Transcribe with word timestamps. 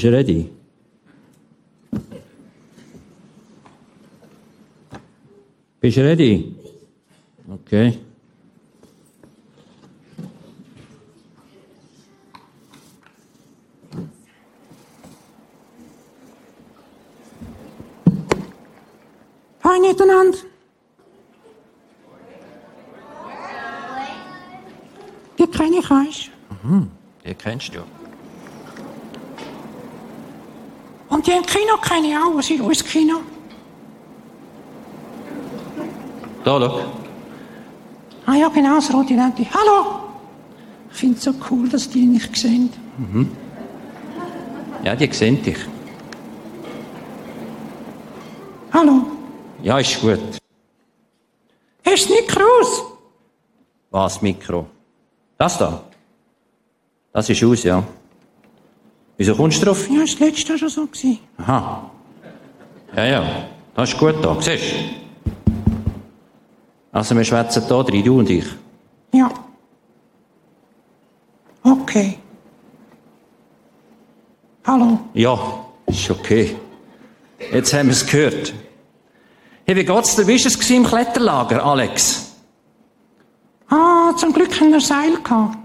Bist 0.00 0.08
du 0.08 0.16
ready? 0.16 0.50
Bist 5.78 5.96
du 5.98 6.00
ready? 6.00 6.54
Okay. 7.50 7.98
Hi 19.62 19.80
miteinander. 19.80 20.38
Die 25.38 25.46
kenne 25.46 25.76
ich 25.78 25.90
euch. 25.90 26.30
Den 27.22 27.36
kennst 27.36 27.74
du. 27.74 27.80
Und 31.10 31.26
die 31.26 31.32
im 31.32 31.42
Kino 31.70 31.80
kenne 31.82 32.08
ich 32.08 32.16
auch. 32.16 32.36
Was 32.36 32.50
ist 32.50 32.60
unser 32.60 32.84
Kino? 32.84 33.20
Da, 36.44 36.58
schau. 36.58 36.80
Ah 38.26 38.34
ja, 38.34 38.48
genau, 38.48 38.76
das 38.76 38.92
rote 38.92 39.14
Lämpchen. 39.14 39.46
Hallo! 39.52 40.00
Ich 40.90 40.98
finde 40.98 41.16
es 41.16 41.24
so 41.24 41.32
cool, 41.50 41.68
dass 41.68 41.88
die 41.88 42.06
nicht 42.06 42.36
sehen. 42.36 42.70
Ja, 44.82 44.96
die 44.96 45.12
sehen 45.12 45.42
dich. 45.42 45.58
Hallo. 48.72 49.06
Ja, 49.62 49.78
ist 49.78 50.00
gut. 50.00 50.18
Hast 51.84 52.08
du 52.08 52.12
nicht 52.14 52.36
raus? 52.36 52.82
Was, 53.90 54.22
Mikro? 54.22 54.66
Das 55.36 55.58
da? 55.58 55.82
Das 57.12 57.28
ist 57.28 57.42
aus, 57.42 57.62
ja. 57.64 57.82
Wieso 59.20 59.34
kommst 59.34 59.60
du 59.60 59.66
drauf? 59.66 59.86
Ja, 59.90 60.00
das 60.00 60.18
letzte 60.18 60.48
war 60.48 60.56
schon 60.56 60.68
so. 60.70 60.86
Gewesen. 60.86 61.18
Aha. 61.36 61.90
Ja, 62.96 63.04
ja. 63.04 63.22
Das 63.74 63.92
ist 63.92 63.98
gut 63.98 64.14
da. 64.24 64.34
Siehst 64.40 64.72
du? 64.72 64.76
Also, 66.90 67.14
wir 67.14 67.24
schwätzen 67.24 67.66
hier 67.68 67.84
drin, 67.84 68.02
du 68.02 68.18
und 68.18 68.30
ich. 68.30 68.46
Ja. 69.12 69.30
Okay. 71.62 72.18
Hallo. 74.64 74.98
Ja, 75.12 75.38
ist 75.84 76.10
okay. 76.10 76.56
Jetzt 77.52 77.74
haben 77.74 77.88
wir 77.88 77.92
es 77.92 78.06
gehört. 78.06 78.54
Hey, 79.66 79.76
wie 79.76 79.84
geht's 79.84 80.16
dir? 80.16 80.26
Wie 80.26 80.38
war 80.38 80.46
es 80.46 80.70
im 80.70 80.84
Kletterlager, 80.86 81.62
Alex? 81.62 82.36
Ah, 83.68 84.16
zum 84.16 84.32
Glück 84.32 84.58
haben 84.58 84.72
wir 84.72 84.80
Seil 84.80 85.12
gehabt. 85.22 85.58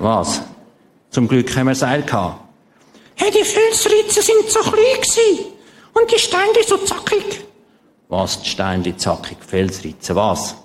Was? 0.00 0.42
Zum 1.14 1.28
Glück 1.28 1.56
haben 1.56 1.68
wir 1.68 1.76
Seil 1.76 2.02
gehabt. 2.02 2.40
Hey, 3.14 3.30
die 3.30 3.44
Felsritzen 3.44 4.20
sind 4.20 4.48
so 4.50 4.58
klein 4.58 5.00
gewesen. 5.00 5.46
Und 5.92 6.10
die 6.10 6.18
Steine 6.18 6.64
so 6.66 6.76
zackig. 6.78 7.44
Was? 8.08 8.42
Die 8.42 8.48
Steinli 8.48 8.96
zackig, 8.96 9.38
Felsritzen, 9.38 10.16
was? 10.16 10.56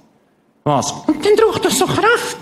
Was? 0.64 0.92
Und 1.05 1.23
dann 1.23 1.36
braucht 1.36 1.66
das 1.66 1.77
so 1.77 1.86
Kraft. 1.86 2.38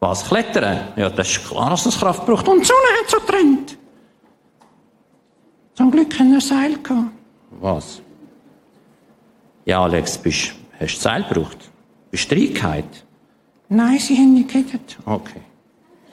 Was? 0.00 0.26
Klettern? 0.26 0.88
Ja, 0.96 1.10
das 1.10 1.28
ist 1.28 1.46
klar, 1.46 1.68
dass 1.68 1.84
das 1.84 1.98
Kraft 1.98 2.24
braucht. 2.24 2.48
Und 2.48 2.60
die 2.60 2.64
Sonne 2.64 2.88
hat 2.98 3.10
so 3.10 3.20
getrennt. 3.20 3.76
Zum 5.74 5.90
Glück 5.90 6.18
haben 6.18 6.32
wir 6.32 6.40
Seil 6.40 6.78
gehabt. 6.78 7.10
Was? 7.60 8.00
Ja, 9.66 9.82
Alex, 9.82 10.16
bist, 10.16 10.54
hast 10.80 10.96
du 10.96 11.00
Seil 11.02 11.24
gebraucht? 11.24 11.58
Bist 12.10 12.30
du 12.30 12.36
reingehauen? 12.36 12.84
Nein, 13.68 13.98
sie 13.98 14.16
haben 14.16 14.32
nicht 14.32 14.48
gehabt. 14.48 14.96
Okay. 15.04 15.42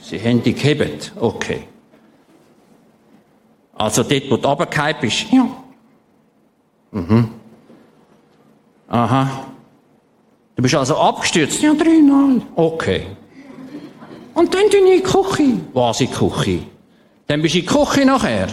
Sie 0.03 0.19
haben 0.19 0.43
dich 0.43 0.55
gehebt? 0.55 1.13
Okay. 1.19 1.63
Also 3.73 4.03
dort, 4.03 4.29
wo 4.29 4.37
du 4.37 4.47
runtergefallen 4.47 4.97
bist? 4.99 5.25
Ja. 5.31 5.47
Aha. 8.89 9.45
Du 10.55 10.61
bist 10.61 10.75
also 10.75 10.97
abgestürzt? 10.97 11.61
Ja, 11.61 11.73
dreimal. 11.73 12.41
Okay. 12.55 13.07
Und 14.33 14.53
dann 14.53 14.63
in 14.63 14.85
die 14.85 15.01
Küche. 15.01 15.61
Was 15.73 16.01
in 16.01 16.07
die 16.07 16.13
Küche? 16.13 16.59
Dann 17.27 17.41
bist 17.41 17.55
du 17.55 17.59
in 17.59 17.65
die 17.65 17.71
Küche 17.71 18.05
nachher? 18.05 18.47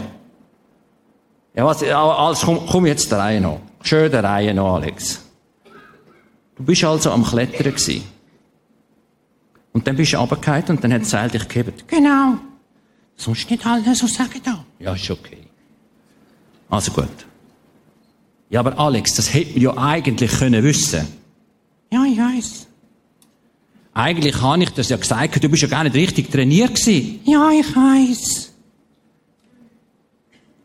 Ja, 1.55 1.67
was, 1.67 1.83
alles, 1.83 2.43
komm, 2.43 2.61
komm 2.71 2.87
jetzt 2.87 3.11
der 3.11 3.19
Reihe 3.19 3.41
noch. 3.41 3.61
Schön 3.83 4.11
der 4.11 4.23
Reihe 4.23 4.55
noch, 4.55 4.77
Alex. 4.77 5.23
Du 6.57 6.63
bist 6.63 6.85
also 6.85 7.11
am 7.11 7.25
Klettern 7.25 7.73
gewesen. 7.75 8.05
Und 9.73 9.87
dann 9.87 9.97
bist 9.97 10.13
du 10.13 10.17
runtergefallen 10.17 10.65
und 10.69 10.85
dann 10.85 10.93
hat 10.93 11.03
das 11.03 11.11
Seil 11.11 11.31
dich 11.31 11.47
gehebt. 11.49 11.87
Genau. 11.89 12.39
Sonst 13.17 13.51
nicht 13.51 13.65
alle 13.65 13.95
so 13.95 14.07
sagen 14.07 14.41
da. 14.45 14.65
Ja, 14.79 14.95
ist 14.95 15.11
okay. 15.11 15.39
Also 16.69 16.93
gut. 16.93 17.09
Ja, 18.49 18.61
aber 18.61 18.79
Alex, 18.79 19.15
das 19.15 19.33
hätte 19.33 19.53
man 19.53 19.61
ja 19.61 19.77
eigentlich 19.77 20.31
können 20.33 20.65
wissen. 20.65 21.07
Ja, 21.93 22.05
ich 22.05 22.19
weiß. 22.19 22.67
Eigentlich 23.93 24.41
habe 24.41 24.63
ich 24.63 24.71
das 24.71 24.89
ja 24.89 24.97
gesagt, 24.97 25.43
du 25.43 25.49
bist 25.49 25.63
ja 25.63 25.69
gar 25.69 25.85
nicht 25.85 25.95
richtig 25.95 26.31
trainiert 26.31 26.77
gewesen. 26.77 27.21
Ja, 27.25 27.51
ich 27.51 27.77
weiß. 27.77 28.53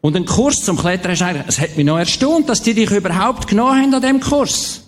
Und 0.01 0.15
einen 0.15 0.25
Kurs 0.25 0.61
zum 0.63 0.77
Klettern 0.77 1.15
du 1.15 1.25
eigentlich, 1.25 1.47
es 1.47 1.59
hat 1.59 1.75
mich 1.75 1.85
noch 1.85 1.97
erstaunt, 1.97 2.47
dass 2.47 2.61
die 2.61 2.75
dich 2.75 2.91
überhaupt 2.91 3.47
genommen 3.47 3.81
haben 3.81 3.93
an 3.93 4.01
dem 4.01 4.19
Kurs. 4.19 4.83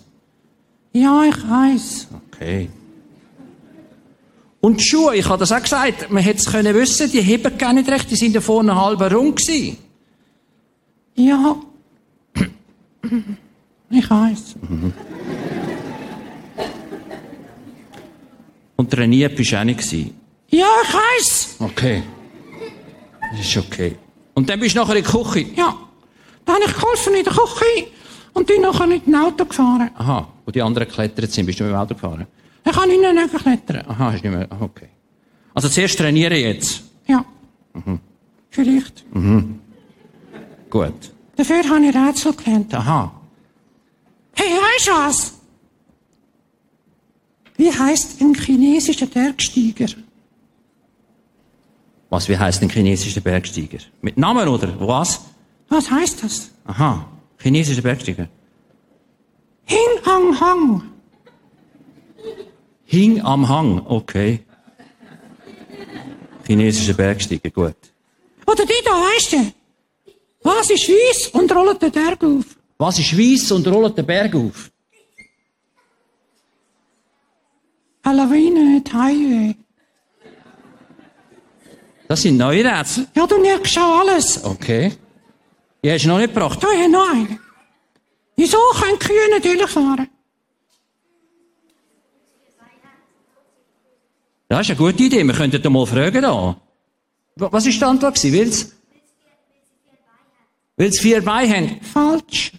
Ja, 0.92 1.24
ich 1.24 1.36
weiß. 1.36 2.08
Okay. 2.32 2.70
Und 4.60 4.80
die 4.80 4.84
Schuhe, 4.84 5.14
ich 5.16 5.28
habe 5.28 5.38
das 5.38 5.52
auch 5.52 5.62
gesagt, 5.62 6.10
man 6.10 6.22
hätte 6.22 6.40
es 6.40 6.50
können 6.50 6.74
wissen, 6.74 7.10
die 7.10 7.20
heben 7.20 7.56
gar 7.56 7.72
nicht 7.72 7.88
recht, 7.88 8.10
die 8.10 8.16
sind 8.16 8.34
ja 8.34 8.40
vorne 8.40 8.74
halb 8.74 9.00
rund 9.12 9.36
gewesen. 9.36 9.76
Ja. 11.14 11.56
Ich 13.90 14.10
weiß. 14.10 14.56
Und 18.76 18.90
trainiert 18.90 19.36
bist 19.36 19.52
du 19.52 19.60
auch 19.60 19.64
nicht 19.64 19.78
gewesen. 19.78 20.14
Ja, 20.50 20.66
ich 20.82 20.94
weiß. 20.94 21.56
Okay. 21.60 22.02
Das 23.30 23.40
ist 23.40 23.56
okay. 23.56 23.96
Und 24.34 24.48
dann 24.48 24.58
bist 24.60 24.74
du 24.74 24.80
nachher 24.80 24.96
in 24.96 25.04
die 25.04 25.10
Küche. 25.10 25.40
Ja. 25.54 25.76
Da 26.44 26.54
habe 26.54 26.64
ich 26.66 26.72
geholfen 26.72 27.14
in 27.14 27.24
der 27.24 27.32
Küche 27.32 27.88
und 28.32 28.46
bin 28.46 28.62
nachher 28.62 28.86
mit 28.86 29.06
dem 29.06 29.14
Auto 29.14 29.44
gefahren. 29.44 29.90
Aha, 29.96 30.28
wo 30.44 30.50
die 30.50 30.62
anderen 30.62 30.88
geklettert 30.88 31.30
sind, 31.30 31.46
bist 31.46 31.60
du 31.60 31.64
mit 31.64 31.72
dem 31.72 31.76
Auto 31.78 31.94
gefahren? 31.94 32.26
Ich 32.64 32.72
kann 32.72 32.88
nicht 32.88 33.00
mehr 33.00 33.28
klettern. 33.28 33.84
Aha, 33.88 34.06
du 34.08 34.12
nicht 34.12 34.24
mehr, 34.24 34.46
ah, 34.50 34.58
okay. 34.60 34.88
Also 35.54 35.68
zuerst 35.68 35.98
trainieren 35.98 36.38
jetzt. 36.38 36.82
Ja. 37.06 37.24
Vielleicht. 38.50 39.04
Gut. 40.70 41.12
Dafür 41.36 41.68
habe 41.68 41.86
ich 41.86 41.94
Rätsel 41.94 42.34
gelernt. 42.34 42.74
Aha. 42.74 43.12
Hey, 44.34 44.46
weißt 44.46 44.86
du 44.88 44.90
was? 44.92 45.34
Wie 47.56 47.72
heißt 47.72 48.20
ein 48.20 48.34
chinesischer 48.34 49.06
Bergsteiger? 49.06 49.88
Was, 52.10 52.28
wie 52.28 52.38
heisst 52.38 52.62
ein 52.62 52.70
chinesischer 52.70 53.20
Bergsteiger? 53.20 53.78
Mit 54.00 54.16
Namen 54.16 54.48
oder 54.48 54.68
was? 54.80 55.20
Was 55.68 55.90
heißt 55.90 56.22
das? 56.22 56.50
Aha, 56.64 57.06
chinesischer 57.38 57.82
Bergsteiger. 57.82 58.28
Hing 59.64 59.78
Hang 60.06 60.40
Hang. 60.40 60.82
Hing 62.90 63.20
am 63.20 63.46
Hang, 63.46 63.84
okay. 63.86 64.40
Chinesischer 66.46 66.94
Bergsteiger, 66.94 67.50
gut. 67.50 67.76
Oder 68.46 68.64
die 68.64 68.82
da, 68.82 68.92
weißt 68.92 69.32
du? 69.34 69.52
Was 70.42 70.70
ist 70.70 70.88
weiss 70.88 71.28
und 71.28 71.52
rollt 71.52 71.82
den 71.82 71.92
Berg 71.92 72.24
auf? 72.24 72.46
Was 72.78 72.98
ist 72.98 73.12
weiss 73.18 73.52
und 73.52 73.68
rollt 73.68 73.98
den 73.98 74.06
Berg 74.06 74.34
auf? 74.34 74.70
Eine 78.04 78.16
Lawine, 78.16 78.80
die 78.80 78.92
Highway. 78.92 79.54
Das 82.08 82.22
sind 82.22 82.38
neue 82.38 82.64
Rätsel. 82.64 83.06
Ja, 83.14 83.26
du 83.26 83.38
merkst 83.38 83.74
schon 83.74 83.82
alles. 83.82 84.42
Okay. 84.42 84.92
Die 85.84 85.92
hast 85.92 86.06
du 86.06 86.08
noch 86.08 86.16
nicht 86.16 86.32
gebracht. 86.32 86.64
Habe 86.64 86.88
noch 86.88 87.10
einen. 87.10 87.38
Wieso 88.34 88.56
können 88.80 88.98
Kühe 88.98 89.28
nicht 89.34 89.44
durchfahren? 89.44 90.08
Das 94.48 94.60
ist 94.62 94.70
eine 94.70 94.78
gute 94.78 95.02
Idee. 95.02 95.22
Wir 95.24 95.34
könnten 95.34 95.60
da 95.62 95.70
mal 95.70 95.86
fragen 95.86 96.22
da. 96.22 96.56
Wa- 97.36 97.48
Was 97.52 97.66
ist 97.66 97.80
die 97.80 97.84
Antwort? 97.84 98.22
Weil's? 98.24 98.72
Weil 100.76 100.92
sie 100.92 101.00
vier 101.00 101.22
Beine 101.24 101.54
haben. 101.56 101.80
Falsch. 101.82 102.52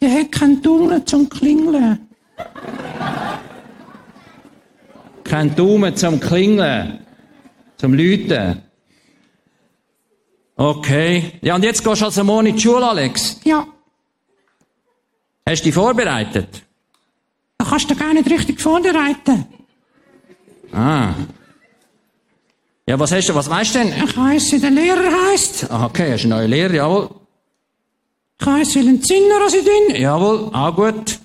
Die 0.00 0.08
hat 0.10 0.32
keinen 0.32 0.60
Daumen 0.62 1.06
zum 1.06 1.28
Klingeln. 1.28 2.08
Kein 5.24 5.54
Daumen 5.56 5.96
zum 5.96 6.20
Klingeln. 6.20 7.00
Zum 7.78 7.94
Läuten. 7.94 8.62
Okay. 10.56 11.32
Ja, 11.42 11.56
und 11.56 11.64
jetzt 11.64 11.82
gehst 11.82 12.00
du 12.00 12.04
also 12.04 12.22
morgen 12.24 12.46
in 12.46 12.56
die 12.56 12.60
Schule, 12.62 12.86
Alex. 12.86 13.40
Ja, 13.44 13.66
Hast 15.46 15.60
du 15.60 15.64
dich 15.66 15.74
vorbereitet? 15.74 16.62
Da 17.58 17.64
kannst 17.64 17.90
du 17.90 17.96
gar 17.96 18.12
nicht 18.12 18.30
richtig 18.30 18.60
vorbereiten. 18.60 19.46
Ah. 20.72 21.14
Ja, 22.86 22.98
was 22.98 23.12
hast 23.12 23.28
du, 23.28 23.34
was 23.34 23.48
weißt 23.48 23.74
du 23.74 23.78
denn? 23.78 23.92
Ich 24.04 24.16
weiss, 24.16 24.52
wie 24.52 24.58
der 24.58 24.70
Lehrer 24.70 25.10
heisst. 25.30 25.70
Ah, 25.70 25.86
okay, 25.86 26.12
hast 26.12 26.24
du 26.24 26.28
einen 26.28 26.38
neuen 26.38 26.50
Lehrer, 26.50 26.74
jawohl. 26.74 27.10
Ich 28.40 28.46
weiss, 28.46 28.74
welchen 28.74 29.02
Zinner 29.02 29.46
ich 29.46 29.64
drin. 29.64 30.00
Jawohl, 30.02 30.50
auch 30.52 30.74
gut. 30.76 31.18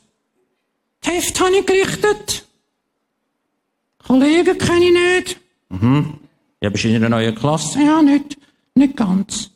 Die 1.04 1.10
Heft 1.10 1.40
habe 1.40 1.56
ich 1.58 1.66
gerichtet. 1.66 2.46
Kollegen 4.06 4.58
kenne 4.58 4.86
ich 4.86 4.92
nicht. 4.94 5.40
Ja, 6.62 6.70
bist 6.70 6.84
du 6.84 6.90
in 6.90 6.96
einer 6.96 7.10
neuen 7.10 7.36
Klasse? 7.36 7.82
Ja, 7.82 8.02
nicht, 8.02 8.38
nicht 8.76 8.96
ganz. 8.96 9.52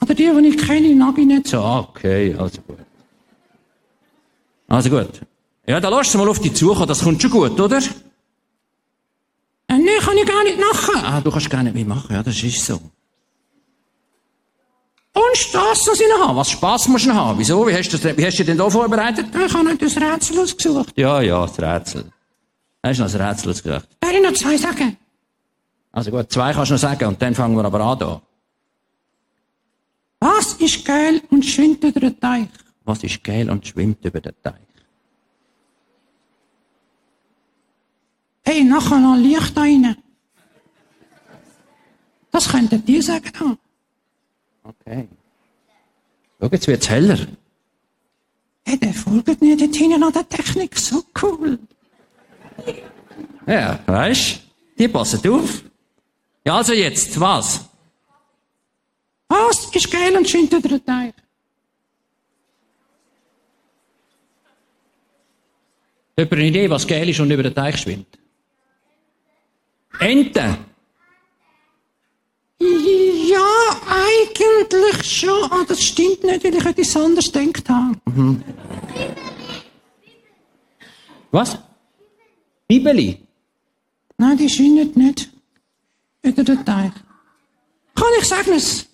Oder 0.00 0.14
die, 0.14 0.30
die 0.30 0.48
ich 0.48 0.58
kenne, 0.58 0.94
mag 0.94 1.18
ich 1.18 1.26
nicht 1.26 1.48
so. 1.48 1.60
So, 1.60 1.88
okay, 1.88 2.34
also 2.38 2.60
gut. 2.62 2.78
Also 4.68 4.90
gut. 4.90 5.20
Ja, 5.66 5.80
dann 5.80 5.92
lass 5.92 6.14
mal 6.14 6.28
auf 6.28 6.38
dich 6.38 6.54
zukommen, 6.54 6.86
das 6.86 7.02
kommt 7.02 7.20
schon 7.20 7.30
gut, 7.30 7.60
oder? 7.60 7.78
Äh, 9.68 9.78
nee, 9.78 9.98
kann 10.00 10.16
ich 10.16 10.26
gar 10.26 10.44
nicht 10.44 10.58
machen. 10.58 11.04
Ah, 11.04 11.20
du 11.20 11.30
kannst 11.30 11.50
gar 11.50 11.62
nicht 11.62 11.74
mehr 11.74 11.84
machen, 11.84 12.14
ja, 12.14 12.22
das 12.22 12.42
ist 12.42 12.64
so. 12.64 12.80
Und 15.16 15.36
Strassensinn 15.36 16.12
haben. 16.20 16.36
Was 16.36 16.50
Spass 16.50 16.86
musst 16.88 17.06
du 17.06 17.08
noch 17.08 17.16
haben? 17.16 17.38
Wieso? 17.38 17.66
Wie 17.66 17.74
hast 17.74 17.90
du, 17.90 17.96
das, 17.96 18.16
wie 18.16 18.26
hast 18.26 18.38
du 18.38 18.44
denn 18.44 18.58
da 18.58 18.68
vorbereitet? 18.68 19.26
Ich 19.34 19.54
habe 19.54 19.64
nicht 19.64 19.80
das 19.80 19.96
Rätsel 19.96 20.40
ausgesucht. 20.40 20.92
Ja, 20.94 21.22
ja, 21.22 21.46
das 21.46 21.58
Rätsel. 21.58 22.12
Hast 22.84 22.98
du 22.98 23.02
noch 23.02 23.10
das 23.10 23.20
Rätsel 23.20 23.50
ausgedacht? 23.50 23.88
Darf 23.98 24.12
ich 24.12 24.22
noch 24.22 24.34
zwei 24.34 24.56
sagen? 24.58 24.96
Also 25.90 26.10
gut, 26.10 26.30
zwei 26.30 26.52
kannst 26.52 26.70
du 26.70 26.74
noch 26.74 26.80
sagen 26.80 27.06
und 27.06 27.22
dann 27.22 27.34
fangen 27.34 27.56
wir 27.56 27.64
aber 27.64 27.80
an 27.80 27.98
da. 27.98 28.22
Was 30.20 30.52
ist 30.54 30.84
geil 30.84 31.22
und 31.30 31.58
über 31.58 32.00
den 32.00 32.20
Teich? 32.20 32.48
Was 32.86 33.02
ist 33.02 33.22
geil 33.24 33.50
und 33.50 33.66
schwimmt 33.66 34.04
über 34.04 34.20
den 34.20 34.34
Teich? 34.42 34.54
Hey, 38.44 38.62
nachher 38.62 39.00
noch 39.00 39.16
Licht 39.16 39.56
da 39.56 39.62
rein. 39.62 39.96
Das 42.30 42.48
könnten 42.48 42.84
die 42.84 43.02
sagen. 43.02 43.58
Okay. 44.62 45.08
Schau, 46.40 46.48
jetzt 46.52 46.66
wird's 46.68 46.88
heller. 46.88 47.18
hey, 48.64 48.78
der 48.78 48.94
folgt 48.94 49.40
mir 49.42 49.56
dort 49.56 49.74
hinten 49.74 50.02
an 50.02 50.12
der 50.12 50.28
Technik. 50.28 50.78
So 50.78 51.02
cool. 51.22 51.58
Ja, 53.46 53.80
weißt 53.86 54.42
Die 54.78 54.88
passen 54.88 55.28
auf. 55.28 55.62
Ja, 56.44 56.56
also 56.58 56.72
jetzt, 56.72 57.18
was? 57.18 57.64
Was 59.28 59.74
ist 59.74 59.90
geil 59.90 60.16
und 60.16 60.28
schwimmt 60.28 60.52
über 60.52 60.68
den 60.68 60.84
Teich? 60.84 61.14
Hat 66.18 66.32
eine 66.32 66.44
Idee, 66.44 66.70
was 66.70 66.86
geil 66.86 67.08
ist 67.08 67.20
und 67.20 67.30
über 67.30 67.42
den 67.42 67.54
Teich 67.54 67.76
schwimmt? 67.76 68.18
Ente. 70.00 70.58
Ja, 72.58 73.80
eigentlich 73.86 75.04
schon. 75.04 75.44
Aber 75.50 75.64
das 75.66 75.82
stimmt 75.82 76.24
nicht, 76.24 76.42
weil 76.42 76.54
ich 76.54 76.64
etwas 76.64 76.96
anderes 76.96 77.30
gedacht 77.30 77.68
habe. 77.68 77.98
Was? 81.30 81.58
Bibeli. 82.66 83.20
Nein, 84.16 84.38
die 84.38 84.48
schwimmt 84.48 84.96
nicht 84.96 85.28
über 86.22 86.42
den 86.42 86.64
Teich. 86.64 86.92
Kann 87.94 88.08
ich 88.18 88.24
sagen 88.24 88.52
es? 88.52 88.86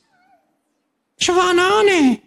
Schwanane. 1.18 2.21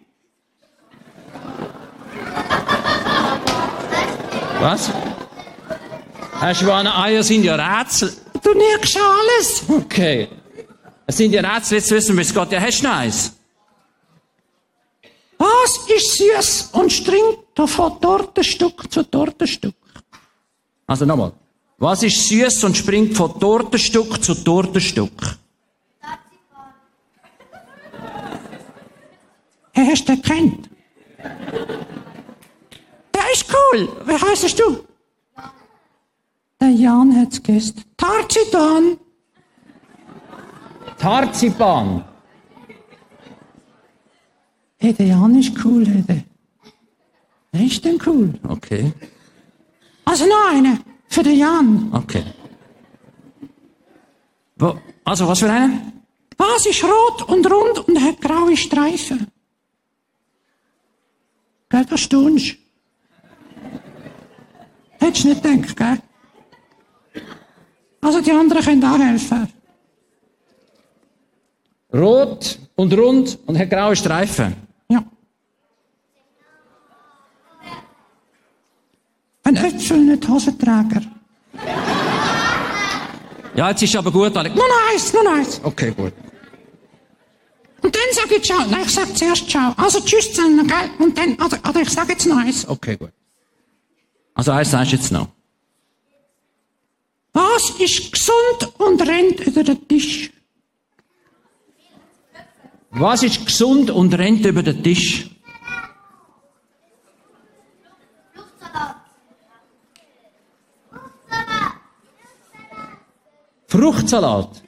Was? 4.60 4.90
Hast 6.40 6.62
du 6.62 6.72
eine 6.72 6.94
Eier 6.94 7.22
sind 7.22 7.44
ja 7.44 7.54
Rätsel. 7.54 8.12
Du 8.42 8.52
nickst 8.54 8.96
alles. 8.96 9.64
Okay. 9.68 10.28
Es 11.06 11.16
sind 11.16 11.32
ja 11.32 11.40
Rätsel, 11.40 11.78
jetzt 11.78 11.90
wissen 11.90 12.16
wir, 12.16 12.22
es 12.22 12.34
geht. 12.34 12.52
Ja, 12.52 12.60
hast 12.60 12.82
du 12.82 12.90
eins? 12.90 13.32
Was 15.38 15.88
ist 15.88 16.18
süß 16.18 16.70
und 16.72 16.92
stringt 16.92 17.38
von 17.54 18.00
Tortenstück 18.00 18.90
zu 18.90 19.02
Tortenstück? 19.02 19.74
Also 20.86 21.04
nochmal. 21.04 21.32
Was 21.78 22.02
ist 22.02 22.28
süß 22.28 22.64
und 22.64 22.76
springt 22.76 23.16
von 23.16 23.38
Tortenstück 23.38 24.22
zu 24.22 24.34
Tortenstück? 24.34 25.36
Hey, 29.72 29.86
hast 29.90 30.08
du 30.08 30.16
den 30.16 30.22
kennt? 30.22 30.70
Ist 33.36 33.52
cool. 33.52 33.88
Wie 34.06 34.14
heißt 34.14 34.58
du? 34.58 34.66
Der 36.58 36.70
Jan 36.70 37.14
hat's 37.20 37.42
gewusst. 37.42 37.76
Tarzitan. 37.98 38.96
Tarzipan. 40.96 42.02
Hey, 44.78 44.94
der 44.94 45.06
Jan 45.08 45.38
ist 45.38 45.52
cool, 45.62 45.84
hey, 45.86 46.02
der. 46.08 46.24
Der 47.52 47.66
ist 47.66 47.84
denn 47.84 47.98
cool. 48.06 48.32
Okay. 48.48 48.90
Also 50.06 50.24
noch 50.24 50.54
eine. 50.54 50.80
Für 51.08 51.22
den 51.22 51.38
Jan. 51.38 51.90
Okay. 51.92 52.24
Wo, 54.56 54.78
also, 55.04 55.28
was 55.28 55.40
für 55.40 55.50
eine? 55.50 55.92
Was 56.38 56.64
ist 56.64 56.82
rot 56.82 57.28
und 57.28 57.44
rund 57.52 57.86
und 57.86 58.00
hat 58.00 58.18
graue 58.18 58.56
Streifen? 58.56 59.26
Gell, 61.68 61.84
das 61.84 62.00
staunst. 62.00 62.65
Hättest 64.98 65.24
du 65.24 65.28
nicht 65.28 65.42
gedacht, 65.42 65.76
gell? 65.76 65.98
Also 68.00 68.20
die 68.20 68.32
anderen 68.32 68.62
können 68.62 68.84
auch 68.84 68.98
helfen. 68.98 69.48
Rot 71.92 72.58
und 72.76 72.92
rund 72.96 73.38
und 73.46 73.58
hat 73.58 73.70
graue 73.70 73.96
Streifen. 73.96 74.54
Ja. 74.88 75.04
Ein 79.44 79.56
Äpfel, 79.56 79.98
nicht 79.98 80.28
Hosenträger. 80.28 81.02
Ja, 83.54 83.70
jetzt 83.70 83.82
ist 83.82 83.96
aber 83.96 84.12
gut, 84.12 84.36
Alex. 84.36 84.54
Nur 84.54 84.68
noch 84.68 84.92
eins, 84.92 85.12
nur 85.12 85.24
noch 85.24 85.32
eins. 85.32 85.60
Okay, 85.62 85.90
gut. 85.92 86.12
Und 87.82 87.94
dann 87.94 88.02
sag 88.12 88.30
ich 88.30 88.42
Ciao. 88.42 88.66
Nein, 88.68 88.82
ich 88.84 88.92
sag 88.92 89.16
zuerst 89.16 89.48
Ciao. 89.48 89.72
Also 89.76 90.00
tschüss 90.00 90.32
zusammen, 90.32 90.66
gell? 90.66 90.90
Und 90.98 91.16
dann, 91.16 91.34
oder, 91.34 91.58
oder 91.68 91.80
ich 91.80 91.90
sag 91.90 92.08
jetzt 92.08 92.26
noch 92.26 92.36
eins. 92.36 92.68
Okay, 92.68 92.96
gut. 92.96 93.10
Also, 94.36 94.52
eins 94.52 94.70
sagst 94.70 94.92
du 94.92 94.96
jetzt 94.96 95.10
noch. 95.10 95.28
Was 97.32 97.70
ist 97.80 98.12
gesund 98.12 98.60
und 98.78 99.00
rennt 99.02 99.40
über 99.40 99.64
den 99.64 99.88
Tisch? 99.88 100.30
Was 102.90 103.22
ist 103.22 103.44
gesund 103.44 103.90
und 103.90 104.14
rennt 104.14 104.44
über 104.46 104.62
den 104.62 104.82
Tisch? 104.82 105.28
Fruchtsalat. 113.68 114.62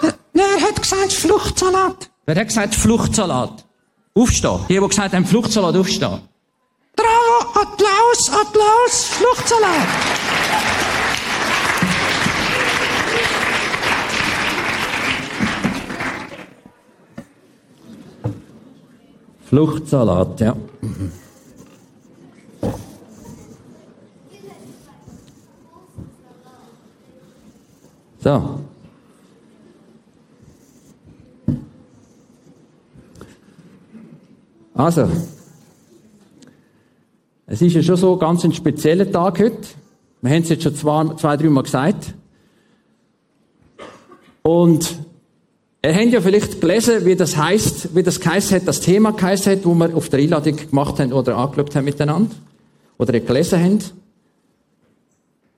Wer- 0.00 0.14
Wer 0.32 0.60
hat 0.68 0.80
gesagt 0.82 1.12
Fluchtsalat? 1.12 2.10
Wer 2.26 2.36
hat 2.36 2.48
gesagt 2.48 2.74
Fluchtsalat? 2.74 3.64
Aufstehen. 4.14 4.60
Die, 4.68 4.78
die 4.78 4.88
gesagt 4.88 5.14
haben 5.14 5.24
Fluchtsalat, 5.26 5.76
aufstehen. 5.76 6.20
Bravo, 7.02 7.60
Applaus, 7.62 8.30
Applaus, 8.30 9.06
Fluchtsalat. 9.06 9.88
Fluchtsalat, 19.44 20.40
ja. 20.40 20.56
So. 28.22 28.60
Also. 34.74 35.41
Es 37.52 37.60
ist 37.60 37.74
ja 37.74 37.82
schon 37.82 37.96
so 37.96 38.16
ganz 38.16 38.42
ein 38.44 38.54
spezieller 38.54 39.12
Tag 39.12 39.38
heute. 39.38 39.58
Wir 40.22 40.30
haben 40.30 40.42
es 40.42 40.48
jetzt 40.48 40.62
schon 40.62 40.74
zwei, 40.74 41.14
zwei 41.16 41.36
drei 41.36 41.50
Mal 41.50 41.62
gesagt. 41.62 42.14
Und 44.40 44.96
Ihr 45.84 45.94
habt 45.94 46.12
ja 46.12 46.20
vielleicht 46.22 46.62
gelesen, 46.62 47.04
wie 47.04 47.14
das 47.14 47.36
heißt, 47.36 47.94
wie 47.94 48.02
das 48.02 48.20
geheißen 48.20 48.56
hat, 48.56 48.68
das 48.68 48.80
Thema 48.80 49.12
geheißen 49.12 49.52
hat, 49.52 49.66
wo 49.66 49.74
wir 49.74 49.94
auf 49.94 50.08
der 50.08 50.20
Einladung 50.20 50.56
gemacht 50.56 50.98
haben 50.98 51.12
oder 51.12 51.36
angeschaut 51.36 51.76
haben 51.76 51.84
miteinander. 51.84 52.34
Oder 52.96 53.14
ihr 53.14 53.20
gelesen 53.20 53.62
habt. 53.62 53.92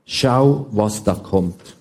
Schau, 0.04 0.66
was 0.72 1.04
da 1.04 1.14
kommt. 1.14 1.76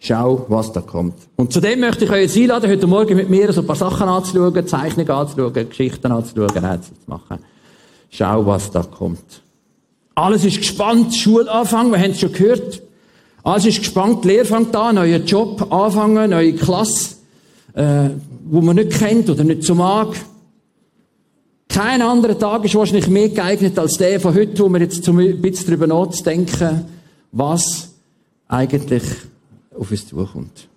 Schau, 0.00 0.44
was 0.48 0.72
da 0.72 0.80
kommt. 0.80 1.14
Und 1.36 1.52
zudem 1.52 1.78
möchte 1.80 2.06
ich 2.06 2.10
euch 2.10 2.22
jetzt 2.22 2.36
einladen, 2.36 2.68
heute 2.68 2.86
Morgen 2.88 3.14
mit 3.14 3.30
mir 3.30 3.52
so 3.52 3.60
ein 3.60 3.66
paar 3.66 3.76
Sachen 3.76 4.08
anzuschauen, 4.08 4.66
Zeichnungen 4.66 5.10
anzuschauen, 5.10 5.68
Geschichten 5.68 6.10
anzuschauen, 6.10 6.82
zu 6.82 6.92
machen. 7.06 7.38
Schau, 8.10 8.46
was 8.46 8.70
da 8.70 8.82
kommt. 8.82 9.42
Alles 10.14 10.44
ist 10.44 10.58
gespannt, 10.58 11.14
Schulanfang, 11.14 11.90
wir 11.92 11.98
haben 11.98 12.10
es 12.10 12.20
schon 12.20 12.32
gehört. 12.32 12.82
Alles 13.44 13.66
ist 13.66 13.78
gespannt, 13.78 14.24
Lehre 14.24 14.44
fängt 14.44 14.74
an, 14.74 14.96
neuer 14.96 15.18
Job 15.18 15.72
anfangen, 15.72 16.30
neue 16.30 16.54
Klasse, 16.54 17.16
äh, 17.74 18.10
wo 18.44 18.60
man 18.60 18.76
nicht 18.76 18.90
kennt 18.90 19.30
oder 19.30 19.44
nicht 19.44 19.62
so 19.62 19.74
mag. 19.74 20.16
Kein 21.68 22.02
anderer 22.02 22.38
Tag 22.38 22.64
ist 22.64 22.74
wahrscheinlich 22.74 23.08
mehr 23.08 23.28
geeignet 23.28 23.78
als 23.78 23.94
der 23.94 24.18
von 24.20 24.34
heute, 24.34 24.58
wo 24.58 24.68
wir 24.68 24.80
jetzt 24.80 25.06
ein 25.08 25.40
bisschen 25.40 25.66
darüber 25.66 25.86
nachzudenken, 25.86 26.86
was 27.30 27.94
eigentlich 28.48 29.02
auf 29.78 29.90
uns 29.90 30.08
zukommt. 30.08 30.68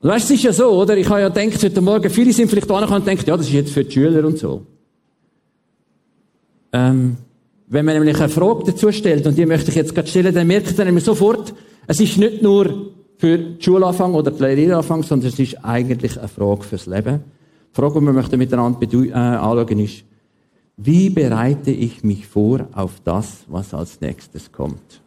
Und 0.00 0.08
weißt, 0.08 0.24
es 0.24 0.30
ist 0.30 0.44
ja 0.44 0.52
so, 0.52 0.70
oder? 0.70 0.96
Ich 0.96 1.08
habe 1.10 1.20
ja 1.20 1.28
gedacht, 1.28 1.62
heute 1.62 1.80
Morgen, 1.82 2.08
viele 2.08 2.32
sind 2.32 2.48
vielleicht 2.48 2.70
da 2.70 2.78
und 2.78 3.06
denken, 3.06 3.24
ja, 3.26 3.36
das 3.36 3.46
ist 3.46 3.52
jetzt 3.52 3.72
für 3.72 3.84
die 3.84 3.92
Schüler 3.92 4.24
und 4.24 4.38
so. 4.38 4.62
Ähm, 6.72 7.16
wenn 7.66 7.84
man 7.84 7.94
nämlich 7.94 8.18
eine 8.18 8.28
Frage 8.28 8.64
dazu 8.66 8.90
stellt, 8.90 9.26
und 9.26 9.38
die 9.38 9.46
möchte 9.46 9.70
ich 9.70 9.76
jetzt 9.76 9.94
gerade 9.94 10.08
stellen, 10.08 10.34
dann 10.34 10.46
merkt 10.46 10.76
man 10.76 10.86
nämlich 10.86 11.04
sofort, 11.04 11.54
es 11.86 12.00
ist 12.00 12.18
nicht 12.18 12.42
nur 12.42 12.92
für 13.16 13.38
die 13.38 13.62
Schulanfang 13.62 14.14
oder 14.14 14.30
die 14.30 14.42
Lehranfang, 14.42 15.02
sondern 15.02 15.28
es 15.28 15.38
ist 15.38 15.64
eigentlich 15.64 16.18
eine 16.18 16.28
Frage 16.28 16.62
fürs 16.62 16.86
Leben. 16.86 17.20
Die 17.70 17.76
Frage, 17.76 18.00
die 18.00 18.06
wir 18.06 18.12
möchten 18.12 18.38
miteinander 18.38 18.80
äh, 18.82 19.12
anschauen, 19.12 19.78
ist, 19.78 20.04
wie 20.76 21.10
bereite 21.10 21.70
ich 21.70 22.02
mich 22.02 22.26
vor 22.26 22.66
auf 22.72 22.92
das, 23.04 23.44
was 23.46 23.74
als 23.74 24.00
nächstes 24.00 24.50
kommt? 24.50 25.02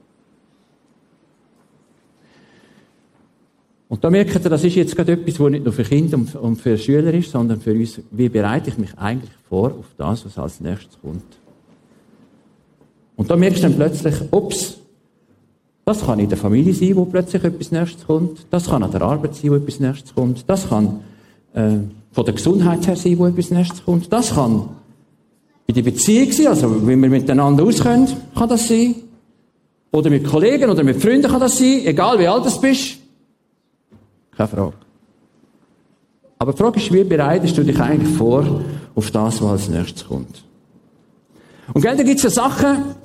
Und 3.89 4.03
da 4.03 4.09
merkt 4.09 4.35
ihr, 4.35 4.49
das 4.49 4.63
ist 4.63 4.75
jetzt 4.75 4.95
gerade 4.95 5.13
etwas, 5.13 5.39
was 5.39 5.51
nicht 5.51 5.65
nur 5.65 5.73
für 5.73 5.83
Kinder 5.83 6.19
und 6.41 6.61
für 6.61 6.77
Schüler 6.77 7.13
ist, 7.13 7.31
sondern 7.31 7.59
für 7.59 7.73
uns, 7.73 8.01
wie 8.11 8.29
bereite 8.29 8.69
ich 8.69 8.77
mich 8.77 8.97
eigentlich 8.97 9.31
vor 9.49 9.71
auf 9.71 9.85
das, 9.97 10.25
was 10.25 10.37
als 10.37 10.61
nächstes 10.61 10.97
kommt? 11.01 11.23
Und 13.15 13.29
da 13.29 13.35
merkst 13.35 13.59
du 13.59 13.63
dann 13.63 13.75
plötzlich, 13.75 14.15
ups, 14.31 14.77
das 15.85 16.05
kann 16.05 16.19
in 16.19 16.29
der 16.29 16.37
Familie 16.37 16.73
sein, 16.73 16.95
wo 16.95 17.05
plötzlich 17.05 17.43
etwas 17.43 17.71
Nächstes 17.71 18.05
kommt. 18.05 18.45
Das 18.49 18.67
kann 18.69 18.83
an 18.83 18.91
der 18.91 19.01
Arbeit 19.01 19.35
sein, 19.35 19.51
wo 19.51 19.55
etwas 19.55 19.79
Nächstes 19.79 20.15
kommt. 20.15 20.49
Das 20.49 20.69
kann 20.69 21.01
äh, 21.53 21.77
von 22.11 22.25
der 22.25 22.33
Gesundheit 22.33 22.87
her 22.87 22.95
sein, 22.95 23.17
wo 23.17 23.25
etwas 23.25 23.51
Nächstes 23.51 23.83
kommt. 23.83 24.11
Das 24.11 24.33
kann 24.33 24.69
bei 25.67 25.73
der 25.73 25.81
Beziehung 25.81 26.31
sein, 26.31 26.47
also 26.47 26.87
wenn 26.87 27.01
wir 27.01 27.09
miteinander 27.09 27.63
auskommen, 27.63 28.07
kann 28.35 28.49
das 28.49 28.67
sein. 28.67 28.95
Oder 29.91 30.09
mit 30.09 30.25
Kollegen 30.25 30.69
oder 30.69 30.83
mit 30.83 31.01
Freunden 31.01 31.29
kann 31.29 31.39
das 31.39 31.57
sein, 31.57 31.81
egal 31.85 32.17
wie 32.19 32.27
alt 32.27 32.45
du 32.45 32.61
bist. 32.61 32.97
Keine 34.35 34.47
Frage. 34.47 34.73
Aber 36.39 36.51
die 36.51 36.57
Frage 36.57 36.79
ist, 36.79 36.91
wie 36.91 37.03
bereitest 37.03 37.57
du 37.57 37.63
dich 37.63 37.79
eigentlich 37.79 38.17
vor 38.17 38.61
auf 38.95 39.11
das, 39.11 39.41
was 39.41 39.51
als 39.51 39.69
nächstes 39.69 40.07
kommt? 40.07 40.43
Und 41.73 41.81
gell, 41.81 41.95
da 41.95 42.03
gibt's 42.03 42.23
ja 42.23 42.29
Sachen, 42.29 42.95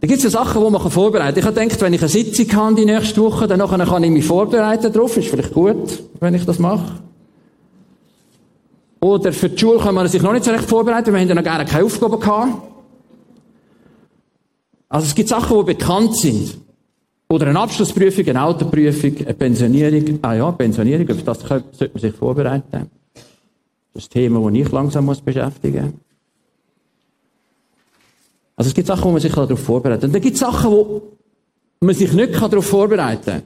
da 0.00 0.06
gibt's 0.06 0.24
ja 0.24 0.30
Sachen, 0.30 0.64
die 0.64 0.70
man 0.70 0.90
vorbereiten 0.90 1.34
kann. 1.34 1.38
Ich 1.38 1.44
habe 1.44 1.60
gedacht, 1.60 1.80
wenn 1.82 1.92
ich 1.92 2.00
eine 2.00 2.08
Sitzung 2.08 2.52
habe 2.54 2.74
die 2.74 2.86
nächste 2.86 3.20
Woche, 3.20 3.46
dann 3.46 3.60
kann 3.60 4.02
ich 4.02 4.10
mich 4.10 4.24
vorbereiten 4.24 4.90
darauf. 4.90 5.14
Ist 5.16 5.28
vielleicht 5.28 5.52
gut, 5.52 6.02
wenn 6.20 6.34
ich 6.34 6.46
das 6.46 6.58
mache. 6.58 7.00
Oder 9.00 9.32
für 9.32 9.50
die 9.50 9.58
Schule 9.58 9.78
kann 9.78 9.94
man 9.94 10.08
sich 10.08 10.22
noch 10.22 10.32
nicht 10.32 10.44
so 10.44 10.50
recht 10.50 10.64
vorbereiten. 10.64 11.12
Wir 11.12 11.20
haben 11.20 11.28
ja 11.28 11.34
noch 11.34 11.42
gerne 11.42 11.66
keine 11.66 11.84
Aufgaben 11.84 12.18
gehabt. 12.18 12.62
Also 14.88 15.06
es 15.06 15.14
gibt 15.14 15.28
Sachen, 15.28 15.58
die 15.58 15.74
bekannt 15.74 16.16
sind. 16.16 16.58
Oder 17.28 17.46
eine 17.46 17.60
Abschlussprüfung, 17.60 18.26
eine 18.26 18.42
Autoprüfung, 18.42 19.18
eine 19.18 19.34
Pensionierung. 19.34 20.18
Ah 20.22 20.34
ja, 20.34 20.50
Pensionierung, 20.50 21.10
auf 21.10 21.22
das 21.22 21.40
sollte 21.40 21.90
man 21.92 22.00
sich 22.00 22.14
vorbereiten. 22.14 22.90
Das 23.92 24.04
ist 24.04 24.10
ein 24.10 24.20
Thema, 24.20 24.50
das 24.50 24.58
ich 24.58 24.72
langsam 24.72 25.06
beschäftigen 25.24 25.84
muss. 25.84 26.09
Also 28.60 28.68
es 28.68 28.74
gibt 28.74 28.88
Sachen, 28.88 29.04
wo 29.04 29.12
man 29.12 29.22
sich 29.22 29.32
darauf 29.32 29.58
vorbereiten 29.58 30.02
kann. 30.02 30.08
Und 30.10 30.14
dann 30.14 30.20
gibt 30.20 30.34
es 30.34 30.40
Sachen, 30.40 30.70
wo 30.70 31.02
man 31.80 31.94
sich 31.94 32.12
nicht 32.12 32.34
darauf 32.34 32.66
vorbereiten 32.66 33.24
kann. 33.24 33.42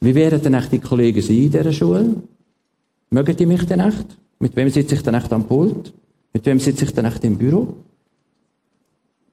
Wie 0.00 0.12
wären 0.12 0.42
denn 0.42 0.54
echt 0.54 0.72
die 0.72 0.80
Kollegen 0.80 1.22
sein 1.22 1.36
in 1.36 1.52
dieser 1.52 1.72
Schule? 1.72 2.16
Mögen 3.10 3.36
die 3.36 3.46
mich 3.46 3.64
denn 3.64 3.78
echt? 3.78 4.06
Mit 4.40 4.56
wem 4.56 4.68
sitze 4.70 4.96
ich 4.96 5.04
denn 5.04 5.14
echt 5.14 5.32
am 5.32 5.44
Pult? 5.44 5.92
Mit 6.32 6.44
wem 6.44 6.58
sitze 6.58 6.84
ich 6.84 6.92
denn 6.92 7.04
echt 7.04 7.22
im 7.22 7.38
Büro? 7.38 7.76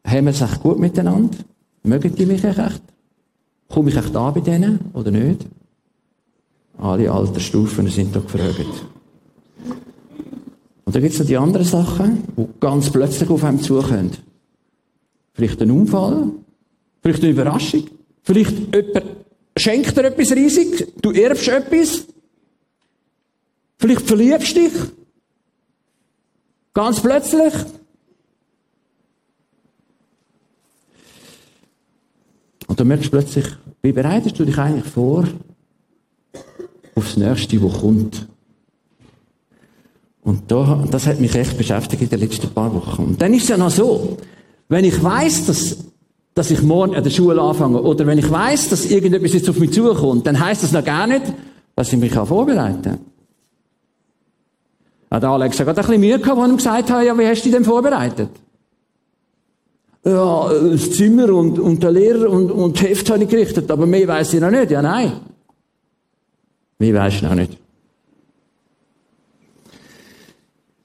Haben 0.06 0.26
wir 0.26 0.34
es 0.34 0.42
echt 0.42 0.62
gut 0.62 0.78
miteinander? 0.78 1.36
Mögen 1.82 2.14
die 2.14 2.28
mich 2.28 2.44
echt? 2.44 2.84
Komme 3.70 3.90
ich 3.90 3.98
echt 3.98 4.16
an 4.16 4.36
bei 4.36 4.42
denen 4.42 4.82
oder 4.94 5.10
nicht? 5.10 5.48
Alle 6.78 7.12
Altersstufen 7.12 7.88
sind 7.88 8.16
doch 8.16 8.22
gefragt. 8.24 8.86
Und 10.88 10.96
dann 10.96 11.02
gibt 11.02 11.16
es 11.16 11.20
noch 11.20 11.28
die 11.28 11.36
anderen 11.36 11.66
Sachen, 11.66 12.24
die 12.38 12.48
ganz 12.62 12.90
plötzlich 12.90 13.30
auf 13.30 13.44
einem 13.44 13.62
zukommen. 13.62 14.10
Vielleicht 15.34 15.62
ein 15.62 15.70
Unfall, 15.70 16.30
vielleicht 17.02 17.24
eine 17.24 17.32
Überraschung, 17.34 17.90
vielleicht 18.24 18.74
jemand 18.74 19.06
schenkt 19.58 19.98
dir 19.98 20.06
etwas 20.06 20.32
riesig, 20.32 20.94
du 21.02 21.12
erbst 21.12 21.50
etwas, 21.50 22.06
vielleicht 23.78 24.08
verliebst 24.08 24.56
dich, 24.56 24.72
ganz 26.74 27.02
plötzlich. 27.02 27.54
Und 32.68 32.80
dann 32.80 32.88
merkst 32.88 33.08
du 33.08 33.12
plötzlich, 33.12 33.46
wie 33.82 33.92
bereitest 33.92 34.40
du 34.40 34.46
dich 34.46 34.58
eigentlich 34.58 34.86
vor 34.86 35.28
aufs 36.96 37.18
Nächste, 37.18 37.62
was 37.62 37.78
kommt? 37.82 38.26
Und 40.28 40.52
da, 40.52 40.84
das 40.92 41.08
hat 41.08 41.22
mich 41.22 41.34
echt 41.36 41.58
beschäftigt 41.58 42.02
in 42.02 42.10
den 42.10 42.20
letzten 42.20 42.50
paar 42.50 42.74
Wochen. 42.76 43.02
Und 43.02 43.22
dann 43.22 43.34
ist 43.34 43.44
es 43.44 43.48
ja 43.48 43.56
noch 43.56 43.70
so, 43.70 44.18
wenn 44.68 44.84
ich 44.84 45.02
weiß, 45.02 45.46
dass, 45.46 45.78
dass 46.34 46.52
ich 46.52 46.62
morgen 46.64 46.96
an 46.96 47.04
der 47.06 47.12
Schule 47.12 47.42
anfange, 47.42 47.82
oder 47.82 48.06
wenn 48.06 48.18
ich 48.18 48.30
weiß, 48.30 48.68
dass 48.68 48.92
irgendetwas 48.92 49.32
jetzt 49.32 49.50
auf 49.50 49.58
mich 49.58 49.72
zukommt, 49.72 50.28
dann 50.28 50.38
heißt 50.38 50.64
das 50.64 50.74
noch 50.74 50.84
gar 50.84 51.08
nicht, 51.08 51.22
dass 51.78 51.94
ich 51.94 51.98
mich 51.98 52.12
vorbereiten 52.12 52.82
kann. 52.82 52.98
Hat 55.10 55.24
Alex 55.24 55.62
hat 55.62 55.70
ein 55.70 55.76
bisschen 55.76 56.02
Mühe 56.02 56.20
gehabt, 56.20 56.38
als 56.38 56.48
ich 56.48 56.52
ihm 56.52 56.58
gesagt 56.58 56.92
habe, 56.92 57.06
ja, 57.06 57.18
wie 57.18 57.26
hast 57.26 57.40
du 57.40 57.44
dich 57.44 57.54
denn 57.54 57.64
vorbereitet? 57.64 58.30
Ja, 60.04 60.50
das 60.52 60.92
Zimmer 60.92 61.30
und, 61.34 61.58
und 61.58 61.82
der 61.82 61.92
Lehrer 61.94 62.30
und, 62.30 62.52
und 62.52 62.76
das 62.76 62.84
Heft 62.84 63.10
habe 63.10 63.24
ich 63.24 63.30
gerichtet, 63.30 63.72
aber 63.72 63.86
mehr 63.86 64.06
weiß 64.06 64.34
ich 64.34 64.42
noch 64.42 64.52
nicht. 64.52 64.72
Ja, 64.72 64.82
nein. 64.82 65.22
Mehr 66.80 66.96
weiß 66.96 67.14
ich 67.14 67.22
noch 67.22 67.36
nicht. 67.36 67.58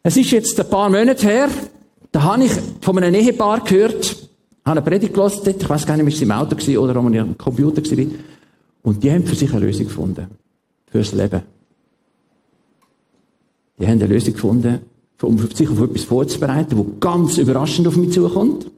Es 0.02 0.16
ist 0.16 0.30
jetzt 0.32 0.58
ein 0.58 0.68
paar 0.68 0.90
Monate 0.90 1.26
her, 1.26 1.48
da 2.10 2.22
habe 2.22 2.44
ich 2.44 2.52
von 2.80 2.98
einem 2.98 3.14
Ehepaar 3.14 3.60
gehört, 3.60 4.28
habe 4.64 4.78
eine 4.78 4.82
Predigt 4.82 5.14
gelesen, 5.14 5.54
ich 5.58 5.68
weiß 5.68 5.86
gar 5.86 5.96
nicht, 5.96 6.06
ob 6.06 6.12
es 6.12 6.22
im 6.22 6.32
Auto 6.32 6.56
war 6.56 6.82
oder 6.82 7.00
ob 7.00 7.12
ich 7.12 7.20
am 7.20 7.38
Computer 7.38 7.82
war. 7.82 8.06
Und 8.82 9.02
die 9.02 9.12
haben 9.12 9.24
für 9.24 9.36
sich 9.36 9.50
eine 9.52 9.64
Lösung 9.64 9.86
gefunden. 9.86 10.26
Fürs 10.90 11.12
Leben. 11.12 11.42
Die 13.78 13.86
haben 13.86 13.92
eine 13.92 14.06
Lösung 14.06 14.34
gefunden, 14.34 14.80
um 15.22 15.38
sich 15.38 15.68
auf 15.68 15.80
etwas 15.80 16.04
vorzubereiten, 16.04 16.76
das 16.76 17.00
ganz 17.00 17.38
überraschend 17.38 17.86
auf 17.86 17.96
mich 17.96 18.12
zukommt. 18.12 18.70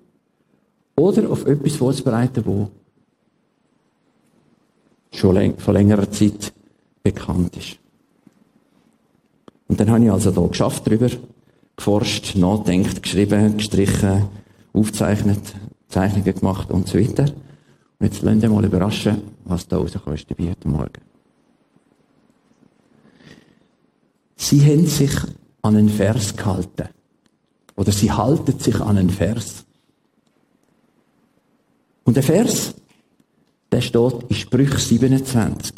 Oder 0.97 1.31
auf 1.31 1.47
etwas 1.47 1.76
vorzubereiten, 1.76 2.45
das 2.45 2.69
schon 5.19 5.59
vor 5.59 5.75
längerer 5.75 6.11
Zeit 6.11 6.52
bekannt 7.02 7.57
ist. 7.57 7.78
Und 9.68 9.80
dann 9.80 9.90
habe 9.90 10.04
ich 10.04 10.11
also 10.11 10.30
da 10.30 10.47
geschafft 10.47 10.87
drüber, 10.87 11.09
geforscht, 11.76 12.37
nachdenkt, 12.37 13.02
geschrieben, 13.02 13.56
gestrichen, 13.56 14.28
aufzeichnet, 14.73 15.54
Zeichnungen 15.88 16.35
gemacht 16.35 16.71
und 16.71 16.88
so 16.88 16.99
weiter. 16.99 17.25
Und 17.25 18.06
jetzt 18.06 18.23
lasst 18.23 18.42
ihr 18.42 18.50
mal 18.50 18.64
überraschen, 18.64 19.23
was 19.44 19.66
da 19.66 19.78
rauskommt 19.78 20.30
dabei 20.30 20.50
heute 20.50 20.68
Morgen. 20.68 21.00
Sie 24.37 24.61
haben 24.64 24.87
sich 24.87 25.14
an 25.62 25.76
einen 25.76 25.88
Vers 25.88 26.37
gehalten. 26.37 26.88
Oder 27.76 27.92
sie 27.92 28.12
halten 28.12 28.59
sich 28.59 28.80
an 28.80 28.99
einen 28.99 29.11
Vers. 29.11 29.64
Und 32.04 32.16
der 32.16 32.23
Vers, 32.23 32.75
der 33.73 33.80
steht 33.80 34.25
in 34.28 34.37
Sprüch 34.37 34.78
27. 34.78 35.75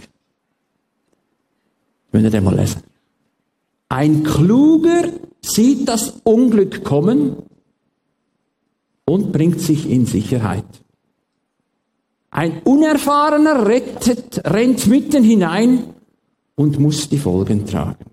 Wenn 2.10 2.24
ihr 2.24 2.30
den 2.30 2.44
mal 2.44 2.56
lesen. 2.56 2.82
Ein 3.88 4.24
Kluger 4.24 5.04
sieht 5.42 5.88
das 5.88 6.20
Unglück 6.24 6.82
kommen 6.84 7.36
und 9.04 9.32
bringt 9.32 9.60
sich 9.60 9.88
in 9.88 10.06
Sicherheit. 10.06 10.64
Ein 12.30 12.60
Unerfahrener 12.64 13.66
rettet, 13.66 14.42
rennt 14.44 14.86
mitten 14.88 15.22
hinein 15.22 15.94
und 16.56 16.78
muss 16.78 17.08
die 17.08 17.18
Folgen 17.18 17.64
tragen. 17.66 18.04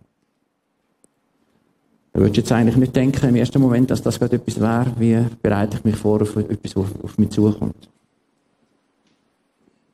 Da 2.13 2.19
würde 2.19 2.37
jetzt 2.37 2.51
eigentlich 2.51 2.77
nicht 2.77 2.95
denken 2.95 3.29
im 3.29 3.35
ersten 3.35 3.59
Moment, 3.59 3.89
dass 3.89 4.03
das 4.03 4.19
gerade 4.19 4.35
etwas 4.35 4.59
wäre, 4.61 4.93
wie 4.99 5.25
bereite 5.41 5.77
ich 5.77 5.83
mich 5.83 5.95
vor 5.95 6.21
auf 6.21 6.35
etwas, 6.35 6.75
was 6.75 6.85
auf 7.03 7.17
mich 7.17 7.31
zukommt. 7.31 7.89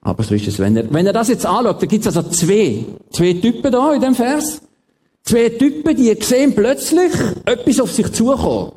Aber 0.02 0.24
so 0.24 0.36
ist 0.36 0.48
es. 0.48 0.60
Wenn 0.60 0.76
er, 0.76 0.94
wenn 0.94 1.08
er 1.08 1.14
das 1.14 1.30
jetzt 1.30 1.46
anschaut, 1.46 1.82
da 1.82 1.86
gibt 1.86 2.06
es 2.06 2.16
also 2.16 2.30
zwei, 2.30 2.86
zwei 3.10 3.34
Typen 3.34 3.72
da 3.72 3.94
in 3.94 4.02
dem 4.02 4.16
Vers. 4.16 4.62
Zwei 5.24 5.50
Typen, 5.50 5.96
die 5.96 6.16
sehen 6.22 6.56
plötzlich 6.56 7.12
etwas 7.46 7.80
auf 7.80 7.92
sich 7.92 8.12
zukommen. 8.12 8.72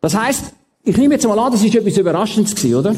Das 0.00 0.14
heisst, 0.14 0.52
ich 0.82 0.96
nehme 0.96 1.14
jetzt 1.14 1.26
mal 1.26 1.38
an, 1.38 1.52
das 1.52 1.62
ist 1.62 1.74
etwas 1.74 1.96
Überraschendes 1.96 2.54
gewesen, 2.54 2.74
oder? 2.74 2.96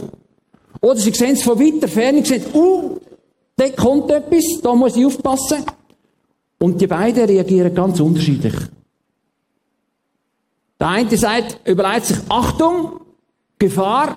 Oder 0.80 0.96
sie 0.96 1.12
sehen 1.12 1.32
es 1.32 1.42
von 1.42 1.58
weiter 1.58 1.88
Ferne, 1.88 2.24
sehen, 2.24 2.44
uh, 2.54 2.98
da 3.56 3.68
kommt 3.70 4.10
etwas, 4.10 4.44
da 4.62 4.74
muss 4.74 4.96
ich 4.96 5.04
aufpassen. 5.04 5.64
Und 6.58 6.80
die 6.80 6.86
beiden 6.86 7.24
reagieren 7.24 7.74
ganz 7.74 8.00
unterschiedlich. 8.00 8.54
Der 10.78 10.88
eine 10.88 11.16
sagt, 11.16 11.68
überlegt 11.68 12.06
sich, 12.06 12.18
Achtung, 12.28 13.00
Gefahr. 13.58 14.16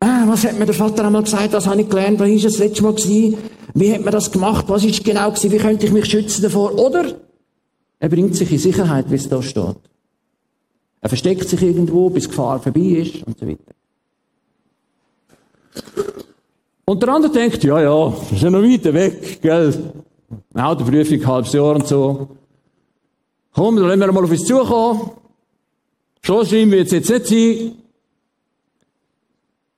Ah, 0.00 0.24
was 0.26 0.44
hat 0.44 0.58
mir 0.58 0.66
der 0.66 0.74
Vater 0.74 1.06
einmal 1.06 1.22
gesagt, 1.22 1.54
was 1.54 1.66
habe 1.66 1.80
ich 1.80 1.88
gelernt, 1.88 2.20
wann 2.20 2.30
war 2.30 2.42
das 2.42 2.58
letzte 2.58 2.82
Mal 2.82 2.94
gewesen? 2.94 3.38
Wie 3.78 3.92
hat 3.92 4.00
man 4.02 4.12
das 4.12 4.32
gemacht, 4.32 4.64
was 4.68 4.84
ist 4.84 5.04
genau 5.04 5.28
gewesen, 5.28 5.52
wie 5.52 5.58
könnte 5.58 5.84
ich 5.84 5.92
mich 5.92 6.06
schützen 6.06 6.40
davor? 6.40 6.72
Oder 6.78 7.12
er 7.98 8.08
bringt 8.08 8.34
sich 8.34 8.50
in 8.50 8.58
Sicherheit, 8.58 9.10
wie 9.10 9.16
es 9.16 9.28
da 9.28 9.42
steht. 9.42 9.76
Er 11.02 11.08
versteckt 11.10 11.46
sich 11.46 11.60
irgendwo, 11.60 12.08
bis 12.08 12.26
Gefahr 12.26 12.58
vorbei 12.58 12.80
ist 12.80 13.22
und 13.24 13.38
so 13.38 13.46
weiter. 13.46 13.74
Und 16.86 17.02
der 17.02 17.08
andere 17.10 17.30
denkt, 17.30 17.62
ja, 17.64 17.82
ja, 17.82 18.14
ist 18.32 18.42
ja 18.42 18.48
noch 18.48 18.62
weiter 18.62 18.94
weg, 18.94 19.42
gell? 19.42 19.92
Autoprüfung, 20.54 21.26
halbes 21.26 21.52
Jahr 21.52 21.74
und 21.74 21.86
so. 21.86 22.28
Komm, 23.52 23.76
dann 23.76 23.88
lassen 23.88 24.00
wir 24.00 24.10
mal 24.10 24.24
auf 24.24 24.30
uns 24.30 24.44
zukommen. 24.46 25.10
So 26.24 26.42
schlimm 26.46 26.70
wird 26.70 26.86
es 26.86 26.92
jetzt 26.92 27.10
nicht 27.10 27.26
sein. 27.26 27.72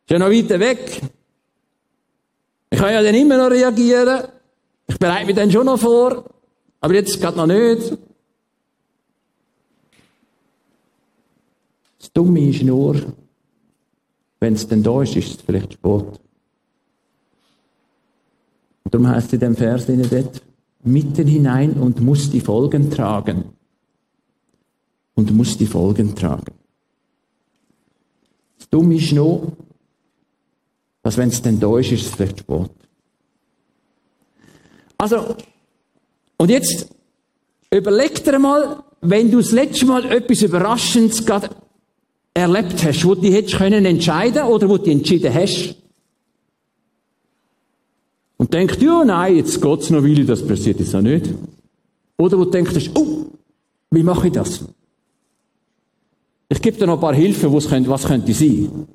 Ist 0.04 0.10
ja 0.10 0.18
noch 0.20 0.30
weiter 0.30 0.60
weg. 0.60 1.02
Ich 2.78 2.84
kann 2.84 2.92
ja 2.92 3.02
dann 3.02 3.16
immer 3.16 3.36
noch 3.36 3.50
reagieren. 3.50 4.28
Ich 4.86 4.96
bereite 5.00 5.26
mich 5.26 5.34
dann 5.34 5.50
schon 5.50 5.66
noch 5.66 5.80
vor. 5.80 6.22
Aber 6.80 6.94
jetzt 6.94 7.20
geht 7.20 7.34
noch 7.34 7.48
nicht. 7.48 7.98
Das 11.98 12.12
Dumme 12.12 12.48
ist 12.48 12.62
nur, 12.62 12.94
wenn 14.38 14.54
es 14.54 14.68
dann 14.68 14.84
da 14.84 15.02
ist, 15.02 15.16
ist 15.16 15.28
es 15.28 15.42
vielleicht 15.42 15.72
spät. 15.72 16.04
Und 18.84 18.94
darum 18.94 19.08
heißt 19.08 19.26
es 19.26 19.32
in 19.32 19.40
dem 19.40 19.56
Vers 19.56 19.86
dort, 19.86 20.40
mitten 20.84 21.26
hinein 21.26 21.72
und 21.72 22.00
muss 22.00 22.30
die 22.30 22.40
Folgen 22.40 22.92
tragen. 22.92 23.56
Und 25.16 25.32
muss 25.32 25.58
die 25.58 25.66
Folgen 25.66 26.14
tragen. 26.14 26.54
Das 28.56 28.70
Dumme 28.70 28.94
ist 28.94 29.10
nur, 29.10 29.50
dass 31.08 31.16
wenn 31.16 31.30
es 31.30 31.40
dann 31.40 31.58
da 31.58 31.78
ist, 31.78 31.90
ist 31.90 32.04
es 32.04 32.14
vielleicht 32.14 32.40
spät. 32.40 32.70
Also, 34.98 35.36
und 36.36 36.50
jetzt 36.50 36.86
überleg 37.70 38.22
dir 38.22 38.38
mal, 38.38 38.84
wenn 39.00 39.30
du 39.30 39.38
das 39.38 39.52
letzte 39.52 39.86
Mal 39.86 40.04
etwas 40.04 40.42
Überraschendes 40.42 41.24
gerade 41.24 41.48
erlebt 42.34 42.84
hast, 42.84 43.06
wo 43.06 43.14
du 43.14 43.26
hättest 43.32 43.56
können 43.56 43.86
entscheiden 43.86 44.42
oder 44.42 44.68
wo 44.68 44.76
du 44.76 44.90
entschieden 44.90 45.32
hast. 45.32 45.76
Und 48.36 48.52
denkst, 48.52 48.76
ja, 48.82 49.02
nein, 49.02 49.36
jetzt 49.36 49.62
geht's 49.62 49.88
noch 49.88 50.02
weil 50.02 50.26
das 50.26 50.46
passiert 50.46 50.78
jetzt 50.78 50.92
noch 50.92 51.00
nicht. 51.00 51.24
Oder 52.18 52.36
wo 52.36 52.44
du 52.44 52.50
denkst, 52.50 52.90
oh, 52.92 53.28
wie 53.92 54.02
mache 54.02 54.26
ich 54.26 54.34
das? 54.34 54.62
Ich 56.50 56.60
gebe 56.60 56.76
dir 56.76 56.86
noch 56.86 56.96
ein 56.96 57.00
paar 57.00 57.14
Hilfen, 57.14 57.50
was 57.50 58.04
könnte 58.04 58.34
sein. 58.34 58.88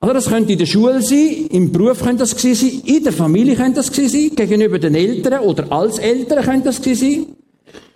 Also 0.00 0.14
das 0.14 0.26
könnte 0.26 0.52
in 0.52 0.58
der 0.58 0.66
Schule 0.66 1.02
sein, 1.02 1.48
im 1.50 1.72
Beruf 1.72 2.02
könnte 2.02 2.18
das 2.18 2.30
sein, 2.30 2.82
in 2.84 3.02
der 3.02 3.12
Familie 3.12 3.56
könnte 3.56 3.82
das 3.82 3.86
sein, 3.88 4.30
gegenüber 4.34 4.78
den 4.78 4.94
Eltern 4.94 5.40
oder 5.40 5.72
als 5.72 5.98
Eltern 5.98 6.44
könnte 6.44 6.66
das 6.66 6.76
sein, 6.76 7.26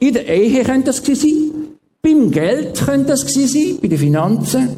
in 0.00 0.12
der 0.12 0.26
Ehe 0.26 0.64
könnte 0.64 0.86
das 0.86 1.04
sein, 1.04 1.52
beim 2.02 2.30
Geld 2.32 2.80
könnte 2.84 3.08
das 3.08 3.20
sein, 3.20 3.78
bei 3.80 3.86
den 3.86 3.98
Finanzen, 3.98 4.76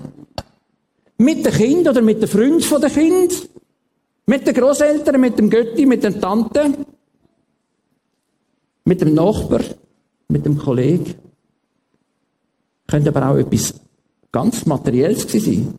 mit 1.16 1.46
den 1.46 1.52
Kind 1.52 1.88
oder 1.88 2.02
mit 2.02 2.20
den 2.20 2.28
Freunden 2.28 2.80
der 2.80 2.90
Kind, 2.90 3.48
mit 4.26 4.46
den 4.46 4.54
Großeltern, 4.54 5.20
mit 5.20 5.38
dem 5.38 5.48
Götti, 5.48 5.86
mit 5.86 6.04
den 6.04 6.20
Tanten, 6.20 6.84
mit 8.84 9.00
dem 9.00 9.14
Nachbar, 9.14 9.60
mit 10.28 10.44
dem 10.44 10.58
Kollegen. 10.58 11.14
Könnte 12.86 13.08
aber 13.08 13.30
auch 13.30 13.36
etwas 13.36 13.74
ganz 14.30 14.66
Materielles 14.66 15.26
sein. 15.30 15.72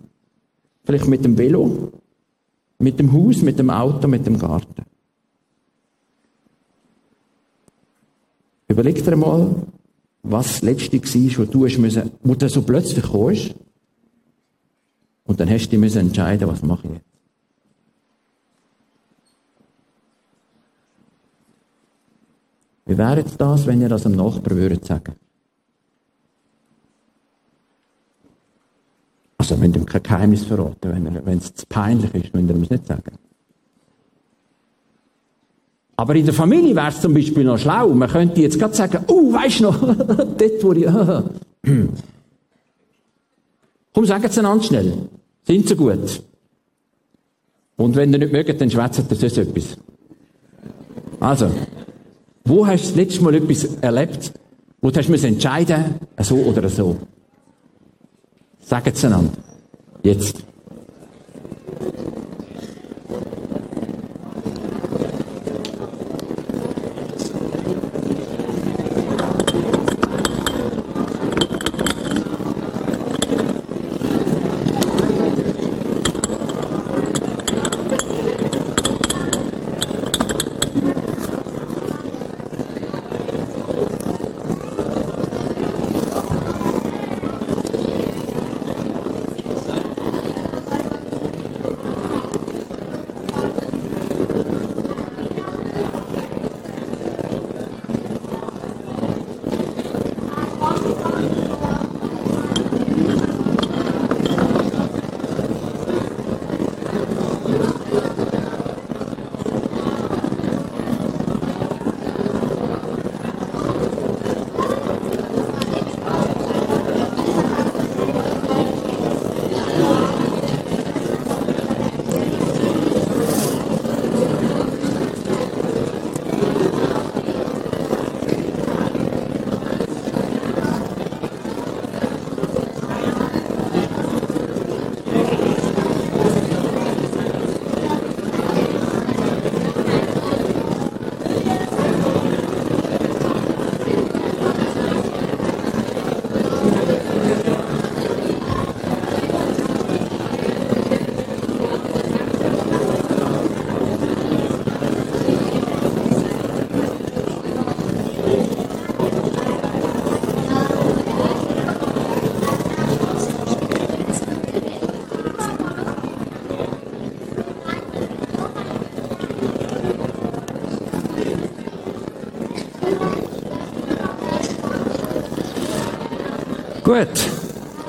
Vielleicht 0.85 1.07
mit 1.07 1.25
dem 1.25 1.37
Velo, 1.37 1.91
mit 2.79 2.99
dem 2.99 3.11
Haus, 3.11 3.41
mit 3.41 3.57
dem 3.57 3.69
Auto, 3.69 4.07
mit 4.07 4.25
dem 4.25 4.37
Garten. 4.37 4.83
Überleg 8.67 9.03
dir 9.03 9.15
mal, 9.15 9.55
was 10.23 10.47
das 10.47 10.61
Letzte 10.61 10.99
war, 10.99 11.37
wo 11.37 11.51
du 11.51 11.65
hast 11.65 12.11
wo 12.23 12.35
du 12.35 12.49
so 12.49 12.61
plötzlich 12.61 13.05
kommst. 13.05 13.55
Und 15.25 15.39
dann 15.39 15.49
hast 15.49 15.69
du 15.69 15.79
dich 15.79 15.95
entscheiden, 15.95 16.47
was 16.47 16.61
mache 16.61 16.87
ich 16.87 16.93
jetzt. 16.93 17.05
Wie 22.87 22.97
wäre 22.97 23.23
das, 23.23 23.65
wenn 23.65 23.81
ihr 23.81 23.89
das 23.89 24.05
einem 24.05 24.15
Nachbarn 24.17 24.57
würdet 24.57 24.85
sagen? 24.85 25.15
Also, 29.51 29.61
wenn 29.61 29.73
ihr 29.75 29.85
kein 29.85 30.01
Geheimnis 30.01 30.43
verraten, 30.43 30.75
wenn, 30.81 31.23
wenn 31.23 31.37
es 31.37 31.53
zu 31.53 31.67
peinlich 31.67 32.11
ist, 32.15 32.33
wenn 32.33 32.49
ihr 32.49 32.55
es 32.55 32.69
nicht 32.71 32.87
sagen. 32.87 33.11
Aber 35.97 36.15
in 36.15 36.25
der 36.25 36.33
Familie 36.33 36.75
wäre 36.75 36.87
es 36.87 36.99
zum 36.99 37.13
Beispiel 37.13 37.43
noch 37.43 37.59
schlau. 37.59 37.89
Man 37.89 38.09
könnte 38.09 38.41
jetzt 38.41 38.57
gerade 38.57 38.73
sagen, 38.73 39.05
oh, 39.05 39.31
weißt 39.31 39.59
du 39.59 39.63
noch, 39.65 39.79
dort 40.07 40.63
wo 40.63 40.73
ich, 40.73 40.87
Komm, 43.93 44.05
sagen 44.05 44.27
Sie 44.27 44.39
einander 44.39 44.63
schnell. 44.63 44.93
Sind 45.43 45.69
Sie 45.69 45.75
gut? 45.75 46.23
Und 47.77 47.95
wenn 47.95 48.11
ihr 48.13 48.19
nicht 48.19 48.31
mögt, 48.31 48.59
dann 48.59 48.71
schwätzt 48.71 49.03
ihr 49.11 49.15
sonst 49.15 49.37
etwas. 49.37 49.77
Also, 51.19 51.51
wo 52.45 52.65
hast 52.65 52.83
du 52.83 52.87
das 52.87 52.95
letzte 52.95 53.23
Mal 53.23 53.35
etwas 53.35 53.65
erlebt, 53.75 54.33
wo 54.81 54.89
du 54.89 54.99
hast 54.99 55.23
entscheiden 55.23 55.99
so 56.19 56.35
oder 56.35 56.67
so? 56.67 56.97
Sagen 58.65 58.95
Sie 58.95 59.05
einander. 59.05 59.31
Jetzt. 60.01 60.43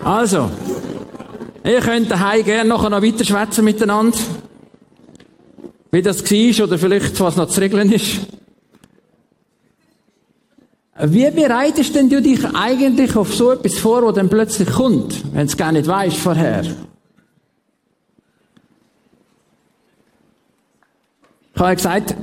Also. 0.06 0.48
Ihr 1.64 1.80
könnt 1.80 2.08
daheim 2.08 2.44
gerne 2.44 2.68
noch 2.68 2.88
weiter 3.02 3.24
schwätzen 3.24 3.64
miteinander. 3.64 4.16
Wie 5.90 6.00
das 6.00 6.22
war 6.22 6.64
oder 6.64 6.78
vielleicht 6.78 7.18
was 7.18 7.34
noch 7.34 7.48
zu 7.48 7.60
regeln 7.60 7.90
ist. 7.90 8.20
Wie 11.02 11.28
bereitest 11.32 11.96
denn 11.96 12.08
du 12.08 12.22
dich 12.22 12.44
eigentlich 12.54 13.16
auf 13.16 13.34
so 13.34 13.50
etwas 13.50 13.78
vor, 13.78 14.04
was 14.04 14.14
dann 14.14 14.28
plötzlich 14.28 14.70
kommt, 14.70 15.24
wenn 15.34 15.46
es 15.46 15.56
gar 15.56 15.72
nicht 15.72 15.88
weißt 15.88 16.18
vorher? 16.18 16.62
Ich 21.52 21.60
habe 21.60 21.74
gesagt, 21.74 22.14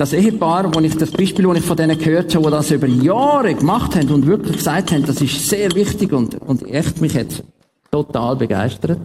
das 0.00 0.14
Ehepaar, 0.14 0.74
wo 0.74 0.80
ich 0.80 0.96
das 0.96 1.10
Beispiel, 1.10 1.46
wo 1.46 1.52
ich 1.52 1.62
von 1.62 1.76
denen 1.76 1.98
gehört 1.98 2.34
habe, 2.34 2.46
wo 2.46 2.48
das 2.48 2.70
über 2.70 2.86
Jahre 2.86 3.54
gemacht 3.54 3.94
haben 3.94 4.08
und 4.08 4.26
wirklich 4.26 4.56
gesagt 4.56 4.92
haben, 4.92 5.04
das 5.04 5.20
ist 5.20 5.46
sehr 5.46 5.74
wichtig 5.74 6.14
und, 6.14 6.36
und 6.40 6.66
echt 6.70 7.02
mich 7.02 7.12
jetzt 7.12 7.42
total 7.90 8.34
begeistert. 8.36 8.98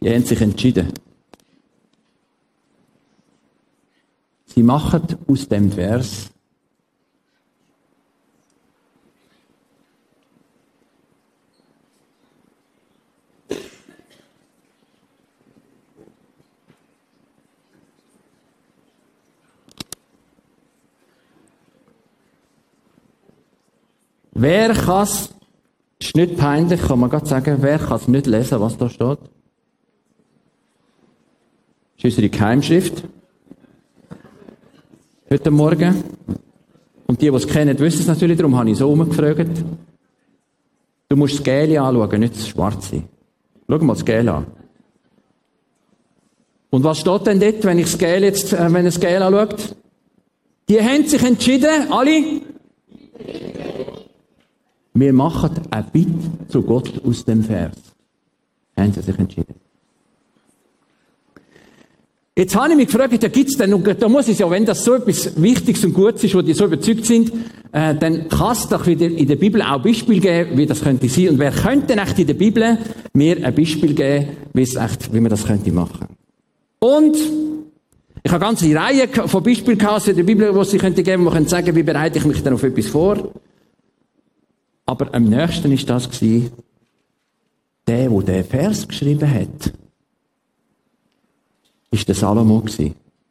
Die 0.00 0.10
haben 0.10 0.24
sich 0.24 0.40
entschieden. 0.40 0.88
Sie 4.44 4.64
machen 4.64 5.02
aus 5.28 5.46
dem 5.46 5.70
Vers 5.70 6.30
Wer 24.32 24.74
kann 24.74 25.02
es, 25.02 25.30
ist 25.98 26.16
nicht 26.16 26.36
peinlich, 26.36 26.80
kann 26.80 27.00
man 27.00 27.10
gerade 27.10 27.26
sagen, 27.26 27.56
wer 27.60 27.78
kann 27.78 27.96
es 27.96 28.08
nicht 28.08 28.26
lesen, 28.26 28.60
was 28.60 28.76
da 28.76 28.88
steht? 28.88 29.18
Das 31.96 32.04
ist 32.04 32.04
unsere 32.04 32.28
Geheimschrift. 32.28 33.04
Heute 35.28 35.50
Morgen. 35.50 36.04
Und 37.06 37.20
die, 37.20 37.28
die 37.28 37.36
es 37.36 37.46
kennen, 37.46 37.78
wissen 37.78 38.00
es 38.00 38.06
natürlich, 38.06 38.36
darum 38.38 38.56
habe 38.56 38.70
ich 38.70 38.78
so 38.78 38.90
umgefragt. 38.90 39.64
Du 41.08 41.16
musst 41.16 41.34
das 41.34 41.42
Gel 41.42 41.76
anschauen, 41.76 42.20
nicht 42.20 42.36
das 42.36 42.48
Schwarze. 42.48 43.02
Schau 43.68 43.78
mal 43.78 43.94
das 43.94 44.04
Gel 44.04 44.28
an. 44.28 44.46
Und 46.70 46.84
was 46.84 47.00
steht 47.00 47.26
denn 47.26 47.40
dort, 47.40 47.64
wenn 47.64 47.80
ich 47.80 47.86
das 47.86 47.98
Gel 47.98 48.22
jetzt, 48.22 48.52
äh, 48.52 48.72
wenn 48.72 48.84
das 48.84 49.00
Gel 49.00 49.22
anschaut? 49.22 49.74
Die 50.68 50.80
haben 50.80 51.04
sich 51.04 51.22
entschieden, 51.22 51.90
alle, 51.90 52.40
wir 54.94 55.12
machen 55.12 55.50
ein 55.70 55.84
Bitte 55.92 56.14
zu 56.48 56.62
Gott 56.62 57.00
aus 57.04 57.24
dem 57.24 57.44
Vers. 57.44 57.76
Haben 58.76 58.92
sie 58.92 59.02
sich 59.02 59.18
entschieden. 59.18 59.54
Jetzt 62.36 62.56
habe 62.56 62.70
ich 62.70 62.76
mich 62.76 62.86
gefragt, 62.86 63.22
da 63.22 63.28
gibt's 63.28 63.56
denn, 63.56 63.74
und 63.74 63.86
da 63.86 64.08
muss 64.08 64.28
es 64.28 64.38
ja, 64.38 64.50
wenn 64.50 64.64
das 64.64 64.84
so 64.84 64.94
etwas 64.94 65.40
Wichtiges 65.42 65.84
und 65.84 65.92
Gutes 65.92 66.24
ist, 66.24 66.34
wo 66.34 66.40
die 66.40 66.54
so 66.54 66.64
überzeugt 66.64 67.04
sind, 67.04 67.30
äh, 67.72 67.94
dann 67.94 68.28
kann 68.28 68.52
es 68.52 68.66
doch 68.68 68.86
wieder 68.86 69.06
in 69.06 69.26
der 69.26 69.36
Bibel 69.36 69.60
auch 69.60 69.82
Beispiel 69.82 70.20
geben, 70.20 70.56
wie 70.56 70.64
das 70.64 70.82
könnte 70.82 71.08
sein. 71.08 71.30
Und 71.30 71.38
wer 71.38 71.50
könnte 71.50 71.88
denn 71.88 71.98
echt 71.98 72.18
in 72.18 72.26
der 72.26 72.34
Bibel 72.34 72.78
mir 73.12 73.44
ein 73.44 73.54
Beispiel 73.54 73.94
geben, 73.94 74.28
wie 74.54 74.62
es 74.62 74.74
echt, 74.74 75.12
wie 75.12 75.20
man 75.20 75.28
das 75.28 75.44
könnte 75.44 75.70
machen? 75.70 76.06
Und 76.78 77.16
ich 78.22 78.32
habe 78.32 78.46
eine 78.46 78.56
ganze 78.56 78.74
Reihe 78.74 79.08
von 79.08 79.42
Beispielen 79.42 79.76
gehabt 79.76 80.08
in 80.08 80.16
der 80.16 80.22
Bibel, 80.22 80.54
wo 80.54 80.64
sie 80.64 80.78
könnte 80.78 81.02
geben, 81.02 81.22
wo 81.22 81.24
man 81.26 81.34
könnte 81.34 81.50
sagen, 81.50 81.74
wie 81.74 81.82
bereite 81.82 82.18
ich 82.18 82.24
mich 82.24 82.42
denn 82.42 82.54
auf 82.54 82.62
etwas 82.62 82.86
vor? 82.86 83.32
Aber 84.90 85.14
am 85.14 85.22
nächsten 85.22 85.70
ist 85.70 85.88
das 85.88 86.10
gewesen, 86.10 86.50
der, 87.86 88.10
der 88.10 88.22
den 88.22 88.44
Vers 88.44 88.88
geschrieben 88.88 89.32
hat, 89.32 89.72
ist 91.92 92.08
der 92.08 92.16
Salomo 92.16 92.64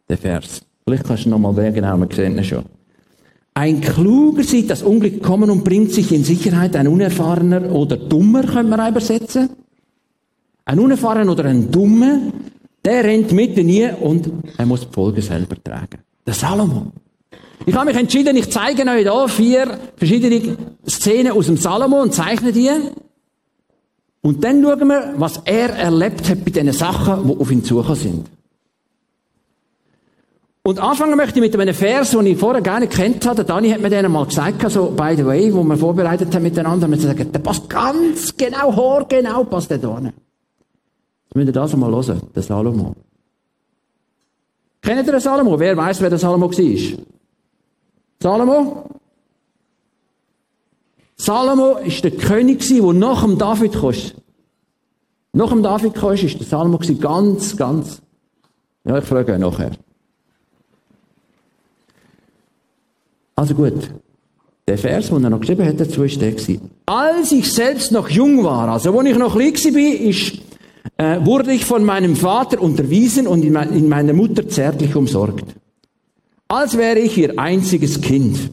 der 0.08 0.18
Vers. 0.18 0.62
Vielleicht 0.86 1.04
kannst 1.04 1.26
du 1.26 1.30
noch 1.30 1.38
mal 1.38 1.54
wägen, 1.58 1.76
genau, 1.76 1.98
wir 1.98 2.08
sehen 2.16 2.38
ihn 2.38 2.46
schon. 2.46 2.64
Ein 3.56 3.82
Kluger 3.82 4.46
sieht 4.46 4.70
das 4.70 4.84
Unglück 4.84 5.22
kommen 5.22 5.50
und 5.50 5.66
bringt 5.66 5.92
sich 5.92 6.14
in 6.14 6.24
Sicherheit. 6.24 6.78
Ein 6.78 6.88
Unerfahrener 6.88 7.70
oder 7.74 7.98
Dummer, 7.98 8.44
könnte 8.44 8.78
man 8.78 8.90
übersetzen. 8.90 9.50
Ein 10.64 10.80
Unerfahrener 10.80 11.34
oder 11.34 11.44
ein 11.44 11.70
Dummer, 11.70 12.22
der 12.86 13.04
rennt 13.04 13.34
mitten 13.34 13.66
nie 13.66 13.92
und 14.00 14.32
er 14.58 14.66
muss 14.66 14.88
die 14.88 14.94
Folge 14.94 15.22
selber 15.22 15.62
tragen. 15.62 16.00
Der 16.26 16.36
Salomo. 16.36 16.94
Ich 17.66 17.76
habe 17.76 17.86
mich 17.86 17.98
entschieden, 17.98 18.36
ich 18.38 18.50
zeige 18.52 18.84
euch 18.84 19.06
hier 19.06 19.28
vier 19.28 19.80
verschiedene 19.98 20.58
Szenen 20.88 21.34
aus 21.34 21.48
dem 21.48 21.58
Salomo 21.58 22.02
und 22.02 22.14
zeichne 22.14 22.52
die. 22.52 22.70
Und 24.22 24.44
dann 24.44 24.62
schauen 24.64 24.88
wir, 24.88 25.14
was 25.18 25.42
er 25.46 25.70
erlebt 25.76 26.30
hat 26.30 26.44
bei 26.44 26.52
diesen 26.52 26.72
Sachen, 26.74 27.28
die 27.28 27.40
auf 27.40 27.52
ihn 27.52 27.64
zugekommen 27.64 27.96
sind. 28.00 28.30
Und 30.62 30.78
anfangen 30.80 31.16
möchte 31.16 31.40
ich 31.40 31.42
mit 31.42 31.60
einem 31.60 31.74
Vers, 31.74 32.12
den 32.12 32.26
ich 32.26 32.38
vorher 32.38 32.62
gar 32.62 32.80
nicht 32.80 32.92
kennt 32.92 33.26
habe. 33.26 33.44
Dani 33.44 33.70
hat 33.72 33.82
mir 33.82 33.90
den 33.90 34.12
mal 34.12 34.26
gesagt, 34.26 34.70
so, 34.70 34.92
by 34.92 35.16
the 35.16 35.26
way, 35.26 35.54
wo 35.54 35.64
wir 35.64 35.78
vorbereitet 35.78 36.34
haben 36.36 36.44
miteinander, 36.44 36.84
haben 36.84 36.92
wir 36.92 36.98
gesagt, 36.98 37.34
der 37.34 37.40
passt 37.40 37.70
ganz 37.70 38.36
genau, 38.36 39.06
genau 39.08 39.44
passt 39.46 39.72
der 39.72 39.78
da 39.78 39.96
hin. 39.98 40.12
Jetzt 41.26 41.36
müsst 41.36 41.48
ihr 41.48 41.54
das 41.54 41.74
einmal 41.74 41.92
hören, 41.92 42.22
der 42.36 42.44
Salomo. 42.44 42.94
Kennt 44.82 45.08
ihr 45.08 45.12
den 45.12 45.22
Salomo? 45.22 45.60
Wer 45.60 45.78
weiß, 45.78 46.02
wer 46.02 46.10
der 46.10 46.20
Salomo 46.20 46.52
war? 46.52 47.00
Salomo? 48.22 48.90
Salomo 51.16 51.78
ist 51.78 52.04
der 52.04 52.12
König, 52.12 52.68
der 52.68 52.94
nach 52.94 53.24
dem 53.24 53.38
David 53.38 53.74
kam. 53.74 53.94
Nach 55.32 55.50
dem 55.50 55.64
David 55.64 55.94
kam, 55.94 56.12
ist 56.14 56.40
der 56.40 56.46
Salomo 56.46 56.80
ganz, 57.00 57.56
ganz. 57.56 58.02
Ja, 58.84 58.98
ich 58.98 59.06
frage 59.06 59.36
ihn 59.36 59.42
nachher. 59.42 59.72
Also 63.36 63.54
gut. 63.54 63.90
Der 64.68 64.78
Vers, 64.78 65.08
den 65.08 65.24
er 65.24 65.30
noch 65.30 65.40
geschrieben 65.40 65.66
hat 65.66 65.80
dazu, 65.80 66.04
ist 66.04 66.22
der 66.22 66.34
gewesen. 66.34 66.70
Als 66.86 67.32
ich 67.32 67.52
selbst 67.52 67.92
noch 67.92 68.10
jung 68.10 68.44
war, 68.44 68.68
also 68.68 68.94
wo 68.94 69.02
ich 69.02 69.18
noch 69.18 69.34
klein 69.34 69.54
war, 69.54 70.10
ist, 70.10 70.40
äh, 70.98 71.26
wurde 71.26 71.54
ich 71.54 71.64
von 71.64 71.86
meinem 71.86 72.18
Vater 72.18 72.62
unterwiesen 72.62 73.28
und 73.28 73.44
in, 73.44 73.54
mein, 73.54 73.72
in 73.72 73.88
meiner 73.88 74.14
Mutter 74.14 74.48
zärtlich 74.48 74.96
umsorgt 74.96 75.56
als 76.50 76.78
wäre 76.78 77.00
ich 77.00 77.18
ihr 77.18 77.38
einziges 77.40 78.02
Kind. 78.02 78.52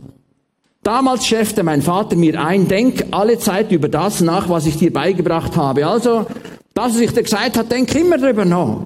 Damals 0.83 1.27
schärfte 1.27 1.63
mein 1.65 1.83
Vater 1.83 2.15
mir 2.15 2.41
ein, 2.41 2.69
denk 2.69 3.07
alle 3.11 3.39
Zeit 3.39 3.73
über 3.73 3.89
das 3.89 4.21
nach, 4.21 4.49
was 4.49 4.67
ich 4.67 4.77
dir 4.77 4.93
beigebracht 4.93 5.57
habe. 5.57 5.87
Also, 5.87 6.27
das, 6.75 6.95
was 6.95 7.01
ich 7.01 7.13
dir 7.13 7.23
gesagt 7.23 7.57
habe, 7.57 7.69
denk 7.69 7.93
immer 7.95 8.19
drüber 8.19 8.45
nach. 8.45 8.83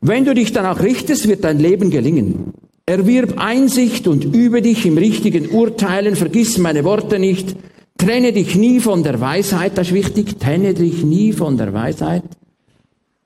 Wenn 0.00 0.24
du 0.24 0.34
dich 0.34 0.52
danach 0.52 0.82
richtest, 0.82 1.26
wird 1.26 1.42
dein 1.42 1.58
Leben 1.58 1.90
gelingen. 1.90 2.52
Erwirb 2.84 3.38
Einsicht 3.38 4.06
und 4.06 4.24
übe 4.24 4.60
dich 4.60 4.84
im 4.84 4.98
richtigen 4.98 5.48
Urteilen, 5.48 6.16
vergiss 6.16 6.58
meine 6.58 6.84
Worte 6.84 7.18
nicht, 7.18 7.56
trenne 7.96 8.32
dich 8.32 8.56
nie 8.56 8.80
von 8.80 9.02
der 9.02 9.20
Weisheit, 9.20 9.78
das 9.78 9.88
ist 9.88 9.94
wichtig, 9.94 10.38
trenne 10.38 10.74
dich 10.74 11.02
nie 11.02 11.32
von 11.32 11.56
der 11.56 11.72
Weisheit. 11.72 12.24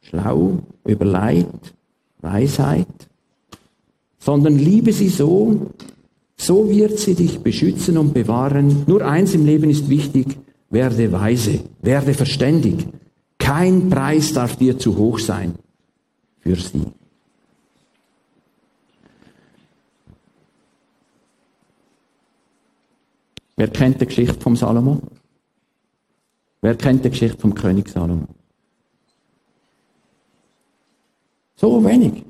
Schlau, 0.03 0.61
überlegt, 0.85 1.75
Weisheit 2.21 2.87
sondern 4.27 4.59
liebe 4.59 4.93
sie 4.93 5.09
so, 5.09 5.71
so 6.37 6.69
wird 6.69 6.99
sie 6.99 7.15
dich 7.15 7.39
beschützen 7.39 7.97
und 7.97 8.13
bewahren. 8.13 8.83
Nur 8.89 9.07
eins 9.07 9.35
im 9.35 9.47
Leben 9.47 9.71
ist 9.71 9.89
wichtig, 9.89 10.37
werde 10.69 11.13
weise, 11.13 11.61
werde 11.81 12.13
verständig. 12.13 12.89
Kein 13.39 13.89
Preis 13.89 14.33
darf 14.33 14.57
dir 14.57 14.77
zu 14.77 14.97
hoch 14.97 15.21
sein 15.21 15.55
für 16.41 16.57
sie. 16.57 16.87
Wer 23.55 23.69
kennt 23.69 24.01
die 24.01 24.07
Geschichte 24.07 24.41
vom 24.41 24.57
Salomo? 24.57 25.03
Wer 26.63 26.75
kennt 26.75 27.05
die 27.05 27.11
Geschichte 27.11 27.39
vom 27.39 27.55
König 27.55 27.89
Salomo? 27.89 28.27
So 31.55 31.83
wenig. 31.85 32.25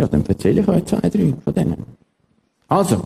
Ja, 0.00 0.08
dann 0.08 0.24
erzähle 0.24 0.62
ich 0.62 0.68
euch 0.68 0.84
zwei, 0.86 1.10
drei 1.10 1.34
von 1.44 1.52
denen. 1.52 1.84
Also. 2.68 3.02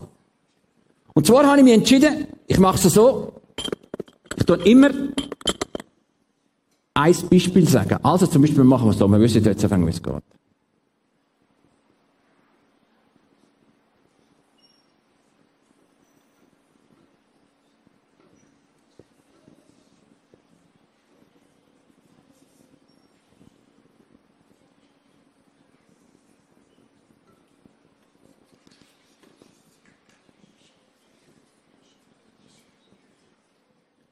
Und 1.13 1.27
zwar 1.27 1.45
habe 1.45 1.57
ich 1.57 1.63
mich 1.65 1.73
entschieden, 1.73 2.25
ich 2.47 2.57
mache 2.57 2.87
es 2.87 2.93
so, 2.93 3.33
ich 4.37 4.45
tue 4.45 4.55
immer 4.63 4.91
ein 6.93 7.15
Beispiel 7.29 7.67
sagen. 7.67 7.97
Also 8.01 8.27
zum 8.27 8.43
Beispiel 8.43 8.63
machen 8.63 8.85
wir 8.85 8.91
es 8.91 8.97
so, 8.97 9.09
wir 9.09 9.19
wissen 9.19 9.43
jetzt 9.43 9.61
anfangen, 9.65 9.85
wie 9.87 9.89
es 9.89 10.01
geht. 10.01 10.23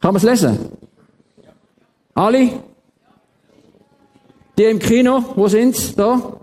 Kann 0.04 0.14
man 0.14 0.22
es 0.22 0.24
lesen? 0.24 0.60
Alle? 2.14 2.62
Die 4.58 4.64
im 4.66 4.78
Kino, 4.78 5.24
wo 5.34 5.48
sind's? 5.48 5.96
Da? 5.96 6.42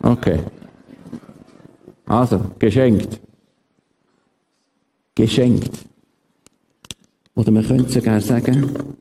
Okay. 0.00 0.44
Also, 2.06 2.40
geschenkt. 2.56 3.18
Geschenkt. 5.16 5.76
Oder 7.34 7.50
man 7.50 7.66
könnte 7.66 7.90
sogar 7.90 8.20
sagen, 8.20 8.96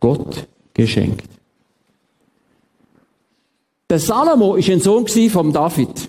Gott 0.00 0.48
geschenkt. 0.74 1.43
Der 3.94 4.00
Salomo 4.00 4.56
ist 4.56 4.68
ein 4.70 4.80
Sohn 4.80 5.06
von 5.06 5.52
David. 5.52 6.08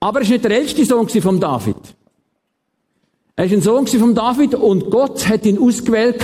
Aber 0.00 0.18
er 0.18 0.22
ist 0.22 0.30
nicht 0.30 0.42
der 0.42 0.50
älteste 0.50 0.84
Sohn 0.84 1.08
von 1.08 1.38
David. 1.38 1.76
Er 3.36 3.44
ist 3.44 3.52
ein 3.52 3.62
Sohn 3.62 3.86
von 3.86 4.12
David 4.12 4.56
und 4.56 4.90
Gott 4.90 5.28
hat 5.28 5.46
ihn 5.46 5.62
ausgewählt. 5.62 6.20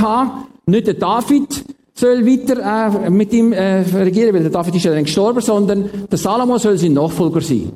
Nicht 0.66 0.88
der 0.88 0.94
David 0.94 1.64
soll 1.94 2.26
weiter 2.26 3.04
äh, 3.04 3.10
mit 3.10 3.32
ihm 3.32 3.52
äh, 3.52 3.82
regieren, 3.82 4.34
weil 4.34 4.42
der 4.42 4.50
David 4.50 4.74
ist 4.74 4.84
ja 4.84 4.92
dann 4.92 5.04
gestorben, 5.04 5.40
sondern 5.40 5.88
der 6.10 6.18
Salomo 6.18 6.58
soll 6.58 6.78
sein 6.78 6.94
Nachfolger 6.94 7.42
sein. 7.42 7.70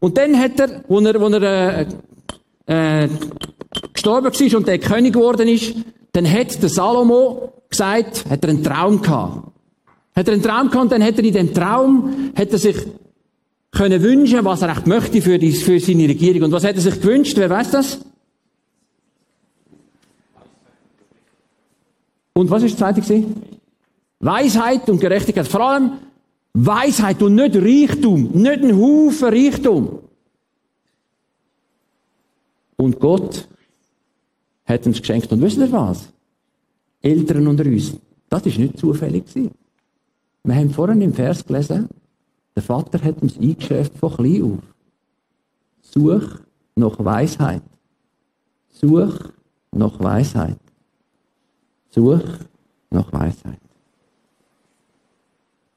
Und 0.00 0.18
dann 0.18 0.36
hat 0.36 0.58
er, 0.58 0.82
wo 0.88 0.98
er, 0.98 1.20
wo 1.20 1.28
er 1.28 1.86
äh, 2.66 3.04
äh, 3.04 3.08
gestorben 3.92 4.32
war 4.32 4.58
und 4.58 4.66
der 4.66 4.78
König 4.80 5.12
geworden 5.12 5.46
ist, 5.46 5.76
dann 6.10 6.28
hat 6.28 6.60
der 6.60 6.70
Salomo 6.70 7.52
gesagt, 7.70 8.24
hat 8.28 8.42
er 8.42 8.50
einen 8.50 8.64
Traum 8.64 9.00
gehabt. 9.00 9.55
Hat 10.16 10.28
er 10.28 10.32
einen 10.32 10.42
Traum 10.42 10.70
gehabt 10.70 10.92
dann 10.92 11.04
hat 11.04 11.18
er 11.18 11.24
in 11.24 11.34
dem 11.34 11.52
Traum, 11.52 12.32
hat 12.34 12.50
er 12.50 12.58
sich 12.58 12.76
können 13.70 14.02
wünschen, 14.02 14.44
was 14.44 14.62
er 14.62 14.70
echt 14.70 14.86
möchte 14.86 15.20
für, 15.20 15.38
die, 15.38 15.52
für 15.52 15.78
seine 15.78 16.08
Regierung. 16.08 16.44
Und 16.44 16.52
was 16.52 16.64
hat 16.64 16.76
er 16.76 16.80
sich 16.80 17.00
gewünscht? 17.00 17.36
Wer 17.36 17.50
weiß 17.50 17.70
das? 17.72 18.00
Und 22.32 22.50
was 22.50 22.62
ist 22.62 22.72
das 22.72 22.78
zweite 22.78 23.02
gewesen? 23.02 23.42
Weisheit 24.20 24.88
und 24.88 25.00
Gerechtigkeit. 25.00 25.46
Vor 25.46 25.60
allem 25.60 25.92
Weisheit 26.54 27.22
und 27.22 27.34
nicht 27.34 27.54
Reichtum. 27.54 28.30
Nicht 28.32 28.62
ein 28.62 28.76
Haufen 28.76 29.28
Reichtum. 29.28 29.98
Und 32.76 32.98
Gott 32.98 33.46
hat 34.64 34.86
uns 34.86 35.00
geschenkt. 35.00 35.30
Und 35.32 35.42
wisst 35.42 35.58
ihr 35.58 35.70
was? 35.70 36.08
Eltern 37.02 37.46
unter 37.46 37.66
uns. 37.66 37.94
Das 38.30 38.46
ist 38.46 38.58
nicht 38.58 38.78
zufällig 38.78 39.26
gewesen. 39.26 39.50
Wir 40.46 40.54
haben 40.54 40.70
vorhin 40.70 41.00
im 41.00 41.12
Vers 41.12 41.44
gelesen, 41.44 41.88
der 42.54 42.62
Vater 42.62 43.02
hat 43.02 43.20
uns 43.20 43.36
eingeschärft 43.36 43.98
von 43.98 44.14
klein 44.14 44.42
auf. 44.44 44.74
Such 45.82 46.38
nach 46.76 47.04
Weisheit. 47.04 47.62
Such 48.70 49.32
nach 49.72 49.98
Weisheit. 49.98 50.58
Such 51.90 52.22
nach 52.90 53.12
Weisheit. 53.12 53.58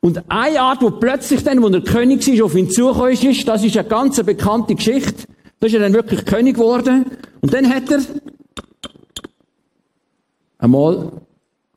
Und 0.02 0.24
eine 0.30 0.62
Art, 0.62 0.84
wo 0.84 0.92
plötzlich 0.92 1.44
dann, 1.44 1.64
wo 1.64 1.70
er 1.70 1.82
König 1.82 2.28
ist, 2.28 2.42
auf 2.42 2.56
ihn 2.56 2.70
zugekommen 2.70 3.12
ist, 3.12 3.48
das 3.48 3.64
ist 3.64 3.76
eine 3.76 3.88
ganz 3.88 4.24
bekannte 4.24 4.76
Geschichte. 4.76 5.26
Da 5.60 5.66
ist 5.66 5.74
er 5.74 5.80
dann 5.80 5.94
wirklich 5.94 6.24
König 6.26 6.56
geworden. 6.56 7.06
Und 7.42 7.52
dann 7.52 7.68
hat 7.68 7.90
er 7.90 8.02
einmal 10.60 11.12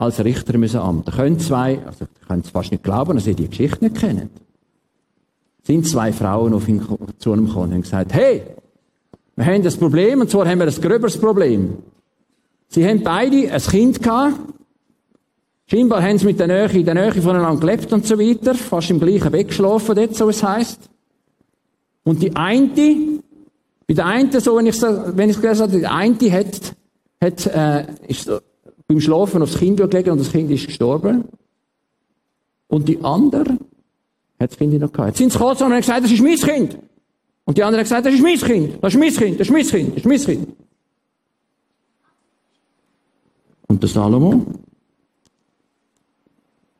als 0.03 0.25
Richter 0.25 0.59
müssen 0.59 0.81
Amt. 0.81 1.09
Da 1.09 1.13
können 1.13 1.39
zwei, 1.39 1.79
also 1.85 2.07
kann 2.27 2.41
es 2.41 2.51
fast 2.51 2.71
nicht 2.71 2.83
glauben, 2.83 3.15
dass 3.15 3.25
sie 3.25 3.35
die 3.35 3.49
Geschichte 3.49 3.85
nicht 3.85 3.97
kennen. 3.97 4.31
Sind 5.63 5.87
zwei 5.87 6.13
Frauen 6.13 6.55
auf 6.55 6.69
ihn 6.69 6.83
zu 7.19 7.33
ihm 7.33 7.47
gekommen 7.47 7.67
und 7.67 7.75
haben 7.75 7.83
gesagt, 7.83 8.13
hey, 8.13 8.43
wir 9.37 9.47
haben 9.47 9.63
das 9.63 9.77
Problem, 9.77 10.21
und 10.21 10.31
zwar 10.31 10.47
haben 10.47 10.59
wir 10.59 10.67
ein 10.67 10.81
gröberes 10.81 11.19
Problem. 11.19 11.79
Sie 12.69 12.87
haben 12.87 13.03
beide 13.03 13.53
ein 13.53 13.61
Kind 13.61 14.03
gehabt. 14.03 14.41
Scheinbar 15.67 16.03
haben 16.03 16.19
sie 16.19 16.27
mit 16.27 16.39
der 16.39 16.49
Nähe, 16.49 16.67
in 16.67 16.85
der 16.85 16.95
Nähe 16.95 17.13
voneinander 17.23 17.61
gelebt 17.61 17.93
und 17.93 18.07
so 18.07 18.19
weiter. 18.19 18.55
Fast 18.55 18.91
im 18.91 19.01
gleichen 19.01 19.31
Bett 19.31 19.49
geschlafen, 19.49 19.95
dort, 19.95 20.15
so 20.15 20.29
es 20.29 20.43
heisst. 20.43 20.91
Und 22.05 22.23
die 22.23 22.35
eine, 22.35 23.21
bei 23.87 23.95
der 23.95 24.07
einen, 24.07 24.41
so, 24.41 24.57
wenn 24.57 24.67
ich 24.67 24.77
es, 24.83 25.41
gelesen 25.41 25.63
habe, 25.63 25.79
die 25.79 25.87
eine 25.87 26.33
hat, 26.33 26.75
hat, 27.21 27.47
äh, 27.47 27.87
ist 28.09 28.31
beim 28.93 29.01
Schlafen 29.01 29.43
aufs 29.43 29.59
Kind 29.59 29.79
gelegt 29.79 30.09
und 30.09 30.19
das 30.19 30.31
Kind 30.31 30.51
ist 30.51 30.67
gestorben. 30.67 31.25
Und 32.69 32.89
die 32.89 33.03
andere 33.03 33.59
hat 34.39 34.51
das 34.51 34.57
Kind 34.59 34.73
noch 34.75 34.93
gehabt. 34.93 35.09
Jetzt 35.11 35.19
sind 35.19 35.33
sie 35.33 35.39
gekommen 35.39 35.57
und 35.57 35.73
haben 35.73 35.81
gesagt, 35.81 36.05
das 36.05 36.13
ist 36.13 36.23
mein 36.23 36.37
Kind. 36.37 36.79
Und 37.45 37.59
die 37.59 37.63
andere 37.63 37.81
hat 37.81 37.87
gesagt, 37.87 38.07
das 38.07 38.15
ist 38.15 38.23
mein 38.23 38.39
Kind, 38.39 38.79
das 38.83 38.95
ist 38.95 39.01
mein 39.01 39.15
Kind, 39.15 39.41
das 39.41 39.49
ist 39.49 39.53
mein 39.53 39.67
Kind, 39.67 39.89
das 39.91 39.97
ist 39.97 40.07
mein 40.07 40.21
Kind. 40.21 40.49
Und 43.67 43.83
der 43.83 43.89
Salomo. 43.89 44.47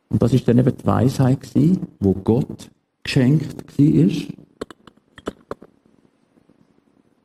Und 0.09 0.23
das 0.23 0.33
ist 0.35 0.47
dann 0.47 0.59
eben 0.59 0.77
die 0.77 0.87
Weisheit 0.87 1.41
gewesen, 1.41 1.87
wo 1.99 2.13
Gott 2.13 2.71
geschenkt 3.03 3.79
war. 3.79 4.11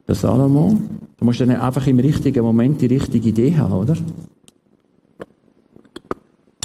Der 0.08 0.16
Salomo. 0.16 0.78
Du 1.18 1.26
musst 1.26 1.42
dann 1.42 1.52
einfach 1.52 1.86
im 1.88 2.00
richtigen 2.00 2.44
Moment 2.44 2.80
die 2.80 2.86
richtige 2.86 3.30
Idee 3.30 3.58
haben, 3.58 3.74
oder? 3.74 3.98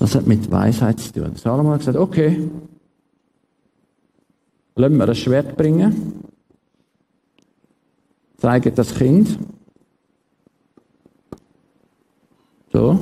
Das 0.03 0.17
hat 0.17 0.27
mit 0.27 0.51
Weisheit 0.51 0.99
zu 0.99 1.13
tun. 1.13 1.37
Salomo 1.37 1.71
hat 1.71 1.79
gesagt, 1.79 1.97
okay, 1.97 2.51
lassen 4.75 4.97
wir 4.97 5.07
das 5.07 5.19
Schwert 5.19 5.57
bringen, 5.57 6.25
zeigen 8.37 8.75
das 8.75 8.97
Kind. 8.97 9.39
So. 12.73 12.99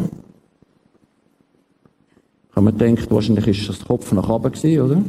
Kann 2.52 2.64
man 2.64 2.76
denken, 2.76 3.10
wahrscheinlich 3.10 3.48
ist 3.48 3.66
das 3.70 3.82
Kopf 3.82 4.12
nach 4.12 4.28
oben 4.28 4.52
gewesen, 4.52 4.82
oder? 4.82 5.02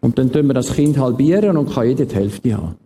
Und 0.00 0.16
dann 0.16 0.30
tun 0.30 0.46
wir 0.46 0.54
das 0.54 0.72
Kind 0.72 0.96
halbieren 0.96 1.56
und 1.56 1.72
kann 1.72 1.88
jeder 1.88 2.04
die 2.04 2.14
Hälfte 2.14 2.56
haben. 2.56 2.76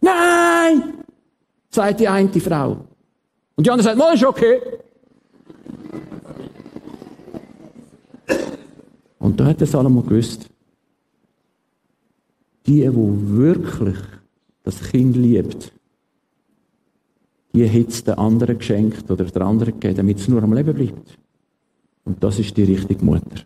Nein! 0.00 0.94
sagt 1.68 2.00
die 2.00 2.08
eine 2.08 2.40
Frau. 2.40 2.89
Und 3.60 3.66
die 3.66 3.70
andere 3.72 3.84
sagt, 3.84 3.98
mal 3.98 4.14
ist 4.14 4.24
okay. 4.24 4.58
Und 9.18 9.38
da 9.38 9.44
hat 9.44 9.60
der 9.60 9.66
Salomo 9.66 10.00
gewusst, 10.00 10.48
die, 12.66 12.80
die 12.80 12.90
wirklich 12.90 13.98
das 14.62 14.80
Kind 14.80 15.14
liebt, 15.14 15.74
die 17.52 17.68
hat 17.68 17.88
es 17.88 18.02
den 18.02 18.14
anderen 18.14 18.56
geschenkt 18.56 19.10
oder 19.10 19.26
der 19.26 19.42
anderen 19.42 19.74
gegeben, 19.74 19.94
damit 19.94 20.20
es 20.20 20.28
nur 20.28 20.42
am 20.42 20.54
Leben 20.54 20.74
bleibt. 20.74 21.18
Und 22.04 22.24
das 22.24 22.38
ist 22.38 22.56
die 22.56 22.64
richtige 22.64 23.04
Mutter. 23.04 23.44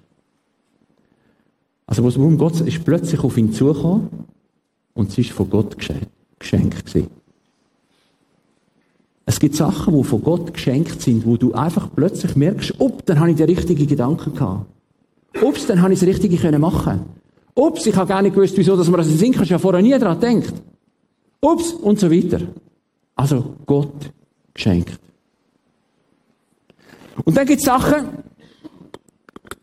Also, 1.86 2.04
was 2.04 2.16
um 2.16 2.38
Gott 2.38 2.60
ist 2.60 2.84
plötzlich 2.84 3.18
auf 3.18 3.36
ihn 3.36 3.52
zugekommen 3.52 4.10
und 4.92 5.10
sie 5.10 5.22
ist 5.22 5.32
von 5.32 5.50
Gott 5.50 5.76
geschenkt 6.38 6.86
gewesen. 6.86 7.23
Es 9.26 9.40
gibt 9.40 9.54
Sachen, 9.56 9.96
die 9.96 10.04
von 10.04 10.22
Gott 10.22 10.52
geschenkt 10.52 11.00
sind, 11.00 11.24
wo 11.24 11.36
du 11.36 11.54
einfach 11.54 11.88
plötzlich 11.94 12.36
merkst, 12.36 12.74
ob, 12.78 13.06
dann 13.06 13.20
habe 13.20 13.30
ich 13.30 13.36
den 13.36 13.46
richtigen 13.46 13.86
Gedanken 13.86 14.34
gehabt. 14.34 14.66
Ups, 15.42 15.66
dann 15.66 15.82
habe 15.82 15.92
ich 15.92 16.00
das 16.00 16.08
Richtige 16.08 16.36
können 16.36 16.60
machen. 16.60 17.00
Ups, 17.54 17.86
ich 17.86 17.96
habe 17.96 18.08
gar 18.08 18.22
nicht 18.22 18.34
gewusst, 18.34 18.56
wieso, 18.56 18.76
dass 18.76 18.88
man 18.88 18.98
das 18.98 19.08
in 19.08 19.18
Sinn 19.18 19.32
ja 19.32 19.58
vorher 19.58 19.82
nie 19.82 19.98
dran 19.98 20.20
denkt. 20.20 20.52
Ups, 21.40 21.72
und 21.72 21.98
so 21.98 22.10
weiter. 22.10 22.40
Also, 23.16 23.56
Gott 23.66 24.12
geschenkt. 24.52 24.98
Und 27.24 27.36
dann 27.36 27.46
gibt 27.46 27.60
es 27.60 27.66
Sachen, 27.66 28.08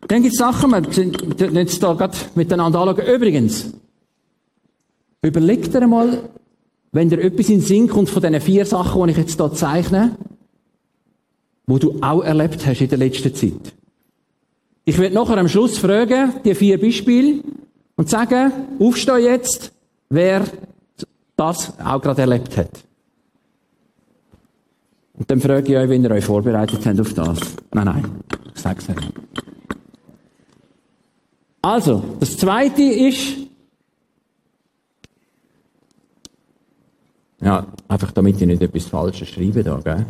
dann 0.08 0.24
gibt 0.24 0.34
es 0.34 0.40
Sachen, 0.40 0.72
wir 0.72 0.94
sind 0.94 1.40
jetzt 1.56 1.82
da 1.84 1.94
gerade 1.94 2.18
miteinander 2.36 2.80
anschauen. 2.80 3.08
Übrigens, 3.16 3.74
überleg 5.22 5.72
dir 5.72 5.82
einmal, 5.82 6.30
wenn 6.92 7.10
dir 7.10 7.22
etwas 7.22 7.50
in 7.50 7.60
den 7.60 7.66
Sinn 7.66 7.88
kommt 7.88 8.10
von 8.10 8.22
diesen 8.22 8.42
vier 8.42 8.66
Sachen, 8.66 9.04
die 9.04 9.12
ich 9.12 9.18
jetzt 9.18 9.38
hier 9.38 9.54
zeichne, 9.54 10.18
wo 11.66 11.78
du 11.78 11.98
auch 12.02 12.22
erlebt 12.22 12.66
hast 12.66 12.82
in 12.82 12.90
der 12.90 12.98
letzten 12.98 13.34
Zeit. 13.34 13.74
Ich 14.84 14.98
werde 14.98 15.16
nachher 15.16 15.38
am 15.38 15.48
Schluss 15.48 15.78
fragen, 15.78 16.34
die 16.44 16.56
vier 16.56 16.80
Beispiele, 16.80 17.42
und 17.96 18.10
sagen, 18.10 18.52
aufstehen 18.80 19.24
jetzt, 19.24 19.72
wer 20.10 20.44
das 21.36 21.74
auch 21.80 22.02
gerade 22.02 22.22
erlebt 22.22 22.58
hat. 22.58 22.84
Und 25.14 25.30
dann 25.30 25.40
frage 25.40 25.72
ich 25.72 25.78
euch, 25.78 25.90
wenn 25.90 26.04
ihr 26.04 26.12
euch 26.12 26.26
vorbereitet 26.26 26.84
habt 26.84 27.00
auf 27.00 27.14
das. 27.14 27.40
Nein, 27.72 27.86
nein, 27.86 28.06
ich 28.56 28.62
sag's 28.62 28.88
nicht. 28.88 29.02
Also, 31.62 32.04
das 32.20 32.38
zweite 32.38 32.82
ist, 32.82 33.38
Ja, 37.44 37.66
einfach 37.88 38.12
damit 38.12 38.40
ich 38.40 38.48
nicht 38.48 38.62
etwas 38.62 38.86
Falsches 38.86 39.30
schreibe 39.30 39.64
da, 39.64 39.80
gell? 39.84 40.06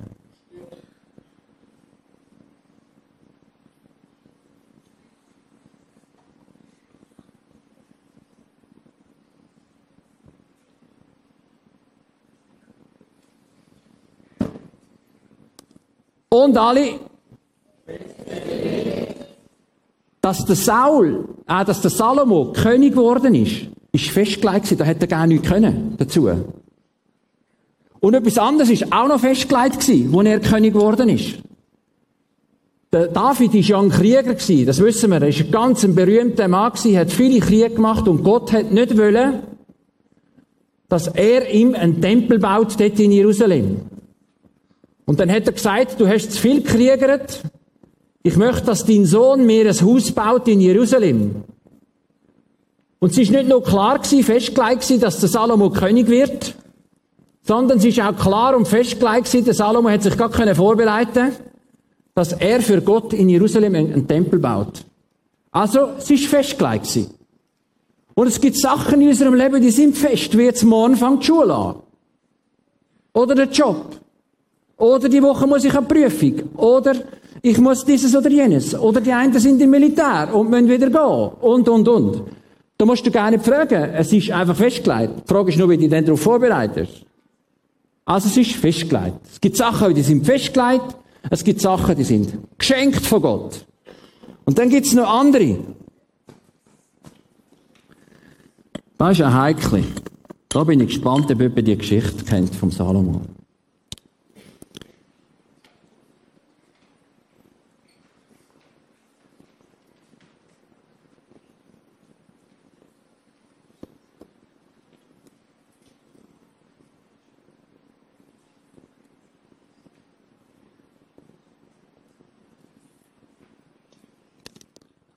Und 16.33 16.57
alle, 16.57 16.99
dass 20.21 20.45
der 20.45 20.55
Saul, 20.55 21.27
äh, 21.47 21.65
dass 21.65 21.81
der 21.81 21.91
Salomo 21.91 22.53
König 22.53 22.93
geworden 22.93 23.35
ist, 23.35 23.67
ist 23.91 24.09
festgelegt 24.09 24.63
gewesen, 24.63 24.77
da 24.77 24.85
hätte 24.85 25.01
er 25.01 25.07
gar 25.07 25.27
nichts 25.27 25.47
können 25.47 25.95
dazu. 25.97 26.29
Und 28.01 28.15
etwas 28.15 28.39
anderes 28.39 28.71
ist 28.71 28.91
auch 28.91 29.07
noch 29.07 29.19
festgelegt 29.19 29.87
wo 30.11 30.21
er 30.23 30.39
König 30.39 30.73
geworden 30.73 31.07
ist. 31.07 31.37
Der 32.91 33.07
David 33.07 33.53
ist 33.55 33.69
ja 33.69 33.79
ein 33.79 33.89
Krieger 33.89 34.23
gewesen, 34.23 34.65
das 34.65 34.83
wissen 34.83 35.11
wir. 35.11 35.21
Er 35.21 35.29
ist 35.29 35.39
ein 35.39 35.51
ganz 35.51 35.85
berühmter 35.87 36.49
Mann 36.49 36.73
gewesen, 36.73 36.97
hat 36.97 37.11
viele 37.11 37.39
Kriege 37.39 37.69
gemacht 37.69 38.07
und 38.07 38.23
Gott 38.23 38.51
hat 38.51 38.71
nicht 38.71 38.97
wollen, 38.97 39.43
dass 40.89 41.07
er 41.07 41.49
ihm 41.51 41.73
einen 41.73 42.01
Tempel 42.01 42.39
baut 42.39 42.77
dort 42.77 42.99
in 42.99 43.13
Jerusalem. 43.13 43.81
Und 45.05 45.19
dann 45.19 45.31
hat 45.31 45.45
er 45.45 45.53
gesagt, 45.53 45.99
du 45.99 46.07
hast 46.07 46.33
zu 46.33 46.41
viel 46.41 46.63
gekriegert, 46.63 47.43
ich 48.23 48.35
möchte, 48.35 48.65
dass 48.65 48.85
dein 48.85 49.05
Sohn 49.05 49.45
mir 49.45 49.67
ein 49.67 49.81
Haus 49.81 50.11
baut 50.11 50.47
in 50.47 50.59
Jerusalem. 50.59 51.43
Und 52.99 53.11
es 53.11 53.17
ist 53.17 53.31
nicht 53.31 53.47
nur 53.47 53.63
klar 53.63 54.03
festgelegt 54.03 55.01
dass 55.01 55.19
der 55.19 55.29
Salomo 55.29 55.69
König 55.69 56.07
wird, 56.07 56.55
sondern 57.43 57.79
es 57.79 57.85
ist 57.85 57.99
auch 57.99 58.15
klar 58.15 58.55
und 58.55 58.67
festgelegt 58.67 59.25
gewesen, 59.25 59.45
der 59.45 59.53
Salomo 59.53 59.89
hat 59.89 60.03
sich 60.03 60.17
gar 60.17 60.29
können 60.29 60.55
vorbereiten, 60.55 61.33
dass 62.13 62.33
er 62.33 62.61
für 62.61 62.81
Gott 62.81 63.13
in 63.13 63.29
Jerusalem 63.29 63.75
einen 63.75 64.07
Tempel 64.07 64.39
baut. 64.39 64.85
Also, 65.51 65.89
es 65.97 66.09
ist 66.09 66.27
festgelegt 66.27 66.83
gewesen. 66.83 67.13
Und 68.13 68.27
es 68.27 68.39
gibt 68.39 68.57
Sachen 68.57 69.01
in 69.01 69.09
unserem 69.09 69.33
Leben, 69.33 69.61
die 69.61 69.71
sind 69.71 69.97
fest, 69.97 70.37
wie 70.37 70.43
jetzt 70.43 70.63
morgen 70.63 70.95
fängt 70.95 71.23
die 71.23 71.27
Schule 71.27 71.53
an. 71.53 71.75
Oder 73.13 73.35
der 73.35 73.49
Job. 73.49 73.97
Oder 74.77 75.09
die 75.09 75.21
Woche 75.21 75.47
muss 75.47 75.63
ich 75.63 75.75
eine 75.75 75.85
Prüfung. 75.85 76.49
Oder 76.57 76.95
ich 77.41 77.57
muss 77.57 77.85
dieses 77.85 78.15
oder 78.15 78.29
jenes. 78.29 78.77
Oder 78.77 79.01
die 79.01 79.11
einen 79.11 79.37
sind 79.39 79.61
im 79.61 79.69
Militär 79.69 80.29
und 80.33 80.49
müssen 80.49 80.69
wieder 80.69 80.89
gehen. 80.89 81.31
Und, 81.41 81.67
und, 81.69 81.87
und. 81.87 82.23
Da 82.77 82.85
musst 82.85 83.05
du 83.05 83.11
gar 83.11 83.29
nicht 83.31 83.45
fragen. 83.45 83.93
Es 83.93 84.11
ist 84.11 84.31
einfach 84.31 84.55
festgelegt. 84.55 85.13
Die 85.23 85.33
Frage 85.33 85.49
ist 85.49 85.57
nur, 85.57 85.69
wie 85.69 85.77
du 85.77 85.87
dich 85.87 86.05
darauf 86.05 86.21
vorbereitest. 86.21 87.05
Also 88.05 88.27
es 88.27 88.37
ist 88.37 88.55
festgelegt. 88.55 89.19
Es 89.31 89.39
gibt 89.39 89.57
Sachen, 89.57 89.93
die 89.93 90.01
sind 90.01 90.25
festgelegt. 90.25 90.95
Es 91.29 91.43
gibt 91.43 91.61
Sachen, 91.61 91.95
die 91.95 92.03
sind 92.03 92.37
geschenkt 92.57 93.05
von 93.05 93.21
Gott. 93.21 93.65
Und 94.45 94.57
dann 94.57 94.69
gibt 94.69 94.87
es 94.87 94.93
noch 94.93 95.07
andere. 95.07 95.59
Das 98.97 99.11
ist 99.17 99.21
ein 99.21 99.33
Heikli. 99.33 99.83
Da 100.49 100.63
bin 100.63 100.79
ich 100.81 100.87
gespannt, 100.87 101.31
ob 101.31 101.39
jemand 101.39 101.67
die 101.67 101.77
Geschichte 101.77 102.25
kennt 102.25 102.53
vom 102.55 102.71
Salomo. 102.71 103.21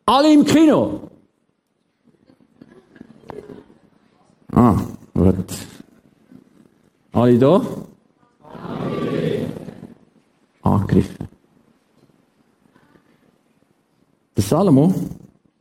Alle 0.07 0.33
im 0.33 0.45
Kino. 0.45 1.09
Ah, 4.53 4.81
gut. 5.14 5.35
Alle 7.12 7.38
da? 7.38 7.62
Angegriffen. 10.62 11.29
Der 14.37 14.43
Salomo 14.43 14.95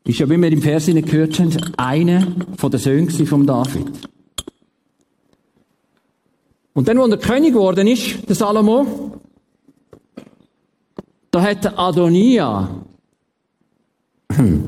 ist 0.03 0.19
ja, 0.19 0.29
wie 0.29 0.37
wir 0.37 0.51
im 0.51 0.61
Vers 0.61 0.87
gehört 0.87 1.39
haben, 1.39 1.73
einer 1.77 2.27
von 2.57 2.71
den 2.71 2.79
Söhnen 2.79 3.25
von 3.25 3.47
David. 3.47 3.87
Und 6.73 6.87
dann, 6.87 6.97
als 6.97 7.11
er 7.11 7.17
König 7.17 7.53
geworden 7.53 7.87
ist, 7.87 8.27
der 8.27 8.35
Salomo, 8.35 9.21
da 11.31 11.41
hat 11.41 11.77
Adonia 11.77 12.83
das 14.37 14.37
war 14.37 14.61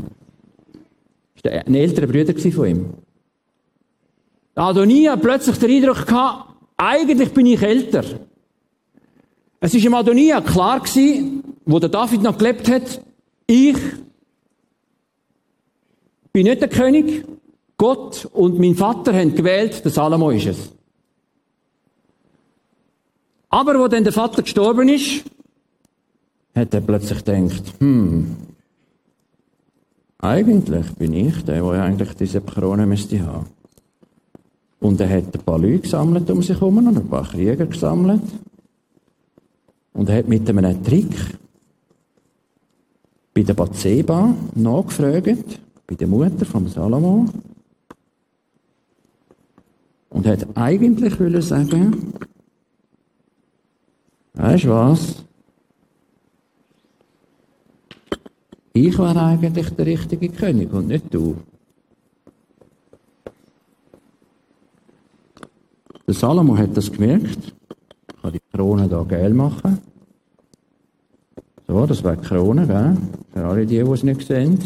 ein 1.48 1.76
älterer 1.76 2.08
Bruder 2.08 2.52
von 2.52 2.68
ihm. 2.68 2.94
Adonia 4.56 5.14
hat 5.14 5.22
plötzlich 5.22 5.58
den 5.58 5.72
Eindruck 5.72 6.06
gehabt, 6.06 6.54
eigentlich 6.78 7.34
bin 7.34 7.46
ich 7.46 7.62
älter. 7.62 8.04
Es 9.60 9.74
war 9.74 9.84
im 9.84 9.94
Adonia 9.94 10.42
klar 10.42 10.80
gewesen, 10.80 11.44
wo 11.66 11.80
der 11.80 11.90
David 11.90 12.22
noch 12.22 12.38
gelebt 12.38 12.70
hat, 12.70 13.02
ich 13.48 13.78
bin 16.32 16.44
nicht 16.44 16.62
der 16.62 16.70
König, 16.70 17.26
Gott 17.78 18.26
und 18.32 18.60
mein 18.60 18.76
Vater 18.76 19.14
haben 19.14 19.36
gewählt, 19.36 19.84
der 19.84 19.92
Salomo 19.92 20.32
ist 20.32 20.48
es. 20.48 20.72
Aber 23.50 23.80
wo 23.80 23.88
dann 23.88 24.04
der 24.04 24.14
Vater 24.14 24.42
gestorben 24.42 24.90
ist, 24.90 25.24
hat 26.56 26.74
er 26.74 26.82
plötzlich 26.82 27.24
gedacht, 27.24 27.64
hm, 27.80 28.36
eigentlich 30.30 30.92
bin 30.94 31.14
ich 31.14 31.44
der, 31.44 31.62
der 31.62 31.84
eigentlich 31.84 32.14
diese 32.16 32.42
Krone 32.42 32.86
müsste 32.86 33.26
haben. 33.26 33.48
Und 34.80 35.00
er 35.00 35.10
hat 35.10 35.36
ein 35.36 35.44
paar 35.44 35.60
Leute 35.60 35.80
gesammelt 35.80 36.30
um 36.30 36.42
sich 36.42 36.60
herum 36.60 36.78
und 36.78 36.98
ein 36.98 37.08
paar 37.08 37.28
Krieger 37.28 37.66
gesammelt. 37.66 38.22
Und 39.94 40.10
er 40.10 40.18
hat 40.18 40.28
mit 40.28 40.48
einem 40.50 40.84
Trick 40.84 41.16
bei 43.34 43.44
der 43.44 43.54
Bathseba 43.54 44.36
nachgefragt, 44.56 45.60
bei 45.88 45.96
der 45.96 46.08
Mutter 46.08 46.46
von 46.46 46.68
Salomo. 46.68 47.26
Und 50.10 50.28
hat 50.28 50.48
eigentlich 50.56 51.46
sagen, 51.46 52.14
weißt 54.34 54.64
du 54.64 54.70
was? 54.70 55.26
Ich 58.78 59.00
war 59.00 59.16
eigentlich 59.16 59.70
der 59.70 59.86
richtige 59.86 60.28
König 60.28 60.74
und 60.74 60.88
nicht 60.88 61.06
du. 61.14 61.38
Der 66.06 66.14
Salomo 66.14 66.58
hat 66.58 66.76
das 66.76 66.92
gemerkt. 66.92 67.54
Ich 68.10 68.22
kann 68.22 68.34
die 68.34 68.42
Krone 68.52 68.90
hier 68.90 69.06
gel 69.06 69.34
machen. 69.34 69.80
So, 71.66 71.86
das 71.86 72.04
wäre 72.04 72.18
die 72.18 72.28
Krone, 72.28 72.68
gell? 72.68 72.98
Für 73.32 73.46
alle 73.46 73.66
die, 73.66 73.82
die 73.82 73.90
es 73.90 74.04
nicht 74.04 74.28
sehen. 74.28 74.60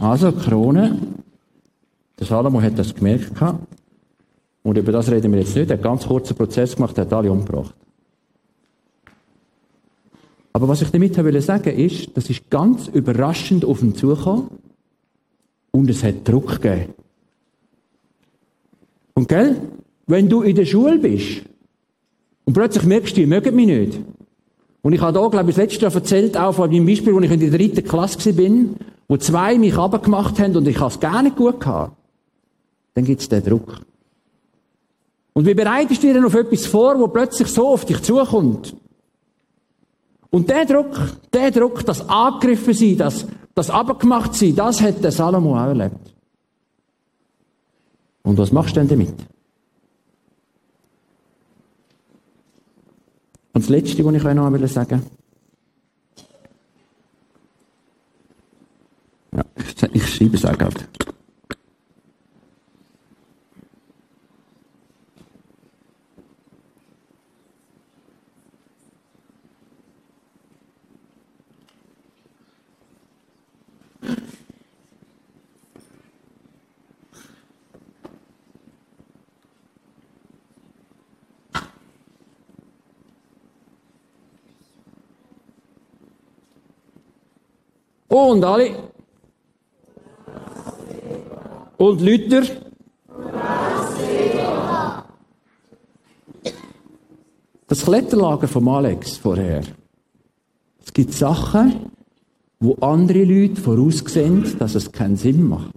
Also, 0.00 0.30
die 0.30 0.40
Krone. 0.40 0.98
Der 2.18 2.26
Salomo 2.26 2.60
hat 2.60 2.78
das 2.78 2.94
gemerkt. 2.94 3.32
Und 4.64 4.76
über 4.76 4.92
das 4.92 5.10
reden 5.10 5.32
wir 5.32 5.40
jetzt 5.40 5.56
nicht. 5.56 5.70
Er 5.70 5.78
hat 5.78 5.84
einen 5.86 5.96
ganz 5.96 6.06
kurzen 6.06 6.36
Prozess 6.36 6.76
gemacht, 6.76 6.98
er 6.98 7.06
hat 7.06 7.12
alle 7.14 7.32
umgebracht. 7.32 7.74
Aber 10.52 10.68
was 10.68 10.82
ich 10.82 10.90
damit 10.90 11.16
will 11.16 11.40
sagen 11.40 11.76
ist, 11.76 12.16
das 12.16 12.30
ist 12.30 12.50
ganz 12.50 12.88
überraschend 12.88 13.64
auf 13.64 13.82
ihn 13.82 13.94
zugekommen 13.94 14.48
und 15.70 15.90
es 15.90 16.02
hat 16.02 16.26
Druck 16.26 16.60
gegeben. 16.60 16.94
Und 19.14 19.28
gell, 19.28 19.60
wenn 20.06 20.28
du 20.28 20.42
in 20.42 20.56
der 20.56 20.64
Schule 20.64 20.98
bist 20.98 21.42
und 22.44 22.54
plötzlich 22.54 22.84
merkst 22.84 23.16
du, 23.16 23.20
die 23.20 23.26
mögen 23.26 23.54
mich 23.54 23.66
nicht. 23.66 24.00
Und 24.82 24.92
ich 24.92 25.00
habe 25.00 25.12
da, 25.12 25.26
glaube 25.26 25.50
ich, 25.50 25.56
das 25.56 25.64
letzte 25.64 25.82
Jahr 25.82 25.94
erzählt, 25.94 26.36
auch 26.36 26.54
von 26.54 26.70
meinem 26.70 26.86
Beispiel, 26.86 27.12
wo 27.12 27.20
ich 27.20 27.30
in 27.30 27.40
der 27.40 27.50
dritten 27.50 27.84
Klasse 27.84 28.32
bin, 28.32 28.76
wo 29.06 29.16
zwei 29.16 29.58
mich 29.58 29.76
abgemacht 29.76 30.38
haben 30.38 30.56
und 30.56 30.68
ich 30.68 30.78
habe 30.78 30.92
es 30.92 31.00
gar 31.00 31.22
nicht 31.22 31.36
gut 31.36 31.60
gehabt. 31.60 31.96
Dann 32.94 33.04
gibt 33.04 33.20
es 33.20 33.28
den 33.28 33.44
Druck. 33.44 33.80
Und 35.34 35.46
wie 35.46 35.54
bereitest 35.54 36.02
du 36.02 36.12
dir 36.12 36.26
auf 36.26 36.34
etwas 36.34 36.66
vor, 36.66 36.98
wo 36.98 37.08
plötzlich 37.08 37.48
so 37.48 37.68
auf 37.68 37.84
dich 37.84 38.02
zukommt? 38.02 38.74
Und 40.30 40.48
der 40.48 40.66
Druck, 40.66 40.96
der 41.32 41.50
Druck, 41.50 41.84
das 41.84 42.06
angegriffen 42.08 42.74
sein, 42.74 42.96
das, 42.98 43.26
das 43.54 43.70
abgemacht 43.70 44.34
sein, 44.34 44.54
das 44.54 44.80
hat 44.80 45.02
der 45.02 45.12
Salomo 45.12 45.56
auch 45.56 45.68
erlebt. 45.68 46.14
Und 48.22 48.36
was 48.36 48.52
machst 48.52 48.76
du 48.76 48.80
denn 48.80 48.88
damit? 48.88 49.14
Und 53.54 53.64
das 53.64 53.70
Letzte, 53.70 54.04
was 54.04 54.14
ich 54.14 54.24
euch 54.24 54.34
noch 54.34 54.68
sagen 54.68 55.02
Ja, 59.32 59.44
ich 59.92 60.14
schreibe 60.14 60.36
es 60.36 60.44
auch 60.44 60.56
gerade. 60.56 60.88
Und 88.18 88.44
alle. 88.44 88.70
Und 91.76 92.00
Luther. 92.00 92.42
Das 97.68 97.84
Kletterlager 97.84 98.48
von 98.48 98.66
Alex 98.66 99.18
vorher. 99.18 99.62
Es 100.84 100.92
gibt 100.92 101.12
Sachen, 101.12 101.90
wo 102.58 102.74
andere 102.80 103.22
Leute 103.22 103.60
voraussehen, 103.60 104.56
dass 104.58 104.74
es 104.74 104.90
keinen 104.90 105.16
Sinn 105.16 105.48
macht. 105.48 105.74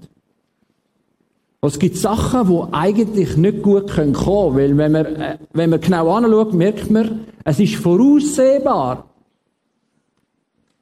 Es 1.62 1.78
gibt 1.78 1.98
Sachen, 1.98 2.48
die 2.48 2.74
eigentlich 2.74 3.38
nicht 3.38 3.62
gut 3.62 3.92
kommen 3.92 4.14
können, 4.14 4.56
weil 4.56 4.78
wenn 4.78 4.92
man, 4.92 5.06
äh, 5.06 5.38
wenn 5.54 5.70
man 5.70 5.80
genau 5.80 6.12
anschaut, 6.12 6.54
merkt 6.54 6.90
man, 6.90 7.26
es 7.44 7.60
ist 7.60 7.76
voraussehbar. 7.76 9.11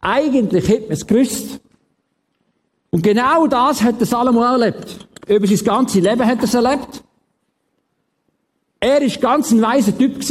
Eigentlich 0.01 0.67
hätte 0.67 0.83
man 0.83 0.91
es 0.91 1.05
gewusst. 1.05 1.59
Und 2.91 3.03
genau 3.03 3.47
das 3.47 3.83
hat 3.83 3.99
der 3.99 4.07
Salomo 4.07 4.41
erlebt. 4.41 5.07
Über 5.27 5.45
sein 5.45 5.63
ganzes 5.63 6.01
Leben 6.01 6.25
hat 6.25 6.39
er 6.39 6.43
es 6.43 6.53
erlebt. 6.53 7.03
Er 8.79 9.01
ist 9.01 9.21
ganz 9.21 9.51
ein 9.51 9.61
weiser 9.61 9.95
Typ. 9.97 10.23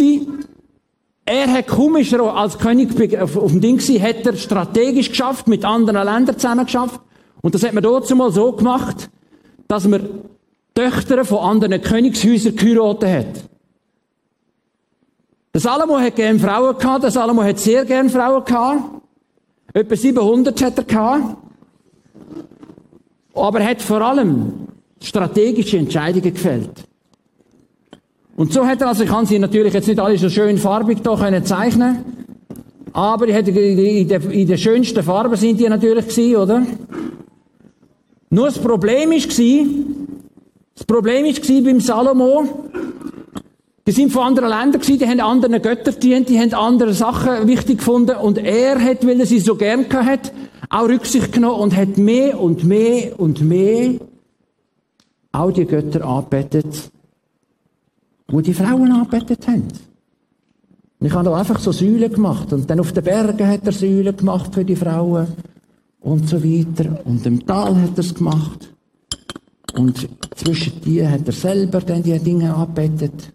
Er 1.26 1.52
hat 1.52 1.66
komischer 1.66 2.34
als 2.34 2.58
König 2.58 3.18
auf, 3.20 3.36
auf 3.36 3.52
dem 3.52 3.60
Ding 3.60 3.76
gewesen, 3.76 4.02
hat 4.02 4.26
er 4.26 4.34
strategisch 4.36 5.10
geschafft, 5.10 5.46
mit 5.46 5.64
anderen 5.64 6.02
Ländern 6.04 6.38
zusammen 6.38 6.64
geschafft. 6.64 7.00
Und 7.42 7.54
das 7.54 7.62
hat 7.62 7.74
man 7.74 7.82
dort 7.82 8.08
mal 8.14 8.32
so 8.32 8.52
gemacht, 8.52 9.10
dass 9.68 9.86
man 9.86 10.22
Töchter 10.74 11.24
von 11.24 11.38
anderen 11.38 11.82
Königshäusern 11.82 12.56
geheiratet 12.56 13.10
hat. 13.10 13.44
Der 15.52 15.60
Salomo 15.60 15.98
hat 15.98 16.16
gern 16.16 16.40
Frauen 16.40 16.78
gehabt, 16.78 17.02
der 17.02 17.10
Salomo 17.10 17.42
hat 17.42 17.58
sehr 17.58 17.84
gern 17.84 18.08
Frauen 18.08 18.44
gehabt. 18.44 18.97
Etwa 19.78 19.96
700 19.96 20.62
hat 20.62 20.78
er 20.78 20.84
gehabt. 20.84 21.36
Aber 23.34 23.60
er 23.60 23.70
hat 23.70 23.82
vor 23.82 24.00
allem 24.00 24.52
strategische 25.00 25.78
Entscheidungen 25.78 26.34
gefällt. 26.34 26.84
Und 28.36 28.52
so 28.52 28.66
hat 28.66 28.80
er, 28.80 28.88
also 28.88 29.04
ich 29.04 29.10
kann 29.10 29.26
sie 29.26 29.38
natürlich 29.38 29.74
jetzt 29.74 29.88
nicht 29.88 30.00
alle 30.00 30.18
so 30.18 30.28
schön 30.28 30.58
farbig 30.58 31.02
da 31.02 31.16
können 31.16 31.44
zeichnen, 31.44 32.04
aber 32.92 33.28
in 33.28 34.46
der, 34.48 34.56
schönsten 34.56 35.02
Farbe 35.02 35.36
sind 35.36 35.60
die 35.60 35.68
natürlich 35.68 36.08
gewesen, 36.08 36.36
oder? 36.36 36.66
Nur 38.30 38.46
das 38.46 38.58
Problem 38.58 39.12
ist 39.12 39.30
gewesen, 39.30 40.20
das 40.74 40.84
Problem 40.84 41.24
war 41.24 41.62
beim 41.62 41.80
Salomo, 41.80 42.64
die 43.88 43.92
sind 43.92 44.12
von 44.12 44.24
anderen 44.24 44.50
Ländern 44.50 44.82
gewesen, 44.82 44.98
die 44.98 45.06
haben 45.06 45.20
anderen 45.20 45.62
Götter 45.62 45.92
gedient, 45.92 46.28
die 46.28 46.38
haben 46.38 46.52
andere 46.52 46.92
Sachen 46.92 47.48
wichtig 47.48 47.78
gefunden 47.78 48.16
und 48.16 48.36
er 48.36 48.78
hat, 48.78 49.06
weil 49.06 49.18
er 49.18 49.24
sie 49.24 49.38
so 49.38 49.56
gern 49.56 49.86
hat, 49.90 50.30
auch 50.68 50.90
Rücksicht 50.90 51.32
genommen 51.32 51.62
und 51.62 51.74
hat 51.74 51.96
mehr 51.96 52.38
und 52.38 52.64
mehr 52.64 53.18
und 53.18 53.40
mehr 53.40 53.94
auch 55.32 55.52
die 55.52 55.64
Götter 55.64 56.04
angebetet, 56.04 56.90
wo 58.26 58.42
die 58.42 58.52
Frauen 58.52 58.92
angebetet 58.92 59.48
haben. 59.48 59.68
Und 61.00 61.06
ich 61.06 61.12
habe 61.14 61.24
da 61.24 61.34
einfach 61.34 61.58
so 61.58 61.72
Säulen 61.72 62.12
gemacht 62.12 62.52
und 62.52 62.68
dann 62.68 62.80
auf 62.80 62.92
den 62.92 63.04
Bergen 63.04 63.48
hat 63.48 63.64
er 63.64 63.72
Säulen 63.72 64.14
gemacht 64.14 64.52
für 64.52 64.66
die 64.66 64.76
Frauen 64.76 65.28
und 66.00 66.28
so 66.28 66.44
weiter 66.44 67.00
und 67.06 67.24
im 67.24 67.46
Tal 67.46 67.74
hat 67.74 67.92
er 67.96 68.00
es 68.00 68.14
gemacht. 68.14 68.68
Und 69.74 70.06
zwischen 70.36 70.78
die 70.82 71.08
hat 71.08 71.26
er 71.26 71.32
selber 71.32 71.80
dann 71.80 72.02
die 72.02 72.18
Dinge 72.18 72.54
angebetet, 72.54 73.32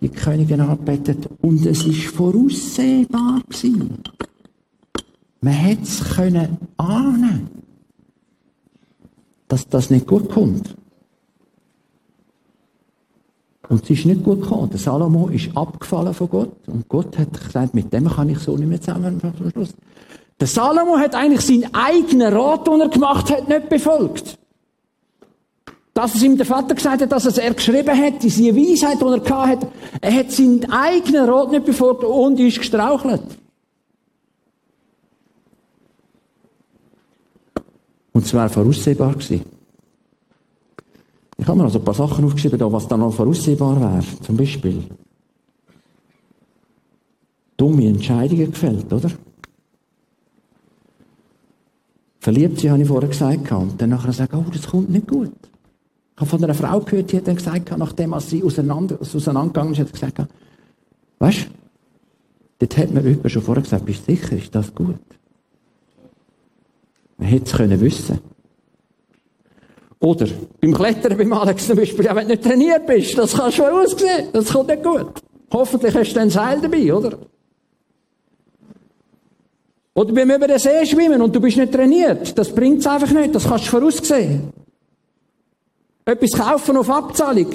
die 0.00 0.08
Königin 0.08 0.60
angebetet. 0.60 1.28
Und 1.40 1.64
es 1.66 1.84
ist 1.84 2.04
voraussehbar 2.04 3.40
gewesen. 3.48 3.98
Man 5.40 5.54
hätte 5.54 5.82
es 5.82 6.04
können 6.14 6.58
ahnen, 6.76 7.48
dass 9.48 9.66
das 9.68 9.90
nicht 9.90 10.06
gut 10.06 10.30
kommt. 10.30 10.76
Und 13.68 13.84
es 13.84 13.90
ist 13.90 14.04
nicht 14.04 14.24
gut 14.24 14.42
gekommen. 14.42 14.68
Der 14.70 14.80
Salomo 14.80 15.28
ist 15.28 15.56
abgefallen 15.56 16.12
von 16.12 16.28
Gott. 16.28 16.56
Und 16.66 16.88
Gott 16.88 17.16
hat 17.16 17.32
gesagt, 17.32 17.72
mit 17.72 17.92
dem 17.92 18.08
kann 18.08 18.28
ich 18.28 18.38
so 18.40 18.56
nicht 18.56 18.68
mehr 18.68 18.80
zusammen 18.80 19.20
Der 20.40 20.46
Salomo 20.46 20.98
hat 20.98 21.14
eigentlich 21.14 21.42
seinen 21.42 21.72
eigenen 21.72 22.32
Rat, 22.32 22.66
den 22.66 22.80
er 22.80 22.88
gemacht 22.88 23.30
hat, 23.30 23.48
nicht 23.48 23.68
befolgt. 23.68 24.39
Dass 26.00 26.14
es 26.14 26.22
ihm 26.22 26.34
der 26.34 26.46
Vater 26.46 26.74
gesagt 26.74 27.02
hat, 27.02 27.12
dass 27.12 27.26
es 27.26 27.36
er 27.36 27.52
geschrieben 27.52 27.94
hat, 27.94 28.22
diese 28.22 28.56
Weisheit, 28.56 29.02
die 29.02 29.04
er 29.04 29.20
gehabt 29.20 29.64
hat, 29.64 29.72
er 30.00 30.14
hat 30.14 30.32
seinen 30.32 30.64
eigenen 30.72 31.28
Rat 31.28 31.50
nicht 31.50 31.66
befolgt 31.66 32.04
und 32.04 32.40
ist 32.40 32.56
gestrauchelt. 32.56 33.20
Und 38.14 38.24
es 38.24 38.32
wäre 38.32 38.48
voraussehbar 38.48 39.12
gewesen. 39.12 39.42
Ich 41.36 41.46
habe 41.46 41.58
mir 41.58 41.64
also 41.64 41.78
ein 41.78 41.84
paar 41.84 41.92
Sachen 41.92 42.24
aufgeschrieben, 42.24 42.72
was 42.72 42.88
da 42.88 42.96
noch 42.96 43.12
voraussehbar 43.12 43.78
wäre. 43.78 44.02
Zum 44.22 44.38
Beispiel 44.38 44.82
dumme 47.58 47.86
Entscheidungen 47.86 48.50
gefällt, 48.50 48.90
oder? 48.90 49.10
Verliebt 52.20 52.58
sie, 52.60 52.70
habe 52.70 52.80
ich 52.80 52.88
vorher 52.88 53.10
gesagt. 53.10 53.52
Und 53.52 53.78
dann 53.78 53.90
nachher 53.90 54.14
sagen, 54.14 54.46
oh, 54.46 54.50
das 54.50 54.66
kommt 54.66 54.88
nicht 54.88 55.06
gut. 55.06 55.30
Ich 56.20 56.22
habe 56.22 56.36
von 56.36 56.44
einer 56.44 56.54
Frau 56.54 56.80
gehört, 56.80 57.10
die 57.12 57.16
hat 57.16 57.28
dann 57.28 57.36
gesagt, 57.36 57.74
nachdem 57.78 58.14
sie 58.20 58.44
auseinander, 58.44 58.98
auseinandergegangen 59.00 59.72
ist, 59.72 59.78
hat 59.78 59.90
gesagt, 59.90 60.18
weißt 61.18 61.46
du, 61.46 61.46
dort 62.58 62.76
hat 62.76 62.90
mir 62.90 63.00
jemand 63.00 63.32
schon 63.32 63.40
vorher 63.40 63.62
gesagt, 63.62 63.86
bist 63.86 64.06
du 64.06 64.12
sicher, 64.12 64.36
ist 64.36 64.54
das 64.54 64.74
gut? 64.74 65.00
Man 67.16 67.26
hätte 67.26 67.46
es 67.46 67.52
können 67.52 67.80
wissen. 67.80 68.18
Oder 69.98 70.28
beim 70.60 70.74
Klettern 70.74 71.16
beim 71.16 71.32
Alex 71.32 71.66
zum 71.66 71.76
Beispiel, 71.76 72.04
ja, 72.04 72.14
wenn 72.14 72.28
du 72.28 72.34
nicht 72.34 72.44
trainiert 72.44 72.86
bist, 72.86 73.16
das 73.16 73.32
kannst 73.32 73.56
du 73.56 73.62
schon 73.62 73.72
aussehen, 73.72 74.28
das 74.34 74.52
kommt 74.52 74.68
nicht 74.68 74.82
gut. 74.82 75.22
Hoffentlich 75.50 75.94
hast 75.94 76.10
du 76.10 76.14
dann 76.16 76.24
ein 76.24 76.30
Seil 76.30 76.60
dabei, 76.60 76.92
oder? 76.92 77.16
Oder 79.94 80.12
beim 80.12 80.30
über 80.30 80.48
den 80.48 80.58
See 80.58 80.84
schwimmen 80.84 81.22
und 81.22 81.34
du 81.34 81.40
bist 81.40 81.56
nicht 81.56 81.72
trainiert, 81.72 82.36
das 82.36 82.54
bringt 82.54 82.80
es 82.80 82.86
einfach 82.86 83.10
nicht, 83.10 83.34
das 83.34 83.44
kannst 83.48 83.68
du 83.68 83.70
voraussehen 83.70 84.52
etwas 86.10 86.32
kaufen 86.32 86.76
auf 86.76 86.90
Abzahlung. 86.90 87.48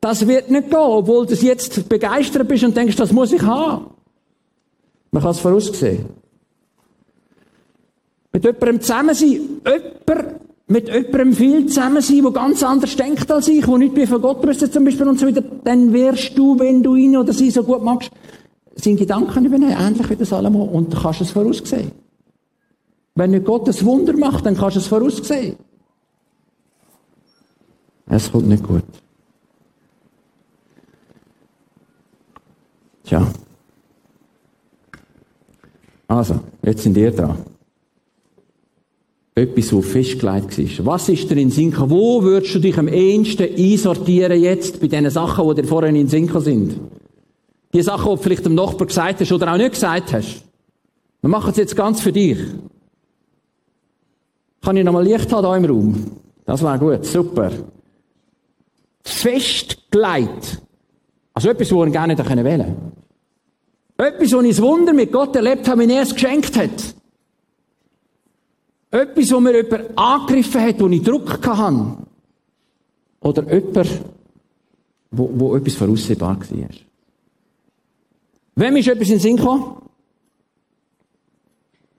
Das 0.00 0.26
wird 0.26 0.50
nicht 0.50 0.70
gehen, 0.70 0.78
obwohl 0.78 1.26
du 1.26 1.34
jetzt 1.34 1.88
begeistert 1.88 2.46
bist 2.46 2.64
und 2.64 2.76
denkst, 2.76 2.96
das 2.96 3.12
muss 3.12 3.32
ich 3.32 3.42
haben. 3.42 3.86
Man 5.10 5.22
kann 5.22 5.32
es 5.32 5.40
voraussehen. 5.40 6.06
Mit 8.32 8.44
jemandem 8.44 8.80
zusammen 8.80 9.14
sein, 9.14 9.40
jemand, 9.64 10.40
mit 10.68 10.88
jemandem 10.88 11.32
viel 11.32 11.66
zusammen 11.66 12.02
sein, 12.02 12.22
der 12.22 12.32
ganz 12.32 12.62
anders 12.62 12.96
denkt 12.96 13.30
als 13.30 13.48
ich, 13.48 13.64
der 13.64 13.78
nicht 13.78 13.96
mehr 13.96 14.06
von 14.06 14.20
Gott 14.20 14.46
wüsste 14.46 14.70
zum 14.70 14.84
Beispiel 14.84 15.08
und 15.08 15.18
so 15.18 15.26
weiter, 15.26 15.42
dann 15.64 15.92
wirst 15.92 16.36
du, 16.36 16.58
wenn 16.58 16.82
du 16.82 16.96
ihn 16.96 17.16
oder 17.16 17.32
sie 17.32 17.50
so 17.50 17.62
gut 17.62 17.82
magst, 17.82 18.10
seine 18.74 18.96
Gedanken 18.96 19.46
übernehmen, 19.46 19.76
ähnlich 19.78 20.10
wie 20.10 20.16
der 20.16 20.26
Salomo, 20.26 20.64
und 20.64 20.92
du 20.92 21.00
kannst 21.00 21.22
es 21.22 21.30
voraussehen. 21.30 21.92
Wenn 23.14 23.30
nicht 23.30 23.46
Gott 23.46 23.66
ein 23.66 23.86
Wunder 23.86 24.12
macht, 24.12 24.44
dann 24.44 24.56
kannst 24.56 24.76
du 24.76 24.80
es 24.80 24.86
voraussehen. 24.86 25.56
Es 28.16 28.32
kommt 28.32 28.48
nicht 28.48 28.62
gut. 28.62 28.82
Tja. 33.04 33.30
Also, 36.08 36.40
jetzt 36.62 36.82
sind 36.82 36.96
ihr 36.96 37.10
da. 37.10 37.36
Etwas, 39.34 39.70
was 39.74 39.84
festgelegt 39.84 40.58
ist. 40.58 40.86
Was 40.86 41.10
ist 41.10 41.30
dir 41.30 41.36
in 41.36 41.50
gekommen? 41.50 41.90
Wo 41.90 42.22
würdest 42.22 42.54
du 42.54 42.58
dich 42.58 42.78
am 42.78 42.88
ehesten 42.88 43.54
einsortieren 43.54 44.40
jetzt 44.40 44.80
bei 44.80 44.86
diesen 44.86 45.10
Sachen, 45.10 45.46
die 45.48 45.60
dir 45.60 45.68
vorhin 45.68 45.96
in 45.96 46.08
Sinn 46.08 46.40
sind? 46.40 46.80
Die 47.74 47.82
Sachen, 47.82 48.10
die 48.10 48.16
du 48.16 48.22
vielleicht 48.22 48.46
dem 48.46 48.54
Nachbar 48.54 48.86
gesagt 48.86 49.20
hast 49.20 49.32
oder 49.32 49.52
auch 49.52 49.58
nicht 49.58 49.72
gesagt 49.72 50.14
hast. 50.14 50.42
Wir 51.20 51.28
machen 51.28 51.50
es 51.50 51.58
jetzt 51.58 51.76
ganz 51.76 52.00
für 52.00 52.12
dich. 52.12 52.38
Kann 54.62 54.78
ich 54.78 54.84
noch 54.84 54.94
mal 54.94 55.04
Licht 55.04 55.30
haben 55.30 55.46
hier 55.46 55.56
im 55.56 55.64
Raum? 55.66 56.10
Das 56.46 56.62
war 56.62 56.78
gut, 56.78 57.04
super 57.04 57.50
festgelegt. 59.08 60.62
Also 61.32 61.50
etwas, 61.50 61.72
wo 61.72 61.82
er 61.82 61.90
gar 61.90 62.06
nicht 62.06 62.18
wählen 62.18 62.44
konnte. 62.44 62.76
Etwas, 63.98 64.32
wo 64.32 64.40
ich 64.40 64.56
das 64.56 64.62
Wunder 64.62 64.92
mit 64.92 65.12
Gott 65.12 65.34
erlebt 65.36 65.68
habe, 65.68 65.80
wenn 65.80 65.90
er 65.90 66.02
es 66.02 66.14
geschenkt 66.14 66.56
hat. 66.56 66.94
Etwas, 68.90 69.32
wo 69.32 69.40
mir 69.40 69.62
jemand 69.62 69.98
angegriffen 69.98 70.60
hat, 70.60 70.80
wo 70.80 70.88
ich 70.88 71.02
Druck 71.02 71.46
hatte. 71.46 71.96
Oder 73.20 73.54
jemand, 73.54 73.88
wo, 75.10 75.30
wo 75.34 75.56
etwas 75.56 75.74
voraussehbar 75.74 76.38
war. 76.38 76.68
Wem 78.54 78.76
ist 78.76 78.88
etwas 78.88 79.08
in 79.08 79.14
den 79.14 79.20
Sinn 79.20 79.36
gekommen? 79.36 79.76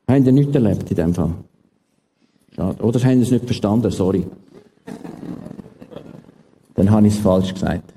Haben 0.07 0.23
Sie 0.23 0.31
nichts 0.31 0.55
erlebt 0.55 0.89
in 0.89 0.95
dem 0.95 1.13
Fall? 1.13 1.33
Schade. 2.55 2.83
Oder 2.83 3.03
haben 3.03 3.17
Sie 3.17 3.23
es 3.23 3.31
nicht 3.31 3.45
verstanden? 3.45 3.91
Sorry 3.91 4.25
dann 6.77 6.91
habe 6.91 7.07
ich 7.07 7.15
es 7.15 7.19
falsch 7.19 7.53
gesagt. 7.53 7.93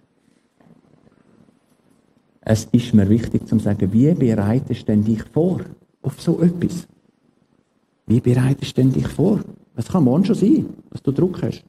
Es 2.41 2.64
ist 2.72 2.95
mir 2.95 3.09
wichtig 3.09 3.47
zu 3.47 3.59
sagen, 3.59 3.93
wie 3.93 4.12
bereitest 4.14 4.89
du 4.89 4.97
dich 4.97 5.22
vor 5.24 5.61
auf 6.03 6.20
so 6.20 6.41
etwas? 6.41 6.89
Wie 8.07 8.20
bereitest 8.20 8.76
du 8.78 8.85
dich 8.85 9.07
vor? 9.07 9.41
Es 9.76 9.87
kann 9.87 10.05
morgen 10.05 10.24
schon 10.24 10.35
sein, 10.35 10.66
dass 10.91 11.03
du 11.03 11.12
Druck 11.12 11.43
hast. 11.43 11.62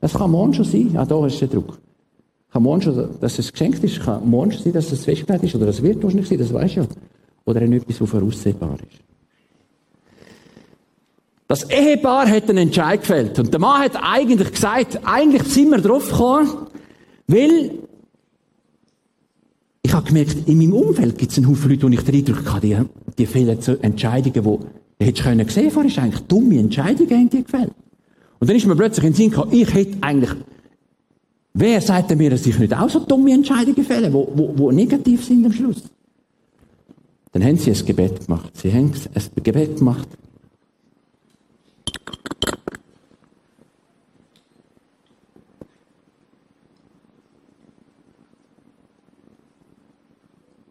Es 0.00 0.14
kann 0.14 0.30
morgen 0.30 0.54
schon 0.54 0.64
sein, 0.64 0.96
auch 0.96 1.06
da 1.06 1.20
hast 1.20 1.40
du 1.40 1.48
Druck. 1.48 1.80
Kann 2.52 2.62
morgen 2.62 2.82
schon, 2.82 3.08
dass 3.20 3.38
es 3.40 3.50
geschenkt 3.50 3.82
ist, 3.82 4.00
kann 4.00 4.28
morgen 4.28 4.52
schon 4.52 4.62
sein, 4.62 4.72
dass 4.72 4.92
es 4.92 5.04
festgelegt 5.04 5.42
ist, 5.42 5.56
oder 5.56 5.66
es 5.66 5.82
wird 5.82 6.00
wahrscheinlich 6.02 6.28
sein, 6.28 6.38
das 6.38 6.52
weißt 6.52 6.76
du 6.76 6.80
ja. 6.82 6.86
Oder 7.44 7.62
etwas, 7.62 8.00
was 8.00 8.08
voraussehbar 8.08 8.78
ist. 8.88 9.11
Das 11.52 11.68
Ehepaar 11.68 12.30
hat 12.30 12.48
einen 12.48 12.56
Entscheid 12.56 13.02
gefällt. 13.02 13.38
Und 13.38 13.52
der 13.52 13.60
Mann 13.60 13.82
hat 13.82 13.92
eigentlich 14.02 14.52
gesagt, 14.52 14.98
eigentlich 15.04 15.42
sind 15.42 15.68
wir 15.68 15.82
drauf 15.82 16.08
gekommen, 16.08 16.48
weil 17.26 17.72
ich 19.82 19.92
habe 19.92 20.06
gemerkt, 20.06 20.48
in 20.48 20.56
meinem 20.56 20.72
Umfeld 20.72 21.18
gibt 21.18 21.30
es 21.30 21.36
einen 21.36 21.48
Haufen 21.48 21.70
Leute, 21.70 21.82
wo 21.82 21.88
ich 21.88 22.00
den 22.00 22.14
Eindruck 22.14 22.50
habe, 22.50 22.86
die, 23.18 23.26
die 23.26 23.56
so 23.60 23.72
Entscheidungen, 23.82 24.32
die, 24.32 24.66
die 24.98 25.04
hättest 25.04 25.26
du 25.26 25.28
können 25.28 25.48
sehen 25.50 25.70
vorher, 25.70 25.90
ist 25.90 25.98
eigentlich 25.98 26.22
dumme 26.22 26.58
Entscheidungen, 26.58 27.10
haben 27.10 27.28
die 27.28 27.42
gefällt. 27.42 27.72
Und 28.38 28.48
dann 28.48 28.56
ist 28.56 28.64
mir 28.64 28.74
plötzlich 28.74 29.04
in 29.04 29.12
den 29.12 29.16
Sinn 29.16 29.30
gekommen, 29.30 29.52
ich 29.52 29.74
hätte 29.74 29.98
eigentlich, 30.00 30.30
wer 31.52 31.82
sagt 31.82 32.12
denn 32.12 32.16
mir, 32.16 32.30
dass 32.30 32.46
ich 32.46 32.58
nicht 32.58 32.74
auch 32.74 32.88
so 32.88 33.00
dumme 33.00 33.30
Entscheidungen 33.30 33.84
fälle, 33.84 34.10
wo, 34.10 34.26
wo, 34.34 34.54
wo 34.56 34.70
negativ 34.70 35.22
sind 35.22 35.44
am 35.44 35.52
Schluss? 35.52 35.82
Dann 37.32 37.44
haben 37.44 37.58
sie 37.58 37.72
ein 37.72 37.84
Gebet 37.84 38.24
gemacht. 38.24 38.56
Sie 38.56 38.72
haben 38.72 38.90
ein 39.14 39.42
Gebet 39.42 39.76
gemacht. 39.76 40.08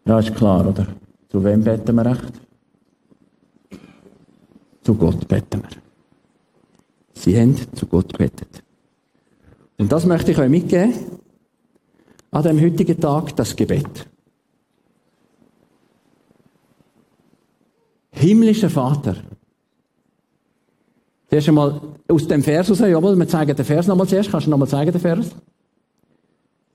Ja, 0.04 0.18
ist 0.18 0.34
klar, 0.34 0.66
oder? 0.66 0.86
Zu 1.28 1.42
wem 1.44 1.62
beten 1.62 1.94
wir 1.94 2.06
recht? 2.06 2.32
Zu 4.82 4.94
Gott 4.94 5.28
beten 5.28 5.62
wir. 5.62 5.82
Sie 7.14 7.38
haben 7.38 7.56
zu 7.74 7.86
Gott 7.86 8.16
betet. 8.18 8.62
Und 9.78 9.90
das 9.92 10.06
möchte 10.06 10.32
ich 10.32 10.38
euch 10.38 10.48
mitgeben. 10.48 10.94
An 12.32 12.42
dem 12.42 12.60
heutigen 12.60 13.00
Tag 13.00 13.36
das 13.36 13.54
Gebet. 13.54 14.08
Himmlischer 18.10 18.70
Vater. 18.70 19.16
Zuerst 21.28 21.48
einmal 21.48 21.80
aus 22.08 22.26
dem 22.26 22.42
Vers 22.42 22.70
raus, 22.70 22.80
jawohl, 22.80 23.16
wir 23.16 23.28
zeigen 23.28 23.56
den 23.56 23.64
Vers 23.64 23.86
nochmal 23.86 24.08
zuerst. 24.08 24.30
Kannst 24.30 24.46
du 24.46 24.50
nochmal 24.50 24.68
zeigen, 24.68 24.92
den 24.92 25.00
Vers? 25.00 25.30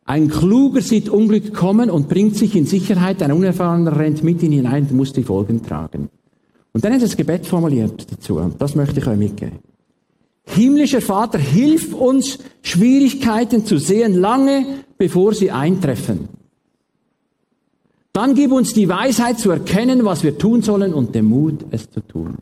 Ein 0.07 0.29
Kluger 0.29 0.81
sieht 0.81 1.09
Unglück 1.09 1.53
kommen 1.53 1.89
und 1.89 2.07
bringt 2.07 2.37
sich 2.37 2.55
in 2.55 2.65
Sicherheit, 2.65 3.21
ein 3.21 3.33
Unerfahrener 3.33 3.99
rennt 3.99 4.23
mit 4.23 4.41
ihn 4.41 4.53
hinein 4.53 4.87
und 4.89 4.95
muss 4.95 5.11
die 5.11 5.23
Folgen 5.23 5.61
tragen. 5.61 6.09
Und 6.71 6.85
dann 6.85 6.93
er 6.93 6.99
das 6.99 7.17
Gebet 7.17 7.45
formuliert 7.45 8.09
dazu. 8.09 8.39
Das 8.57 8.73
möchte 8.73 9.01
ich 9.01 9.07
euch 9.07 9.17
mitgeben. 9.17 9.59
Himmlischer 10.45 11.01
Vater, 11.01 11.37
hilf 11.37 11.93
uns, 11.93 12.39
Schwierigkeiten 12.61 13.65
zu 13.65 13.79
sehen, 13.79 14.13
lange 14.13 14.65
bevor 14.97 15.33
sie 15.33 15.51
eintreffen. 15.51 16.29
Dann 18.13 18.33
gib 18.33 18.53
uns 18.53 18.73
die 18.73 18.87
Weisheit 18.87 19.39
zu 19.39 19.51
erkennen, 19.51 20.05
was 20.05 20.23
wir 20.23 20.37
tun 20.37 20.61
sollen 20.61 20.93
und 20.93 21.13
den 21.13 21.25
Mut, 21.25 21.65
es 21.71 21.91
zu 21.91 21.99
tun. 21.99 22.37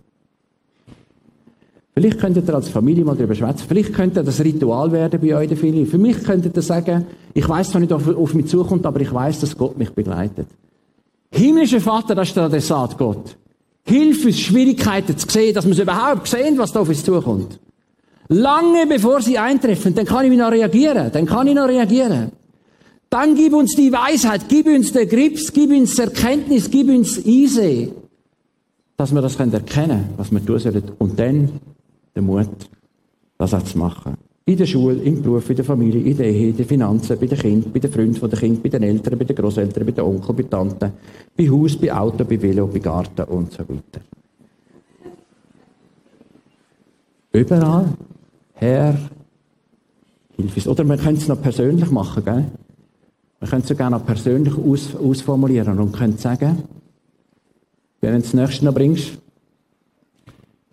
Vielleicht 1.98 2.20
könntet 2.20 2.50
ihr 2.50 2.54
als 2.54 2.68
Familie 2.68 3.06
mal 3.06 3.16
darüber 3.16 3.36
schwätzen. 3.36 3.64
Vielleicht 3.70 3.94
könnte 3.94 4.22
das 4.22 4.44
Ritual 4.44 4.92
werden 4.92 5.18
bei 5.22 5.34
euch 5.34 5.48
der 5.48 5.56
Familie. 5.56 5.86
Für 5.86 5.98
mich 5.98 6.22
könntet 6.24 6.54
ihr 6.58 6.62
sagen, 6.62 7.06
ich 7.34 7.48
weiß 7.48 7.72
zwar 7.72 7.80
nicht, 7.80 7.94
ob 7.94 8.06
auf 8.18 8.34
mich 8.34 8.48
zukommt, 8.48 8.86
aber 8.86 9.00
ich 9.00 9.14
weiß, 9.14 9.40
dass 9.40 9.58
Gott 9.58 9.78
mich 9.78 9.92
begleitet. 9.92 10.48
Himmlischer 11.32 11.80
Vater, 11.80 12.14
das 12.14 12.28
ist 12.28 12.36
der 12.36 12.44
Adressat 12.44 12.98
Gott. 12.98 13.38
Hilf 13.86 14.26
uns, 14.26 14.40
Schwierigkeiten 14.40 15.18
zu 15.18 15.30
sehen, 15.30 15.54
dass 15.54 15.66
wir 15.66 15.82
überhaupt 15.82 16.28
sehen, 16.28 16.58
was 16.58 16.74
da 16.74 16.82
auf 16.82 16.90
uns 16.90 17.04
zukommt. 17.04 17.60
Lange 18.28 18.88
bevor 18.88 19.22
sie 19.22 19.38
eintreffen, 19.38 19.96
dann 19.96 20.06
kann 20.06 20.30
ich 20.30 20.38
noch 20.38 20.52
reagieren. 20.52 21.12
Dann 21.14 21.26
kann 21.26 21.48
ich 21.48 21.56
noch 21.56 21.70
reagieren. 21.70 22.32
Dann 23.10 23.36
gib 23.36 23.54
uns 23.54 23.74
die 23.74 23.94
Weisheit, 23.94 24.50
gib 24.50 24.68
uns 24.68 24.92
den 24.92 25.08
Grips, 25.08 25.54
gib 25.54 25.70
uns 25.70 25.98
Erkenntnis, 25.98 26.70
gib 26.70 26.90
uns 26.90 27.24
Easy, 27.26 27.94
dass 28.98 29.14
wir 29.14 29.22
das 29.22 29.36
erkennen 29.38 29.66
können, 29.66 30.10
was 30.18 30.32
wir 30.32 30.46
tun 30.46 30.60
sollen. 30.60 30.84
Und 30.98 31.18
dann 31.18 31.50
den 32.16 32.26
Mut, 32.26 32.70
das 33.38 33.54
auch 33.54 33.64
zu 33.64 33.78
machen. 33.78 34.16
In 34.48 34.58
der 34.58 34.66
Schule, 34.68 35.02
im 35.02 35.22
Beruf, 35.22 35.50
in 35.50 35.56
der 35.56 35.66
Familie, 35.66 36.02
in 36.02 36.18
der 36.18 36.28
Ehe, 36.28 36.50
in 36.50 36.58
den 36.58 36.68
Finanzen, 36.68 37.18
bei 37.20 37.26
den 37.26 37.38
Kindern, 37.38 37.72
bei 37.74 37.80
den 37.80 37.92
Freunden 37.92 38.30
der 38.30 38.40
Kinder, 38.40 38.62
bei 38.62 38.70
den 38.70 38.84
Eltern, 38.84 39.18
bei 39.18 39.26
den 39.26 39.36
Großeltern, 39.36 39.86
bei 39.86 39.92
den 39.92 40.04
Onkeln, 40.04 40.36
bei 40.36 40.44
Tanten, 40.44 40.92
bei 41.36 41.50
Haus, 41.50 41.76
bei 41.76 41.92
Auto, 41.92 42.24
bei 42.24 42.40
Velo, 42.40 42.68
bei 42.68 42.80
Garten 42.80 43.24
und 43.24 43.52
so 43.52 43.60
weiter. 43.60 44.02
Überall. 47.34 47.90
Herr, 48.54 48.98
hilf 50.38 50.56
uns. 50.56 50.68
Oder 50.68 50.84
man 50.84 51.00
könnte 51.00 51.22
es 51.22 51.28
noch 51.28 51.42
persönlich 51.42 51.90
machen, 51.92 52.24
gell? 52.24 52.46
Man 53.40 53.50
könnte 53.50 53.64
es 53.64 53.70
sogar 53.70 53.90
noch 53.90 54.06
persönlich 54.06 54.56
aus, 54.58 54.96
ausformulieren 54.96 55.78
und 55.80 55.92
könnte 55.92 56.22
sagen, 56.22 56.64
wenn 58.00 58.14
du 58.14 58.22
das 58.22 58.34
nächste 58.34 58.66
noch 58.66 58.74
bringst, 58.74 59.18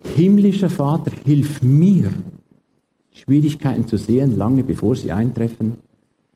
himmlischer 0.03 0.69
Vater, 0.69 1.11
hilf 1.25 1.61
mir, 1.61 2.11
Schwierigkeiten 3.11 3.87
zu 3.87 3.97
sehen, 3.97 4.37
lange 4.37 4.63
bevor 4.63 4.95
sie 4.95 5.11
eintreffen. 5.11 5.77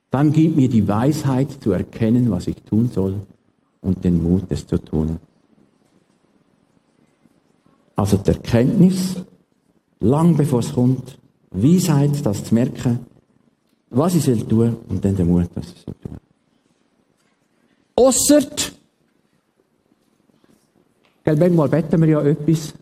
Dann 0.09 0.31
gib 0.31 0.55
mir 0.55 0.69
die 0.69 0.87
Weisheit 0.87 1.51
zu 1.61 1.71
erkennen, 1.71 2.31
was 2.31 2.47
ich 2.47 2.55
tun 2.63 2.89
soll 2.89 3.15
und 3.81 4.03
den 4.03 4.21
Mut, 4.23 4.43
es 4.49 4.65
zu 4.65 4.77
tun. 4.77 5.17
Also 7.95 8.17
die 8.17 8.29
Erkenntnis, 8.29 9.15
lang 9.99 10.37
bevor 10.37 10.59
es 10.59 10.73
kommt, 10.73 11.17
Weisheit, 11.51 12.25
das 12.25 12.43
zu 12.43 12.53
merken, 12.53 12.99
was 13.89 14.15
ich 14.15 14.23
soll 14.23 14.47
tun 14.47 14.77
und 14.87 15.03
dann 15.03 15.15
den 15.15 15.27
Mut, 15.27 15.49
das 15.55 15.73
zu 15.75 15.91
tun. 15.91 16.17
Aussert, 17.95 18.73
manchmal 21.25 21.69
beten 21.69 21.99
wir 22.01 22.07
ja 22.07 22.21
etwas, 22.21 22.73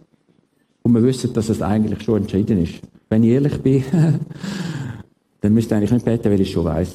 und 0.85 0.93
wir 0.93 1.01
wissen, 1.01 1.33
dass 1.33 1.49
es 1.49 1.63
eigentlich 1.63 2.03
schon 2.03 2.21
entschieden 2.21 2.61
ist. 2.61 2.75
Wenn 3.09 3.23
ich 3.23 3.31
ehrlich 3.31 3.59
bin, 3.59 3.83
dann 5.41 5.53
müsste 5.53 5.73
ich 5.73 5.77
eigentlich 5.77 5.91
nicht 5.91 6.05
beten, 6.05 6.31
weil 6.31 6.41
ich 6.41 6.51
schon 6.51 6.63
weiß. 6.63 6.93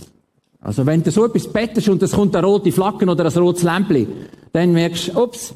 Also 0.60 0.86
wenn 0.86 1.02
du 1.02 1.10
so 1.10 1.24
etwas 1.24 1.48
bettest 1.48 1.88
und 1.88 2.00
es 2.00 2.12
kommt 2.12 2.36
eine 2.36 2.46
rote 2.46 2.70
Flagge 2.70 3.04
oder 3.04 3.24
ein 3.24 3.32
rotes 3.42 3.64
Lämpchen, 3.64 4.06
dann 4.52 4.72
merkst 4.72 5.08
du, 5.08 5.24
ups, 5.24 5.54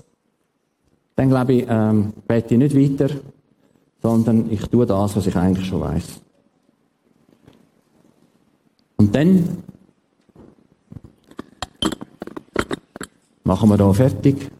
dann 1.14 1.28
glaube 1.28 1.52
ich, 1.52 1.66
ähm, 1.68 2.12
bete 2.26 2.54
ich 2.54 2.58
nicht 2.58 2.76
weiter, 2.76 3.14
sondern 4.02 4.50
ich 4.50 4.62
tue 4.62 4.84
das, 4.84 5.14
was 5.14 5.26
ich 5.28 5.36
eigentlich 5.36 5.68
schon 5.68 5.82
weiß. 5.82 6.20
Und 8.96 9.14
dann 9.14 9.62
machen 13.44 13.68
wir 13.68 13.76
da 13.76 13.92
fertig. 13.92 14.50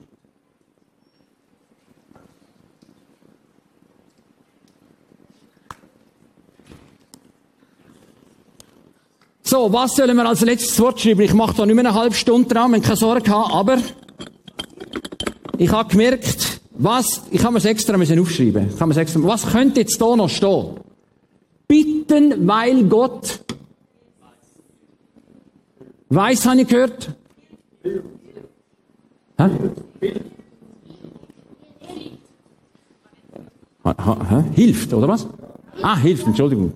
So, 9.46 9.70
was 9.70 9.94
sollen 9.94 10.16
wir 10.16 10.26
als 10.26 10.40
letztes 10.40 10.80
Wort 10.80 10.98
schreiben? 11.00 11.20
Ich 11.20 11.34
mache 11.34 11.54
da 11.54 11.66
nicht 11.66 11.74
mehr 11.74 11.84
eine 11.84 11.94
halbe 11.94 12.14
Stunde 12.14 12.48
dran, 12.48 12.72
wenn 12.72 12.80
keine 12.80 12.96
Sorge 12.96 13.30
haben, 13.30 13.52
aber 13.52 13.78
ich 15.58 15.70
habe 15.70 15.90
gemerkt, 15.90 16.60
was, 16.70 17.24
ich 17.30 17.42
habe 17.44 17.52
mir 17.52 17.58
es 17.58 17.66
extra 17.66 17.98
müssen 17.98 18.18
aufschreiben. 18.18 18.70
Ich 18.74 18.80
habe 18.80 18.92
mir 18.92 18.98
extra, 18.98 19.22
was 19.22 19.46
könnte 19.46 19.80
jetzt 19.80 20.00
da 20.00 20.16
noch 20.16 20.30
stehen? 20.30 20.80
Bitten, 21.68 22.48
weil 22.48 22.84
Gott 22.84 23.40
weiß, 26.08 26.46
habe 26.46 26.62
ich 26.62 26.68
gehört? 26.68 27.10
Hä? 29.36 29.50
Ha, 33.84 33.94
ha, 33.98 34.44
hilft, 34.54 34.94
oder 34.94 35.08
was? 35.08 35.26
Ah, 35.82 35.98
hilft, 35.98 36.26
Entschuldigung. 36.26 36.72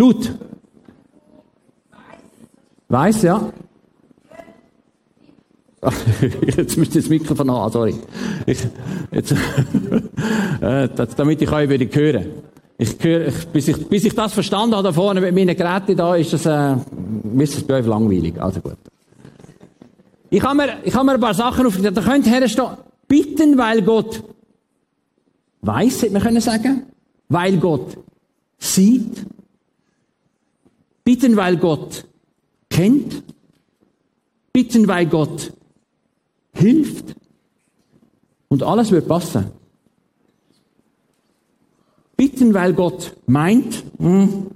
Blut. 0.00 0.32
Weiß, 2.88 3.20
ja. 3.20 3.52
jetzt 6.56 6.78
müsst 6.78 6.94
ihr 6.94 7.02
das 7.02 7.10
Mikrofon 7.10 7.50
haben, 7.50 7.70
sorry. 7.70 7.94
Ich, 8.46 8.60
jetzt, 9.12 9.32
äh, 10.62 10.88
damit 11.16 11.42
ich 11.42 11.52
euch 11.52 11.68
wieder 11.68 11.84
höre. 12.00 12.24
Ich 12.78 12.96
höre, 12.98 13.28
ich, 13.28 13.48
bis, 13.48 13.68
ich, 13.68 13.88
bis 13.90 14.04
ich 14.06 14.14
das 14.14 14.32
verstanden 14.32 14.74
habe 14.74 14.84
da 14.84 14.92
vorne 14.94 15.20
mit 15.20 15.34
meinen 15.34 15.54
Geräten 15.54 15.94
da, 15.94 16.16
ist 16.16 16.32
das, 16.32 16.46
äh, 16.46 16.76
ist 17.38 17.56
das 17.56 17.62
bei 17.64 17.80
euch 17.80 17.86
langweilig. 17.86 18.40
Also 18.40 18.60
gut. 18.60 18.78
Ich 20.30 20.42
habe 20.42 20.56
mir, 20.56 20.78
ich 20.82 20.94
habe 20.94 21.04
mir 21.04 21.12
ein 21.12 21.20
paar 21.20 21.34
Sachen 21.34 21.66
aufgeschrieben. 21.66 21.94
Da 21.94 22.00
könnt 22.00 22.24
herstehen. 22.24 22.68
Bitten, 23.06 23.58
weil 23.58 23.82
Gott 23.82 24.22
weiß, 25.60 26.04
hätte 26.04 26.12
man 26.14 26.22
können 26.22 26.40
sagen. 26.40 26.86
Weil 27.28 27.58
Gott 27.58 27.98
sieht. 28.56 29.26
Bitten, 31.10 31.36
weil 31.36 31.56
Gott 31.56 32.06
kennt. 32.68 33.24
Bitten, 34.52 34.86
weil 34.86 35.06
Gott 35.06 35.52
hilft. 36.52 37.16
Und 38.46 38.62
alles 38.62 38.92
wird 38.92 39.08
passen. 39.08 39.50
Bitten, 42.16 42.54
weil 42.54 42.74
Gott 42.74 43.16
meint. 43.26 43.82
Hm. 43.98 44.52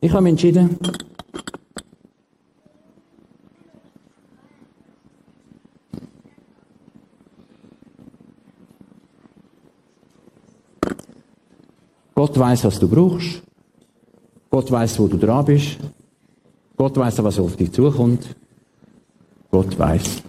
Ich 0.00 0.10
habe 0.10 0.22
mich 0.24 0.30
entschieden, 0.32 0.76
Gott 12.12 12.36
weiß, 12.36 12.64
was 12.64 12.80
du 12.80 12.88
brauchst. 12.88 13.49
Gott 14.50 14.70
weiß, 14.70 14.98
wo 14.98 15.06
du 15.06 15.16
dran 15.16 15.44
bist. 15.44 15.78
Gott 16.76 16.96
weiß, 16.96 17.22
was 17.22 17.38
auf 17.38 17.56
dich 17.56 17.72
zukommt. 17.72 18.34
Gott 19.50 19.78
weiß. 19.78 20.22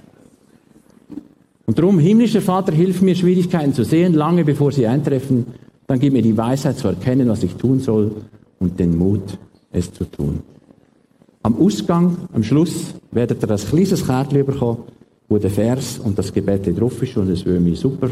Und 1.65 1.77
darum, 1.77 1.99
himmlischer 1.99 2.41
Vater, 2.41 2.71
hilf 2.71 3.01
mir, 3.01 3.15
Schwierigkeiten 3.15 3.73
zu 3.73 3.83
sehen, 3.83 4.13
lange 4.13 4.43
bevor 4.43 4.71
sie 4.71 4.85
eintreffen. 4.85 5.45
Dann 5.87 5.99
gib 5.99 6.13
mir 6.13 6.21
die 6.21 6.37
Weisheit 6.37 6.77
zu 6.77 6.87
erkennen, 6.87 7.29
was 7.29 7.43
ich 7.43 7.55
tun 7.55 7.79
soll 7.79 8.11
und 8.59 8.79
den 8.79 8.97
Mut, 8.97 9.37
es 9.71 9.91
zu 9.91 10.05
tun. 10.05 10.41
Am 11.43 11.59
Ausgang, 11.59 12.17
am 12.33 12.43
Schluss, 12.43 12.93
werdet 13.11 13.43
ihr 13.43 13.47
das 13.47 13.67
kleines 13.67 14.05
Kärtchen 14.05 14.45
bekommen, 14.45 14.83
wo 15.27 15.37
der 15.37 15.49
Vers 15.49 15.97
und 15.97 16.17
das 16.19 16.31
Gebet 16.31 16.77
drauf 16.79 17.01
ist 17.01 17.17
und 17.17 17.29
es 17.29 17.45
würde 17.45 17.59
mich 17.59 17.79
super 17.79 18.09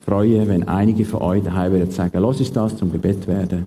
freuen, 0.00 0.48
wenn 0.48 0.64
einige 0.64 1.04
von 1.04 1.22
euch 1.22 1.42
daheim 1.42 1.72
würden 1.72 1.90
sagen, 1.90 2.18
los 2.18 2.40
ist 2.40 2.56
das 2.56 2.76
zum 2.76 2.90
Gebet 2.90 3.26
werden, 3.26 3.66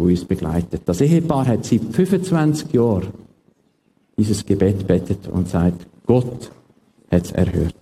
wo 0.00 0.06
uns 0.06 0.24
begleitet. 0.24 0.82
Das 0.86 1.00
Ehepaar 1.00 1.46
hat 1.46 1.64
seit 1.64 1.82
25 1.82 2.72
Jahren 2.72 3.08
dieses 4.16 4.44
Gebet 4.44 4.86
betet 4.86 5.28
und 5.28 5.48
sagt, 5.48 5.86
Gott 6.06 6.50
hat 7.10 7.24
es 7.24 7.32
erhört. 7.32 7.79